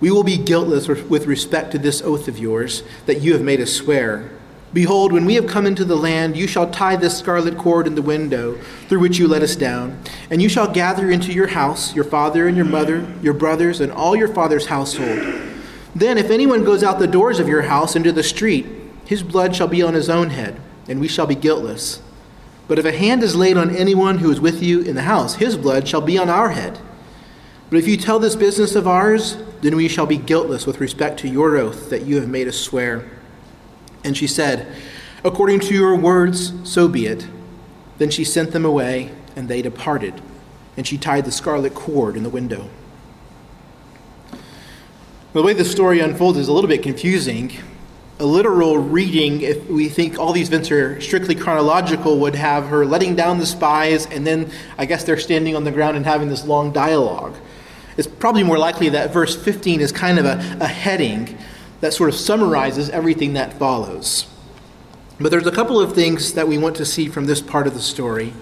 we 0.00 0.10
will 0.10 0.24
be 0.24 0.38
guiltless 0.38 0.88
with 0.88 1.26
respect 1.26 1.72
to 1.72 1.78
this 1.78 2.02
oath 2.02 2.26
of 2.26 2.38
yours 2.38 2.82
that 3.06 3.20
you 3.20 3.32
have 3.34 3.42
made 3.42 3.60
us 3.60 3.72
swear. 3.72 4.30
Behold, 4.72 5.12
when 5.12 5.24
we 5.24 5.34
have 5.34 5.48
come 5.48 5.66
into 5.66 5.84
the 5.84 5.96
land, 5.96 6.36
you 6.36 6.46
shall 6.46 6.70
tie 6.70 6.94
this 6.94 7.18
scarlet 7.18 7.58
cord 7.58 7.88
in 7.88 7.96
the 7.96 8.02
window 8.02 8.56
through 8.88 9.00
which 9.00 9.18
you 9.18 9.26
let 9.26 9.42
us 9.42 9.56
down, 9.56 10.00
and 10.30 10.40
you 10.40 10.48
shall 10.48 10.72
gather 10.72 11.10
into 11.10 11.32
your 11.32 11.48
house 11.48 11.94
your 11.94 12.04
father 12.04 12.46
and 12.46 12.56
your 12.56 12.66
mother, 12.66 13.06
your 13.20 13.34
brothers, 13.34 13.80
and 13.80 13.90
all 13.90 14.14
your 14.14 14.28
father's 14.28 14.66
household. 14.66 15.18
Then, 15.94 16.18
if 16.18 16.30
anyone 16.30 16.64
goes 16.64 16.84
out 16.84 17.00
the 17.00 17.08
doors 17.08 17.40
of 17.40 17.48
your 17.48 17.62
house 17.62 17.96
into 17.96 18.12
the 18.12 18.22
street, 18.22 18.66
his 19.04 19.24
blood 19.24 19.56
shall 19.56 19.66
be 19.66 19.82
on 19.82 19.94
his 19.94 20.08
own 20.08 20.30
head, 20.30 20.60
and 20.88 21.00
we 21.00 21.08
shall 21.08 21.26
be 21.26 21.34
guiltless. 21.34 22.00
But 22.68 22.78
if 22.78 22.84
a 22.84 22.96
hand 22.96 23.24
is 23.24 23.34
laid 23.34 23.56
on 23.56 23.74
anyone 23.74 24.18
who 24.18 24.30
is 24.30 24.40
with 24.40 24.62
you 24.62 24.82
in 24.82 24.94
the 24.94 25.02
house, 25.02 25.34
his 25.34 25.56
blood 25.56 25.88
shall 25.88 26.00
be 26.00 26.16
on 26.16 26.30
our 26.30 26.50
head. 26.50 26.78
But 27.70 27.78
if 27.78 27.86
you 27.86 27.96
tell 27.96 28.18
this 28.18 28.34
business 28.34 28.74
of 28.74 28.88
ours, 28.88 29.36
then 29.60 29.76
we 29.76 29.86
shall 29.86 30.06
be 30.06 30.16
guiltless 30.16 30.66
with 30.66 30.80
respect 30.80 31.20
to 31.20 31.28
your 31.28 31.56
oath 31.56 31.88
that 31.90 32.02
you 32.02 32.16
have 32.16 32.28
made 32.28 32.48
us 32.48 32.58
swear. 32.58 33.08
And 34.02 34.16
she 34.16 34.26
said, 34.26 34.74
According 35.22 35.60
to 35.60 35.74
your 35.74 35.94
words, 35.94 36.52
so 36.68 36.88
be 36.88 37.06
it. 37.06 37.28
Then 37.98 38.10
she 38.10 38.24
sent 38.24 38.50
them 38.50 38.64
away, 38.64 39.12
and 39.36 39.48
they 39.48 39.62
departed. 39.62 40.20
And 40.76 40.86
she 40.86 40.98
tied 40.98 41.24
the 41.24 41.30
scarlet 41.30 41.74
cord 41.74 42.16
in 42.16 42.24
the 42.24 42.30
window. 42.30 42.70
The 45.32 45.42
way 45.42 45.52
the 45.52 45.64
story 45.64 46.00
unfolds 46.00 46.38
is 46.38 46.48
a 46.48 46.52
little 46.52 46.68
bit 46.68 46.82
confusing. 46.82 47.52
A 48.18 48.24
literal 48.24 48.78
reading, 48.78 49.42
if 49.42 49.68
we 49.68 49.88
think 49.88 50.18
all 50.18 50.32
these 50.32 50.48
events 50.48 50.72
are 50.72 51.00
strictly 51.00 51.36
chronological, 51.36 52.18
would 52.18 52.34
have 52.34 52.66
her 52.66 52.84
letting 52.84 53.14
down 53.14 53.38
the 53.38 53.46
spies, 53.46 54.06
and 54.06 54.26
then 54.26 54.50
I 54.76 54.86
guess 54.86 55.04
they're 55.04 55.18
standing 55.18 55.54
on 55.54 55.62
the 55.62 55.70
ground 55.70 55.96
and 55.96 56.04
having 56.04 56.30
this 56.30 56.44
long 56.44 56.72
dialogue 56.72 57.36
it's 58.00 58.08
probably 58.08 58.42
more 58.42 58.56
likely 58.56 58.88
that 58.88 59.12
verse 59.12 59.36
15 59.36 59.82
is 59.82 59.92
kind 59.92 60.18
of 60.18 60.24
a, 60.24 60.56
a 60.58 60.66
heading 60.66 61.36
that 61.82 61.92
sort 61.92 62.08
of 62.08 62.14
summarizes 62.14 62.88
everything 62.88 63.34
that 63.34 63.52
follows. 63.58 64.26
But 65.20 65.30
there's 65.30 65.46
a 65.46 65.52
couple 65.52 65.78
of 65.78 65.94
things 65.94 66.32
that 66.32 66.48
we 66.48 66.56
want 66.56 66.76
to 66.76 66.86
see 66.86 67.08
from 67.08 67.26
this 67.26 67.42
part 67.42 67.66
of 67.66 67.74
the 67.74 67.80
story. 67.80 68.32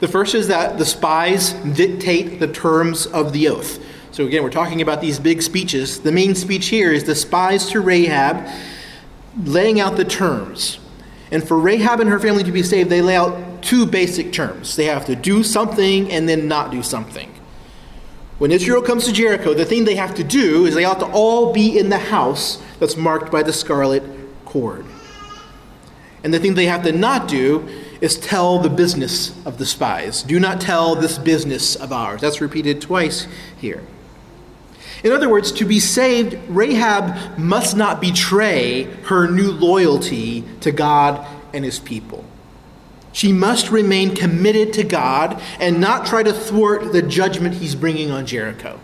The 0.00 0.08
first 0.08 0.34
is 0.34 0.48
that 0.48 0.78
the 0.78 0.84
spies 0.84 1.52
dictate 1.52 2.40
the 2.40 2.48
terms 2.48 3.06
of 3.06 3.32
the 3.32 3.46
oath. 3.46 3.78
So, 4.10 4.26
again, 4.26 4.42
we're 4.42 4.50
talking 4.50 4.82
about 4.82 5.00
these 5.00 5.20
big 5.20 5.42
speeches. 5.42 6.00
The 6.00 6.10
main 6.10 6.34
speech 6.34 6.66
here 6.66 6.90
is 6.90 7.04
the 7.04 7.14
spies 7.14 7.70
to 7.70 7.80
Rahab 7.80 8.44
laying 9.44 9.78
out 9.78 9.96
the 9.96 10.04
terms. 10.04 10.80
And 11.30 11.46
for 11.46 11.56
Rahab 11.56 12.00
and 12.00 12.10
her 12.10 12.18
family 12.18 12.42
to 12.42 12.50
be 12.50 12.64
saved, 12.64 12.90
they 12.90 13.00
lay 13.00 13.14
out 13.14 13.62
two 13.62 13.86
basic 13.86 14.32
terms 14.32 14.74
they 14.74 14.86
have 14.86 15.06
to 15.06 15.14
do 15.14 15.44
something 15.44 16.10
and 16.10 16.28
then 16.28 16.48
not 16.48 16.72
do 16.72 16.82
something. 16.82 17.32
When 18.42 18.50
Israel 18.50 18.82
comes 18.82 19.04
to 19.04 19.12
Jericho, 19.12 19.54
the 19.54 19.64
thing 19.64 19.84
they 19.84 19.94
have 19.94 20.16
to 20.16 20.24
do 20.24 20.66
is 20.66 20.74
they 20.74 20.84
ought 20.84 20.98
to 20.98 21.06
all 21.06 21.52
be 21.52 21.78
in 21.78 21.90
the 21.90 21.98
house 21.98 22.60
that's 22.80 22.96
marked 22.96 23.30
by 23.30 23.44
the 23.44 23.52
scarlet 23.52 24.02
cord. 24.46 24.84
And 26.24 26.34
the 26.34 26.40
thing 26.40 26.54
they 26.54 26.66
have 26.66 26.82
to 26.82 26.90
not 26.90 27.28
do 27.28 27.68
is 28.00 28.18
tell 28.18 28.58
the 28.58 28.68
business 28.68 29.32
of 29.46 29.58
the 29.58 29.64
spies. 29.64 30.24
Do 30.24 30.40
not 30.40 30.60
tell 30.60 30.96
this 30.96 31.18
business 31.18 31.76
of 31.76 31.92
ours. 31.92 32.20
That's 32.20 32.40
repeated 32.40 32.80
twice 32.80 33.28
here. 33.58 33.84
In 35.04 35.12
other 35.12 35.28
words, 35.28 35.52
to 35.52 35.64
be 35.64 35.78
saved, 35.78 36.36
Rahab 36.48 37.38
must 37.38 37.76
not 37.76 38.00
betray 38.00 38.88
her 39.04 39.30
new 39.30 39.52
loyalty 39.52 40.42
to 40.62 40.72
God 40.72 41.24
and 41.54 41.64
his 41.64 41.78
people. 41.78 42.24
She 43.12 43.32
must 43.32 43.70
remain 43.70 44.14
committed 44.14 44.72
to 44.74 44.84
God 44.84 45.40
and 45.60 45.80
not 45.80 46.06
try 46.06 46.22
to 46.22 46.32
thwart 46.32 46.92
the 46.92 47.02
judgment 47.02 47.56
he's 47.56 47.74
bringing 47.74 48.10
on 48.10 48.26
Jericho. 48.26 48.80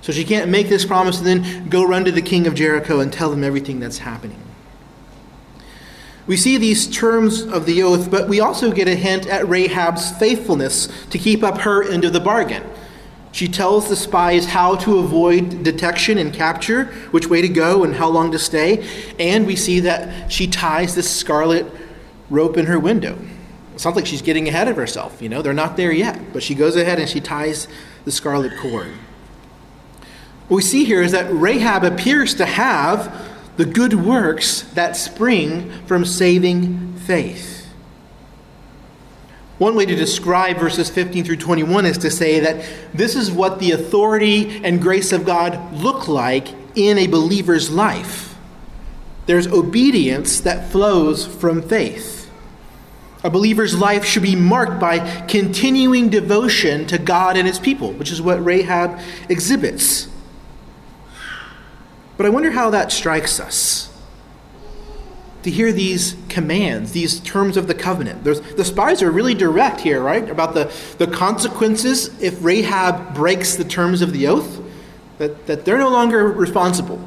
So 0.00 0.12
she 0.12 0.24
can't 0.24 0.50
make 0.50 0.68
this 0.68 0.84
promise 0.84 1.18
and 1.18 1.26
then 1.26 1.68
go 1.68 1.84
run 1.84 2.04
to 2.04 2.12
the 2.12 2.22
king 2.22 2.46
of 2.46 2.54
Jericho 2.54 3.00
and 3.00 3.12
tell 3.12 3.32
him 3.32 3.42
everything 3.42 3.80
that's 3.80 3.98
happening. 3.98 4.40
We 6.26 6.36
see 6.36 6.58
these 6.58 6.86
terms 6.86 7.42
of 7.42 7.64
the 7.64 7.82
oath, 7.82 8.10
but 8.10 8.28
we 8.28 8.38
also 8.38 8.70
get 8.70 8.86
a 8.86 8.94
hint 8.94 9.26
at 9.26 9.48
Rahab's 9.48 10.12
faithfulness 10.18 10.88
to 11.08 11.18
keep 11.18 11.42
up 11.42 11.62
her 11.62 11.82
end 11.82 12.04
of 12.04 12.12
the 12.12 12.20
bargain. 12.20 12.62
She 13.32 13.48
tells 13.48 13.88
the 13.88 13.96
spies 13.96 14.46
how 14.46 14.76
to 14.76 14.98
avoid 14.98 15.62
detection 15.62 16.18
and 16.18 16.32
capture, 16.32 16.84
which 17.12 17.28
way 17.28 17.40
to 17.40 17.48
go 17.48 17.82
and 17.82 17.94
how 17.94 18.08
long 18.08 18.30
to 18.32 18.38
stay, 18.38 18.86
and 19.18 19.46
we 19.46 19.56
see 19.56 19.80
that 19.80 20.30
she 20.30 20.46
ties 20.46 20.94
this 20.94 21.10
scarlet 21.10 21.66
rope 22.28 22.58
in 22.58 22.66
her 22.66 22.78
window. 22.78 23.18
Sounds 23.78 23.94
like 23.94 24.06
she's 24.06 24.22
getting 24.22 24.48
ahead 24.48 24.66
of 24.66 24.76
herself. 24.76 25.22
You 25.22 25.28
know, 25.28 25.40
they're 25.40 25.54
not 25.54 25.76
there 25.76 25.92
yet, 25.92 26.32
but 26.32 26.42
she 26.42 26.54
goes 26.54 26.74
ahead 26.74 26.98
and 26.98 27.08
she 27.08 27.20
ties 27.20 27.68
the 28.04 28.10
scarlet 28.10 28.58
cord. 28.58 28.88
What 30.48 30.56
we 30.56 30.62
see 30.62 30.84
here 30.84 31.00
is 31.00 31.12
that 31.12 31.32
Rahab 31.32 31.84
appears 31.84 32.34
to 32.34 32.44
have 32.44 33.26
the 33.56 33.64
good 33.64 33.94
works 33.94 34.62
that 34.74 34.96
spring 34.96 35.70
from 35.86 36.04
saving 36.04 36.96
faith. 36.96 37.68
One 39.58 39.76
way 39.76 39.86
to 39.86 39.94
describe 39.94 40.58
verses 40.58 40.90
15 40.90 41.24
through 41.24 41.36
21 41.36 41.86
is 41.86 41.98
to 41.98 42.10
say 42.10 42.40
that 42.40 42.68
this 42.94 43.14
is 43.14 43.30
what 43.30 43.60
the 43.60 43.72
authority 43.72 44.60
and 44.64 44.82
grace 44.82 45.12
of 45.12 45.24
God 45.24 45.72
look 45.72 46.08
like 46.08 46.48
in 46.74 46.98
a 46.98 47.06
believer's 47.06 47.70
life. 47.70 48.36
There's 49.26 49.46
obedience 49.46 50.40
that 50.40 50.70
flows 50.72 51.26
from 51.26 51.62
faith. 51.62 52.17
A 53.24 53.30
believer's 53.30 53.76
life 53.76 54.04
should 54.04 54.22
be 54.22 54.36
marked 54.36 54.78
by 54.80 55.00
continuing 55.26 56.08
devotion 56.08 56.86
to 56.86 56.98
God 56.98 57.36
and 57.36 57.48
his 57.48 57.58
people, 57.58 57.92
which 57.92 58.12
is 58.12 58.22
what 58.22 58.44
Rahab 58.44 59.00
exhibits. 59.28 60.08
But 62.16 62.26
I 62.26 62.28
wonder 62.28 62.50
how 62.50 62.70
that 62.70 62.92
strikes 62.92 63.40
us. 63.40 63.86
To 65.44 65.50
hear 65.50 65.72
these 65.72 66.16
commands, 66.28 66.92
these 66.92 67.20
terms 67.20 67.56
of 67.56 67.68
the 67.68 67.74
covenant. 67.74 68.24
There's, 68.24 68.40
the 68.40 68.64
spies 68.64 69.02
are 69.02 69.10
really 69.10 69.34
direct 69.34 69.80
here, 69.80 70.00
right? 70.00 70.28
About 70.28 70.54
the, 70.54 70.72
the 70.98 71.06
consequences 71.06 72.20
if 72.20 72.42
Rahab 72.44 73.14
breaks 73.14 73.56
the 73.56 73.64
terms 73.64 74.02
of 74.02 74.12
the 74.12 74.26
oath, 74.26 74.60
that, 75.18 75.46
that 75.46 75.64
they're 75.64 75.78
no 75.78 75.90
longer 75.90 76.26
responsible. 76.26 77.00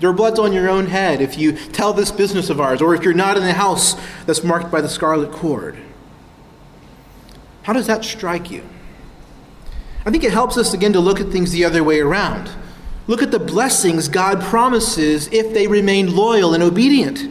Their 0.00 0.12
blood's 0.12 0.38
on 0.38 0.52
your 0.52 0.68
own 0.68 0.86
head 0.86 1.20
if 1.20 1.36
you 1.36 1.52
tell 1.52 1.92
this 1.92 2.12
business 2.12 2.50
of 2.50 2.60
ours, 2.60 2.80
or 2.80 2.94
if 2.94 3.02
you're 3.02 3.14
not 3.14 3.36
in 3.36 3.42
the 3.42 3.54
house 3.54 3.96
that's 4.26 4.44
marked 4.44 4.70
by 4.70 4.80
the 4.80 4.88
scarlet 4.88 5.32
cord. 5.32 5.78
How 7.62 7.72
does 7.72 7.86
that 7.86 8.04
strike 8.04 8.50
you? 8.50 8.62
I 10.06 10.10
think 10.10 10.24
it 10.24 10.32
helps 10.32 10.56
us 10.56 10.72
again 10.72 10.92
to 10.94 11.00
look 11.00 11.20
at 11.20 11.28
things 11.28 11.50
the 11.50 11.64
other 11.64 11.82
way 11.84 12.00
around. 12.00 12.50
Look 13.06 13.22
at 13.22 13.30
the 13.30 13.38
blessings 13.38 14.08
God 14.08 14.40
promises 14.40 15.28
if 15.32 15.52
they 15.52 15.66
remain 15.66 16.14
loyal 16.14 16.54
and 16.54 16.62
obedient. 16.62 17.28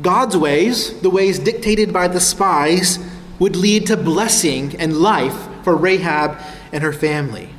God's 0.00 0.36
ways, 0.36 1.00
the 1.00 1.10
ways 1.10 1.38
dictated 1.38 1.92
by 1.92 2.08
the 2.08 2.20
spies, 2.20 2.98
would 3.38 3.56
lead 3.56 3.86
to 3.86 3.96
blessing 3.96 4.76
and 4.76 4.96
life 4.96 5.48
for 5.64 5.76
Rahab 5.76 6.38
and 6.72 6.82
her 6.82 6.92
family. 6.92 7.51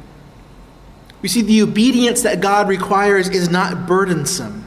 We 1.24 1.30
see 1.30 1.41
the 1.41 1.63
obedience 1.63 2.21
that 2.21 2.41
God 2.41 2.67
requires 2.67 3.30
is 3.30 3.49
not 3.49 3.88
burdensome. 3.88 4.65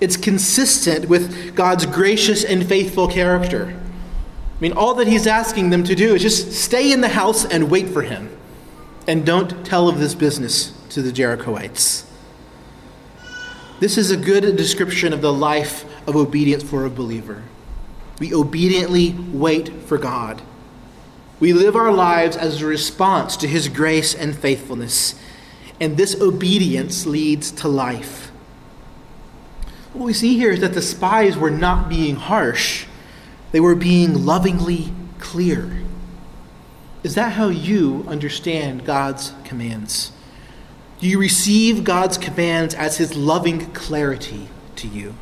It's 0.00 0.16
consistent 0.16 1.08
with 1.08 1.54
God's 1.56 1.84
gracious 1.84 2.44
and 2.44 2.66
faithful 2.66 3.08
character. 3.08 3.76
I 4.56 4.60
mean, 4.60 4.72
all 4.72 4.94
that 4.94 5.08
He's 5.08 5.26
asking 5.26 5.70
them 5.70 5.82
to 5.84 5.96
do 5.96 6.14
is 6.14 6.22
just 6.22 6.52
stay 6.52 6.92
in 6.92 7.00
the 7.00 7.08
house 7.08 7.44
and 7.44 7.70
wait 7.70 7.88
for 7.88 8.02
Him. 8.02 8.30
And 9.06 9.26
don't 9.26 9.66
tell 9.66 9.88
of 9.88 9.98
this 9.98 10.14
business 10.14 10.72
to 10.90 11.02
the 11.02 11.10
Jerichoites. 11.10 12.06
This 13.80 13.98
is 13.98 14.12
a 14.12 14.16
good 14.16 14.56
description 14.56 15.12
of 15.12 15.20
the 15.20 15.32
life 15.32 15.84
of 16.06 16.14
obedience 16.14 16.62
for 16.62 16.84
a 16.84 16.90
believer. 16.90 17.42
We 18.20 18.32
obediently 18.32 19.12
wait 19.12 19.82
for 19.82 19.98
God. 19.98 20.40
We 21.40 21.52
live 21.52 21.74
our 21.74 21.92
lives 21.92 22.36
as 22.36 22.62
a 22.62 22.66
response 22.66 23.36
to 23.38 23.48
His 23.48 23.68
grace 23.68 24.14
and 24.14 24.38
faithfulness, 24.38 25.16
and 25.80 25.96
this 25.96 26.20
obedience 26.20 27.06
leads 27.06 27.50
to 27.50 27.68
life. 27.68 28.30
What 29.92 30.06
we 30.06 30.12
see 30.12 30.36
here 30.36 30.50
is 30.50 30.60
that 30.60 30.74
the 30.74 30.82
spies 30.82 31.36
were 31.36 31.50
not 31.50 31.88
being 31.88 32.16
harsh, 32.16 32.86
they 33.52 33.60
were 33.60 33.76
being 33.76 34.24
lovingly 34.24 34.92
clear. 35.18 35.70
Is 37.04 37.14
that 37.14 37.32
how 37.32 37.48
you 37.48 38.04
understand 38.08 38.84
God's 38.84 39.32
commands? 39.44 40.10
Do 41.00 41.06
you 41.06 41.18
receive 41.18 41.84
God's 41.84 42.16
commands 42.16 42.74
as 42.74 42.96
his 42.96 43.14
loving 43.14 43.72
clarity 43.72 44.48
to 44.76 44.88
you? 44.88 45.14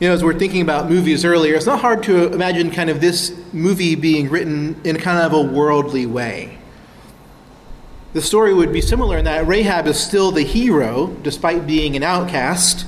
You 0.00 0.08
know, 0.08 0.14
as 0.14 0.24
we're 0.24 0.38
thinking 0.38 0.62
about 0.62 0.90
movies 0.90 1.24
earlier, 1.24 1.54
it's 1.54 1.66
not 1.66 1.80
hard 1.80 2.02
to 2.04 2.32
imagine 2.32 2.70
kind 2.70 2.90
of 2.90 3.00
this 3.00 3.38
movie 3.52 3.94
being 3.94 4.30
written 4.30 4.80
in 4.82 4.96
kind 4.96 5.18
of 5.18 5.32
a 5.32 5.42
worldly 5.42 6.06
way. 6.06 6.58
The 8.12 8.20
story 8.20 8.52
would 8.52 8.72
be 8.72 8.80
similar 8.80 9.18
in 9.18 9.24
that 9.26 9.46
Rahab 9.46 9.86
is 9.86 9.98
still 9.98 10.32
the 10.32 10.42
hero, 10.42 11.16
despite 11.22 11.66
being 11.66 11.94
an 11.94 12.02
outcast, 12.02 12.84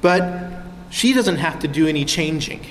but 0.00 0.52
she 0.88 1.12
doesn't 1.12 1.36
have 1.36 1.58
to 1.60 1.68
do 1.68 1.86
any 1.86 2.04
changing. 2.04 2.64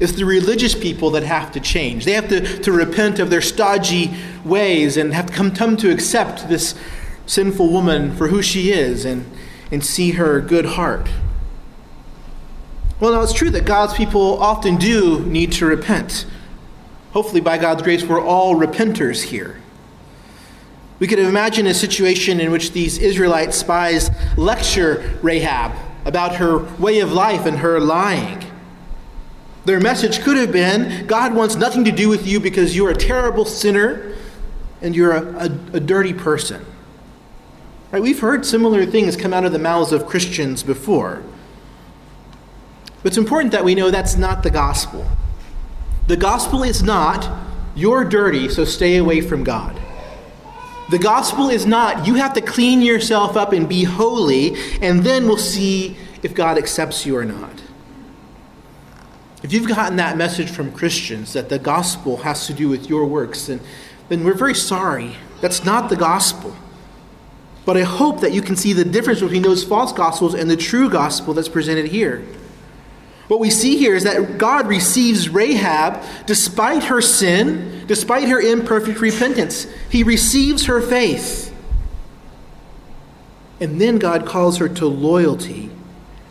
It's 0.00 0.12
the 0.12 0.24
religious 0.24 0.74
people 0.74 1.10
that 1.10 1.22
have 1.22 1.52
to 1.52 1.60
change. 1.60 2.04
They 2.04 2.12
have 2.12 2.28
to, 2.30 2.40
to 2.62 2.72
repent 2.72 3.20
of 3.20 3.30
their 3.30 3.40
stodgy 3.40 4.12
ways 4.44 4.96
and 4.96 5.14
have 5.14 5.26
to 5.26 5.32
come, 5.32 5.54
come 5.54 5.76
to 5.76 5.92
accept 5.92 6.48
this 6.48 6.74
sinful 7.26 7.70
woman 7.70 8.16
for 8.16 8.26
who 8.26 8.42
she 8.42 8.72
is 8.72 9.04
and, 9.04 9.30
and 9.70 9.84
see 9.84 10.12
her 10.12 10.40
good 10.40 10.64
heart. 10.64 11.08
Well, 12.98 13.12
now 13.12 13.22
it's 13.22 13.32
true 13.32 13.50
that 13.50 13.64
God's 13.64 13.94
people 13.94 14.42
often 14.42 14.76
do 14.76 15.20
need 15.26 15.52
to 15.52 15.66
repent. 15.66 16.26
Hopefully, 17.12 17.40
by 17.40 17.58
God's 17.58 17.82
grace, 17.82 18.04
we're 18.04 18.20
all 18.20 18.56
repenters 18.56 19.24
here. 19.24 19.61
We 21.02 21.08
could 21.08 21.18
imagine 21.18 21.66
a 21.66 21.74
situation 21.74 22.38
in 22.40 22.52
which 22.52 22.70
these 22.70 22.96
Israelite 22.96 23.54
spies 23.54 24.08
lecture 24.36 25.18
Rahab 25.20 25.72
about 26.04 26.36
her 26.36 26.58
way 26.78 27.00
of 27.00 27.12
life 27.12 27.44
and 27.44 27.58
her 27.58 27.80
lying. 27.80 28.44
Their 29.64 29.80
message 29.80 30.20
could 30.20 30.36
have 30.36 30.52
been 30.52 31.08
God 31.08 31.34
wants 31.34 31.56
nothing 31.56 31.84
to 31.86 31.90
do 31.90 32.08
with 32.08 32.24
you 32.24 32.38
because 32.38 32.76
you're 32.76 32.90
a 32.90 32.96
terrible 32.96 33.44
sinner 33.44 34.14
and 34.80 34.94
you're 34.94 35.10
a, 35.10 35.22
a, 35.38 35.76
a 35.78 35.80
dirty 35.80 36.12
person. 36.12 36.64
Right? 37.90 38.00
We've 38.00 38.20
heard 38.20 38.46
similar 38.46 38.86
things 38.86 39.16
come 39.16 39.34
out 39.34 39.44
of 39.44 39.50
the 39.50 39.58
mouths 39.58 39.90
of 39.90 40.06
Christians 40.06 40.62
before. 40.62 41.20
But 43.02 43.08
it's 43.08 43.18
important 43.18 43.50
that 43.50 43.64
we 43.64 43.74
know 43.74 43.90
that's 43.90 44.16
not 44.16 44.44
the 44.44 44.50
gospel. 44.50 45.04
The 46.06 46.16
gospel 46.16 46.62
is 46.62 46.80
not, 46.80 47.28
you're 47.74 48.04
dirty, 48.04 48.48
so 48.48 48.64
stay 48.64 48.98
away 48.98 49.20
from 49.20 49.42
God. 49.42 49.76
The 50.90 50.98
gospel 50.98 51.48
is 51.48 51.64
not, 51.64 52.06
you 52.06 52.16
have 52.16 52.34
to 52.34 52.40
clean 52.40 52.82
yourself 52.82 53.36
up 53.36 53.52
and 53.52 53.68
be 53.68 53.84
holy, 53.84 54.56
and 54.80 55.02
then 55.02 55.26
we'll 55.26 55.38
see 55.38 55.96
if 56.22 56.34
God 56.34 56.58
accepts 56.58 57.06
you 57.06 57.16
or 57.16 57.24
not. 57.24 57.62
If 59.42 59.52
you've 59.52 59.68
gotten 59.68 59.96
that 59.96 60.16
message 60.16 60.50
from 60.50 60.70
Christians 60.70 61.32
that 61.32 61.48
the 61.48 61.58
gospel 61.58 62.18
has 62.18 62.46
to 62.46 62.52
do 62.52 62.68
with 62.68 62.88
your 62.88 63.06
works, 63.06 63.46
then, 63.46 63.60
then 64.08 64.24
we're 64.24 64.34
very 64.34 64.54
sorry. 64.54 65.16
That's 65.40 65.64
not 65.64 65.88
the 65.88 65.96
gospel. 65.96 66.54
But 67.64 67.76
I 67.76 67.82
hope 67.82 68.20
that 68.20 68.32
you 68.32 68.42
can 68.42 68.56
see 68.56 68.72
the 68.72 68.84
difference 68.84 69.20
between 69.20 69.42
those 69.42 69.64
false 69.64 69.92
gospels 69.92 70.34
and 70.34 70.50
the 70.50 70.56
true 70.56 70.88
gospel 70.88 71.34
that's 71.34 71.48
presented 71.48 71.86
here. 71.86 72.24
What 73.28 73.40
we 73.40 73.50
see 73.50 73.76
here 73.76 73.94
is 73.94 74.04
that 74.04 74.36
God 74.38 74.66
receives 74.66 75.28
Rahab 75.28 76.02
despite 76.26 76.84
her 76.84 77.00
sin, 77.00 77.84
despite 77.86 78.28
her 78.28 78.40
imperfect 78.40 79.00
repentance. 79.00 79.66
He 79.90 80.02
receives 80.02 80.66
her 80.66 80.80
faith. 80.80 81.54
And 83.60 83.80
then 83.80 83.98
God 83.98 84.26
calls 84.26 84.58
her 84.58 84.68
to 84.68 84.86
loyalty 84.86 85.70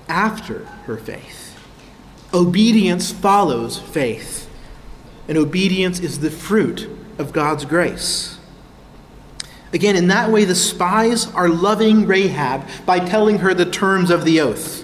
after 0.10 0.66
her 0.86 0.98
faith. 0.98 1.58
Obedience 2.34 3.12
follows 3.12 3.80
faith, 3.80 4.50
and 5.28 5.38
obedience 5.38 6.00
is 6.00 6.20
the 6.20 6.32
fruit 6.32 6.90
of 7.18 7.34
God's 7.34 7.66
grace. 7.66 8.38
Again, 9.74 9.96
in 9.96 10.08
that 10.08 10.30
way, 10.30 10.44
the 10.44 10.56
spies 10.56 11.28
are 11.34 11.48
loving 11.48 12.06
Rahab 12.06 12.68
by 12.86 13.00
telling 13.00 13.40
her 13.40 13.54
the 13.54 13.70
terms 13.70 14.10
of 14.10 14.26
the 14.26 14.42
oath. 14.42 14.81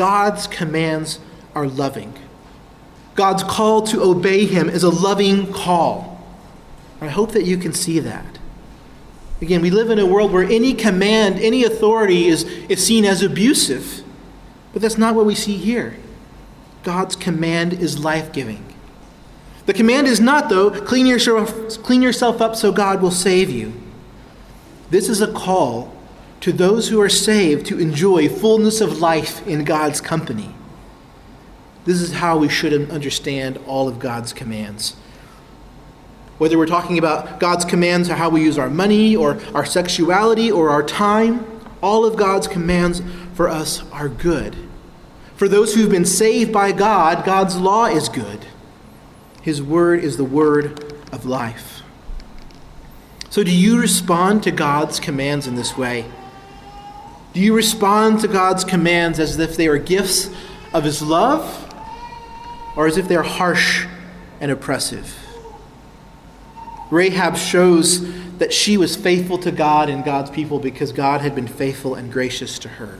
God's 0.00 0.46
commands 0.46 1.18
are 1.54 1.66
loving. 1.66 2.14
God's 3.16 3.42
call 3.42 3.82
to 3.88 4.02
obey 4.02 4.46
him 4.46 4.70
is 4.70 4.82
a 4.82 4.88
loving 4.88 5.52
call. 5.52 6.26
I 7.02 7.08
hope 7.08 7.32
that 7.32 7.44
you 7.44 7.58
can 7.58 7.74
see 7.74 7.98
that. 7.98 8.38
Again, 9.42 9.60
we 9.60 9.68
live 9.68 9.90
in 9.90 9.98
a 9.98 10.06
world 10.06 10.32
where 10.32 10.44
any 10.44 10.72
command, 10.72 11.38
any 11.38 11.64
authority 11.64 12.28
is, 12.28 12.44
is 12.44 12.82
seen 12.82 13.04
as 13.04 13.22
abusive. 13.22 14.02
But 14.72 14.80
that's 14.80 14.96
not 14.96 15.14
what 15.14 15.26
we 15.26 15.34
see 15.34 15.58
here. 15.58 15.98
God's 16.82 17.14
command 17.14 17.74
is 17.74 18.02
life 18.02 18.32
giving. 18.32 18.72
The 19.66 19.74
command 19.74 20.06
is 20.06 20.18
not, 20.18 20.48
though, 20.48 20.70
clean 20.70 21.04
yourself, 21.04 21.52
clean 21.82 22.00
yourself 22.00 22.40
up 22.40 22.56
so 22.56 22.72
God 22.72 23.02
will 23.02 23.10
save 23.10 23.50
you. 23.50 23.74
This 24.88 25.10
is 25.10 25.20
a 25.20 25.30
call 25.30 25.94
to 26.40 26.52
those 26.52 26.88
who 26.88 27.00
are 27.00 27.08
saved 27.08 27.66
to 27.66 27.78
enjoy 27.78 28.28
fullness 28.28 28.80
of 28.80 29.00
life 29.00 29.46
in 29.46 29.64
God's 29.64 30.00
company. 30.00 30.54
This 31.84 32.00
is 32.00 32.14
how 32.14 32.38
we 32.38 32.48
should 32.48 32.90
understand 32.90 33.58
all 33.66 33.88
of 33.88 33.98
God's 33.98 34.32
commands. 34.32 34.96
Whether 36.38 36.56
we're 36.56 36.66
talking 36.66 36.98
about 36.98 37.40
God's 37.40 37.64
commands 37.64 38.08
or 38.08 38.14
how 38.14 38.30
we 38.30 38.42
use 38.42 38.58
our 38.58 38.70
money 38.70 39.14
or 39.14 39.38
our 39.54 39.66
sexuality 39.66 40.50
or 40.50 40.70
our 40.70 40.82
time, 40.82 41.44
all 41.82 42.04
of 42.04 42.16
God's 42.16 42.48
commands 42.48 43.02
for 43.34 43.48
us 43.48 43.82
are 43.92 44.08
good. 44.08 44.56
For 45.36 45.48
those 45.48 45.74
who've 45.74 45.90
been 45.90 46.04
saved 46.04 46.52
by 46.52 46.72
God, 46.72 47.24
God's 47.24 47.56
law 47.56 47.86
is 47.86 48.08
good. 48.08 48.46
His 49.42 49.62
word 49.62 50.04
is 50.04 50.16
the 50.16 50.24
word 50.24 50.94
of 51.12 51.24
life. 51.24 51.82
So, 53.30 53.42
do 53.44 53.54
you 53.54 53.80
respond 53.80 54.42
to 54.42 54.50
God's 54.50 55.00
commands 55.00 55.46
in 55.46 55.54
this 55.54 55.76
way? 55.76 56.04
Do 57.32 57.40
you 57.40 57.54
respond 57.54 58.20
to 58.20 58.28
God's 58.28 58.64
commands 58.64 59.18
as 59.20 59.38
if 59.38 59.56
they 59.56 59.68
are 59.68 59.78
gifts 59.78 60.30
of 60.72 60.84
His 60.84 61.00
love 61.00 61.72
or 62.76 62.86
as 62.86 62.96
if 62.96 63.06
they're 63.06 63.22
harsh 63.22 63.86
and 64.40 64.50
oppressive? 64.50 65.16
Rahab 66.90 67.36
shows 67.36 68.04
that 68.38 68.52
she 68.52 68.76
was 68.76 68.96
faithful 68.96 69.38
to 69.38 69.52
God 69.52 69.88
and 69.88 70.04
God's 70.04 70.30
people 70.30 70.58
because 70.58 70.92
God 70.92 71.20
had 71.20 71.34
been 71.34 71.46
faithful 71.46 71.94
and 71.94 72.12
gracious 72.12 72.58
to 72.60 72.68
her. 72.68 72.98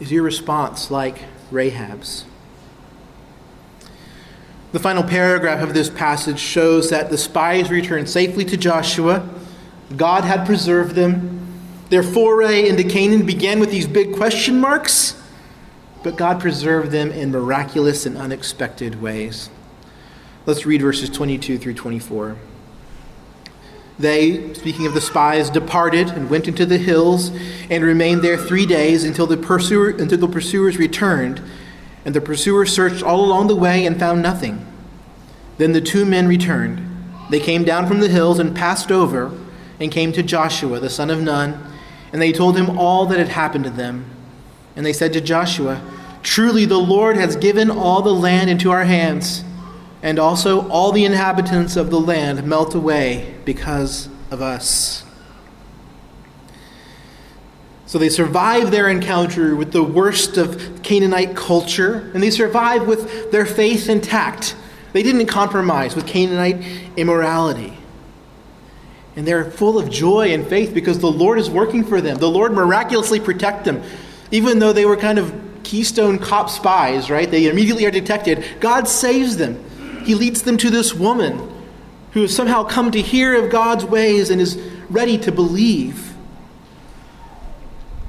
Is 0.00 0.12
your 0.12 0.22
response 0.22 0.90
like 0.90 1.24
Rahab's? 1.50 2.26
The 4.72 4.78
final 4.78 5.02
paragraph 5.02 5.62
of 5.62 5.72
this 5.72 5.88
passage 5.88 6.38
shows 6.38 6.90
that 6.90 7.08
the 7.08 7.16
spies 7.16 7.70
returned 7.70 8.10
safely 8.10 8.44
to 8.44 8.56
Joshua. 8.56 9.26
God 9.96 10.24
had 10.24 10.44
preserved 10.44 10.94
them. 10.94 11.37
Their 11.90 12.02
foray 12.02 12.68
into 12.68 12.84
Canaan 12.84 13.24
began 13.24 13.60
with 13.60 13.70
these 13.70 13.86
big 13.86 14.14
question 14.14 14.60
marks, 14.60 15.20
but 16.02 16.16
God 16.16 16.38
preserved 16.38 16.90
them 16.90 17.10
in 17.10 17.30
miraculous 17.30 18.04
and 18.04 18.16
unexpected 18.16 19.00
ways. 19.00 19.48
Let's 20.44 20.66
read 20.66 20.82
verses 20.82 21.08
22 21.08 21.58
through 21.58 21.74
24. 21.74 22.36
They, 23.98 24.54
speaking 24.54 24.86
of 24.86 24.94
the 24.94 25.00
spies, 25.00 25.50
departed 25.50 26.08
and 26.08 26.30
went 26.30 26.46
into 26.46 26.64
the 26.64 26.78
hills 26.78 27.32
and 27.68 27.82
remained 27.82 28.22
there 28.22 28.36
three 28.36 28.64
days 28.64 29.02
until 29.02 29.26
the, 29.26 29.36
pursuer, 29.36 29.88
until 29.88 30.18
the 30.18 30.28
pursuers 30.28 30.76
returned. 30.76 31.42
And 32.04 32.14
the 32.14 32.20
pursuers 32.20 32.72
searched 32.72 33.02
all 33.02 33.24
along 33.24 33.48
the 33.48 33.56
way 33.56 33.84
and 33.84 33.98
found 33.98 34.22
nothing. 34.22 34.64
Then 35.56 35.72
the 35.72 35.80
two 35.80 36.04
men 36.04 36.28
returned. 36.28 36.80
They 37.30 37.40
came 37.40 37.64
down 37.64 37.88
from 37.88 38.00
the 38.00 38.08
hills 38.08 38.38
and 38.38 38.54
passed 38.54 38.92
over 38.92 39.36
and 39.80 39.90
came 39.90 40.12
to 40.12 40.22
Joshua, 40.22 40.78
the 40.78 40.90
son 40.90 41.10
of 41.10 41.20
Nun, 41.20 41.67
and 42.12 42.20
they 42.22 42.32
told 42.32 42.56
him 42.56 42.78
all 42.78 43.06
that 43.06 43.18
had 43.18 43.28
happened 43.28 43.64
to 43.64 43.70
them. 43.70 44.10
And 44.76 44.84
they 44.84 44.92
said 44.92 45.12
to 45.14 45.20
Joshua, 45.20 45.80
Truly 46.22 46.64
the 46.64 46.78
Lord 46.78 47.16
has 47.16 47.36
given 47.36 47.70
all 47.70 48.02
the 48.02 48.14
land 48.14 48.50
into 48.50 48.70
our 48.70 48.84
hands 48.84 49.44
and 50.02 50.18
also 50.18 50.68
all 50.68 50.92
the 50.92 51.04
inhabitants 51.04 51.76
of 51.76 51.90
the 51.90 52.00
land 52.00 52.44
melt 52.44 52.74
away 52.74 53.34
because 53.44 54.08
of 54.30 54.40
us. 54.40 55.04
So 57.86 57.98
they 57.98 58.10
survive 58.10 58.70
their 58.70 58.88
encounter 58.88 59.56
with 59.56 59.72
the 59.72 59.82
worst 59.82 60.36
of 60.36 60.82
Canaanite 60.82 61.34
culture, 61.34 62.10
and 62.12 62.22
they 62.22 62.30
survive 62.30 62.86
with 62.86 63.30
their 63.32 63.46
faith 63.46 63.88
intact. 63.88 64.54
They 64.92 65.02
didn't 65.02 65.26
compromise 65.26 65.96
with 65.96 66.06
Canaanite 66.06 66.92
immorality. 66.98 67.77
And 69.18 69.26
they're 69.26 69.50
full 69.50 69.78
of 69.78 69.90
joy 69.90 70.32
and 70.32 70.46
faith 70.46 70.72
because 70.72 71.00
the 71.00 71.12
Lord 71.12 71.38
is 71.38 71.50
working 71.50 71.84
for 71.84 72.00
them. 72.00 72.16
The 72.16 72.30
Lord 72.30 72.52
miraculously 72.52 73.20
protect 73.20 73.66
them. 73.66 73.82
Even 74.30 74.60
though 74.60 74.72
they 74.72 74.86
were 74.86 74.96
kind 74.96 75.18
of 75.18 75.34
keystone 75.62 76.18
cop 76.18 76.48
spies, 76.48 77.10
right? 77.10 77.30
They 77.30 77.48
immediately 77.48 77.84
are 77.84 77.90
detected. 77.90 78.42
God 78.60 78.88
saves 78.88 79.36
them 79.36 79.62
he 80.08 80.14
leads 80.14 80.40
them 80.40 80.56
to 80.56 80.70
this 80.70 80.94
woman 80.94 81.52
who 82.12 82.22
has 82.22 82.34
somehow 82.34 82.64
come 82.64 82.90
to 82.92 83.02
hear 83.02 83.34
of 83.44 83.50
God's 83.50 83.84
ways 83.84 84.30
and 84.30 84.40
is 84.40 84.56
ready 84.88 85.18
to 85.18 85.30
believe. 85.30 86.14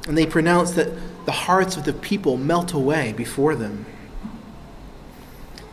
And 0.08 0.18
they 0.18 0.26
pronounce 0.26 0.72
that 0.72 0.88
the 1.26 1.34
hearts 1.34 1.76
of 1.76 1.84
the 1.84 1.92
people 1.92 2.38
melt 2.38 2.72
away 2.72 3.12
before 3.12 3.54
them. 3.54 3.86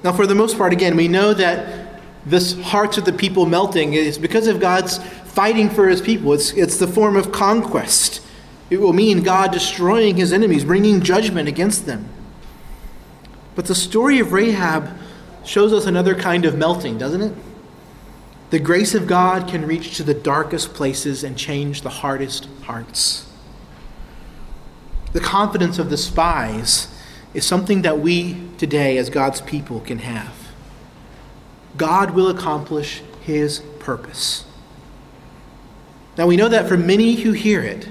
Now, 0.02 0.12
for 0.12 0.26
the 0.26 0.34
most 0.34 0.58
part, 0.58 0.72
again, 0.72 0.96
we 0.96 1.06
know 1.06 1.32
that 1.32 1.85
this 2.26 2.60
hearts 2.60 2.98
of 2.98 3.04
the 3.04 3.12
people 3.12 3.46
melting 3.46 3.94
is 3.94 4.18
because 4.18 4.48
of 4.48 4.60
God's 4.60 4.98
fighting 5.24 5.70
for 5.70 5.88
his 5.88 6.00
people. 6.00 6.32
It's, 6.32 6.52
it's 6.52 6.76
the 6.76 6.88
form 6.88 7.16
of 7.16 7.30
conquest. 7.30 8.20
It 8.68 8.80
will 8.80 8.92
mean 8.92 9.22
God 9.22 9.52
destroying 9.52 10.16
his 10.16 10.32
enemies, 10.32 10.64
bringing 10.64 11.00
judgment 11.00 11.48
against 11.48 11.86
them. 11.86 12.08
But 13.54 13.66
the 13.66 13.74
story 13.74 14.18
of 14.18 14.32
Rahab 14.32 14.98
shows 15.44 15.72
us 15.72 15.86
another 15.86 16.16
kind 16.16 16.44
of 16.44 16.56
melting, 16.56 16.98
doesn't 16.98 17.22
it? 17.22 17.32
The 18.50 18.58
grace 18.58 18.94
of 18.94 19.06
God 19.06 19.48
can 19.48 19.66
reach 19.66 19.96
to 19.96 20.02
the 20.02 20.14
darkest 20.14 20.74
places 20.74 21.22
and 21.22 21.38
change 21.38 21.82
the 21.82 21.90
hardest 21.90 22.48
hearts. 22.62 23.30
The 25.12 25.20
confidence 25.20 25.78
of 25.78 25.90
the 25.90 25.96
spies 25.96 26.88
is 27.34 27.46
something 27.46 27.82
that 27.82 28.00
we 28.00 28.40
today, 28.58 28.98
as 28.98 29.10
God's 29.10 29.40
people, 29.40 29.80
can 29.80 29.98
have. 29.98 30.45
God 31.76 32.12
will 32.12 32.28
accomplish 32.28 33.02
his 33.20 33.60
purpose. 33.78 34.44
Now, 36.16 36.26
we 36.26 36.36
know 36.36 36.48
that 36.48 36.68
for 36.68 36.76
many 36.76 37.16
who 37.16 37.32
hear 37.32 37.62
it, 37.62 37.88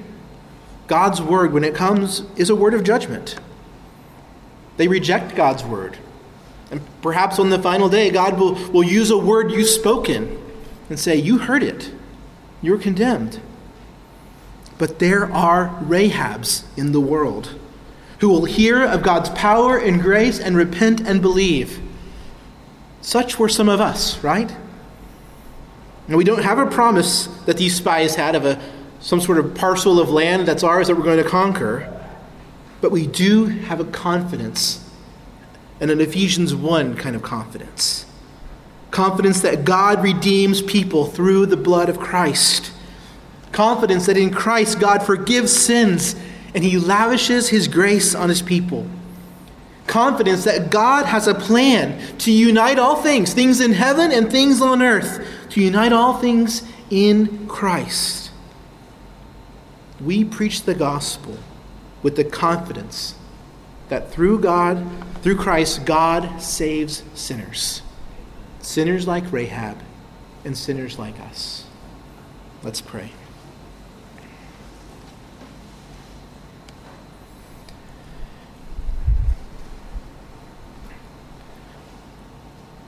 God's 0.88 1.22
word, 1.22 1.54
when 1.54 1.64
it 1.64 1.76
comes, 1.76 2.24
is 2.36 2.50
a 2.50 2.56
word 2.56 2.74
of 2.74 2.84
judgment. 2.84 3.38
They 4.78 4.88
reject 4.88 5.36
God's 5.36 5.64
word. 5.64 5.98
And 6.72 6.82
perhaps 7.02 7.40
on 7.40 7.50
the 7.50 7.62
final 7.62 7.90
day, 7.90 8.10
God 8.10 8.40
will, 8.40 8.56
will 8.72 8.84
use 8.84 9.12
a 9.12 9.18
word 9.18 9.52
you've 9.52 9.68
spoken 9.68 10.42
and 10.90 11.00
say, 11.00 11.16
You 11.16 11.38
heard 11.38 11.64
it. 11.64 11.92
You're 12.62 12.78
condemned. 12.78 13.40
But 14.78 15.00
there 15.00 15.32
are 15.32 15.70
Rahabs 15.84 16.64
in 16.78 16.92
the 16.92 17.00
world 17.00 17.58
who 18.20 18.30
will 18.30 18.46
hear 18.46 18.84
of 18.84 19.04
God's 19.04 19.30
power 19.30 19.78
and 19.78 20.02
grace 20.02 20.40
and 20.40 20.58
repent 20.58 21.02
and 21.02 21.22
believe. 21.22 21.82
Such 23.06 23.38
were 23.38 23.50
some 23.50 23.70
of 23.70 23.80
us, 23.80 24.18
right? 24.24 24.52
And 26.08 26.18
we 26.18 26.24
don't 26.24 26.42
have 26.42 26.58
a 26.58 26.66
promise 26.66 27.28
that 27.46 27.56
these 27.56 27.76
spies 27.76 28.16
had 28.16 28.34
of 28.34 28.46
a, 28.46 28.60
some 29.00 29.22
sort 29.22 29.38
of 29.38 29.54
parcel 29.54 30.00
of 30.00 30.10
land 30.10 30.48
that's 30.48 30.64
ours 30.64 30.88
that 30.88 30.96
we're 30.96 31.04
going 31.04 31.24
to 31.24 31.30
conquer, 31.30 32.04
but 32.82 32.90
we 32.92 33.06
do 33.06 33.46
have 33.46 33.80
a 33.80 33.86
confidence 33.86 34.90
and 35.80 35.92
an 35.92 36.02
Ephesians 36.02 36.56
1 36.56 36.96
kind 36.96 37.16
of 37.16 37.22
confidence. 37.22 38.08
Confidence 38.90 39.40
that 39.42 39.66
God 39.66 40.02
redeems 40.02 40.64
people 40.64 41.06
through 41.06 41.46
the 41.46 41.58
blood 41.58 41.90
of 41.90 42.00
Christ. 42.00 42.72
Confidence 43.52 44.08
that 44.08 44.18
in 44.18 44.32
Christ 44.32 44.80
God 44.80 45.04
forgives 45.04 45.54
sins 45.54 46.16
and 46.56 46.64
he 46.64 46.80
lavishes 46.80 47.50
his 47.50 47.68
grace 47.68 48.16
on 48.16 48.30
his 48.30 48.42
people. 48.42 48.88
Confidence 49.88 50.44
that 50.46 50.72
God 50.72 51.06
has 51.06 51.28
a 51.28 51.36
plan 51.36 52.18
to 52.18 52.32
unite 52.32 52.80
all 52.80 52.96
things, 52.96 53.34
things 53.34 53.62
in 53.62 53.74
heaven 53.74 54.12
and 54.12 54.32
things 54.32 54.62
on 54.62 54.82
earth, 54.82 55.26
to 55.52 55.62
unite 55.62 55.94
all 55.94 56.16
things 56.18 56.64
in 56.90 57.48
Christ. 57.48 58.32
We 60.02 60.26
preach 60.26 60.64
the 60.64 60.76
gospel 60.76 61.38
with 62.04 62.16
the 62.16 62.24
confidence 62.24 63.16
that 63.90 64.12
through 64.12 64.40
God, 64.40 64.86
through 65.22 65.38
Christ, 65.38 65.86
God 65.86 66.42
saves 66.42 67.04
sinners. 67.14 67.82
Sinners 68.62 69.08
like 69.08 69.32
Rahab 69.32 69.78
and 70.44 70.58
sinners 70.58 70.98
like 70.98 71.20
us. 71.20 71.66
Let's 72.64 72.82
pray. 72.82 73.12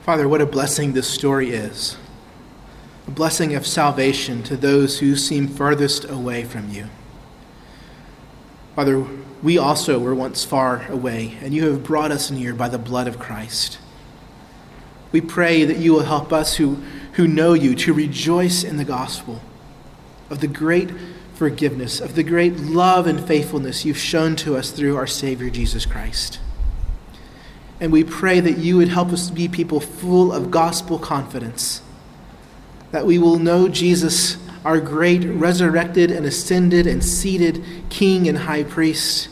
Father, 0.08 0.26
what 0.26 0.40
a 0.40 0.46
blessing 0.46 0.94
this 0.94 1.06
story 1.06 1.50
is. 1.50 1.98
A 3.06 3.10
blessing 3.10 3.54
of 3.54 3.66
salvation 3.66 4.42
to 4.44 4.56
those 4.56 5.00
who 5.00 5.14
seem 5.14 5.46
furthest 5.46 6.08
away 6.08 6.44
from 6.44 6.70
you. 6.70 6.86
Father, 8.74 9.04
we 9.42 9.58
also 9.58 9.98
were 9.98 10.14
once 10.14 10.46
far 10.46 10.86
away, 10.90 11.36
and 11.42 11.52
you 11.52 11.70
have 11.70 11.84
brought 11.84 12.10
us 12.10 12.30
near 12.30 12.54
by 12.54 12.70
the 12.70 12.78
blood 12.78 13.06
of 13.06 13.18
Christ. 13.18 13.76
We 15.12 15.20
pray 15.20 15.66
that 15.66 15.76
you 15.76 15.92
will 15.92 16.04
help 16.04 16.32
us 16.32 16.56
who, 16.56 16.76
who 17.12 17.28
know 17.28 17.52
you 17.52 17.74
to 17.74 17.92
rejoice 17.92 18.64
in 18.64 18.78
the 18.78 18.86
gospel 18.86 19.42
of 20.30 20.40
the 20.40 20.46
great 20.46 20.90
forgiveness, 21.34 22.00
of 22.00 22.14
the 22.14 22.22
great 22.22 22.56
love 22.56 23.06
and 23.06 23.22
faithfulness 23.22 23.84
you've 23.84 23.98
shown 23.98 24.36
to 24.36 24.56
us 24.56 24.70
through 24.70 24.96
our 24.96 25.06
Savior 25.06 25.50
Jesus 25.50 25.84
Christ. 25.84 26.40
And 27.80 27.92
we 27.92 28.02
pray 28.02 28.40
that 28.40 28.58
you 28.58 28.76
would 28.76 28.88
help 28.88 29.08
us 29.10 29.28
to 29.28 29.32
be 29.32 29.48
people 29.48 29.80
full 29.80 30.32
of 30.32 30.50
gospel 30.50 30.98
confidence, 30.98 31.80
that 32.90 33.06
we 33.06 33.18
will 33.18 33.38
know 33.38 33.68
Jesus, 33.68 34.36
our 34.64 34.80
great 34.80 35.24
resurrected 35.24 36.10
and 36.10 36.26
ascended 36.26 36.86
and 36.86 37.04
seated 37.04 37.64
King 37.88 38.28
and 38.28 38.38
High 38.38 38.64
Priest, 38.64 39.28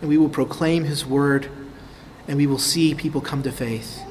and 0.00 0.08
we 0.08 0.16
will 0.16 0.28
proclaim 0.28 0.84
his 0.84 1.04
word, 1.04 1.48
and 2.28 2.36
we 2.36 2.46
will 2.46 2.58
see 2.58 2.94
people 2.94 3.20
come 3.20 3.42
to 3.42 3.52
faith. 3.52 4.02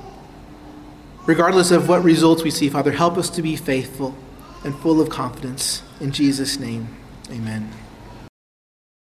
Regardless 1.25 1.71
of 1.71 1.88
what 1.88 2.03
results 2.03 2.43
we 2.43 2.51
see, 2.51 2.69
Father, 2.69 2.91
help 2.91 3.17
us 3.17 3.29
to 3.29 3.41
be 3.41 3.55
faithful 3.55 4.15
and 4.63 4.75
full 4.75 4.99
of 4.99 5.09
confidence. 5.09 5.84
In 5.99 6.11
Jesus' 6.11 6.59
name, 6.59 6.95
amen. 7.29 7.71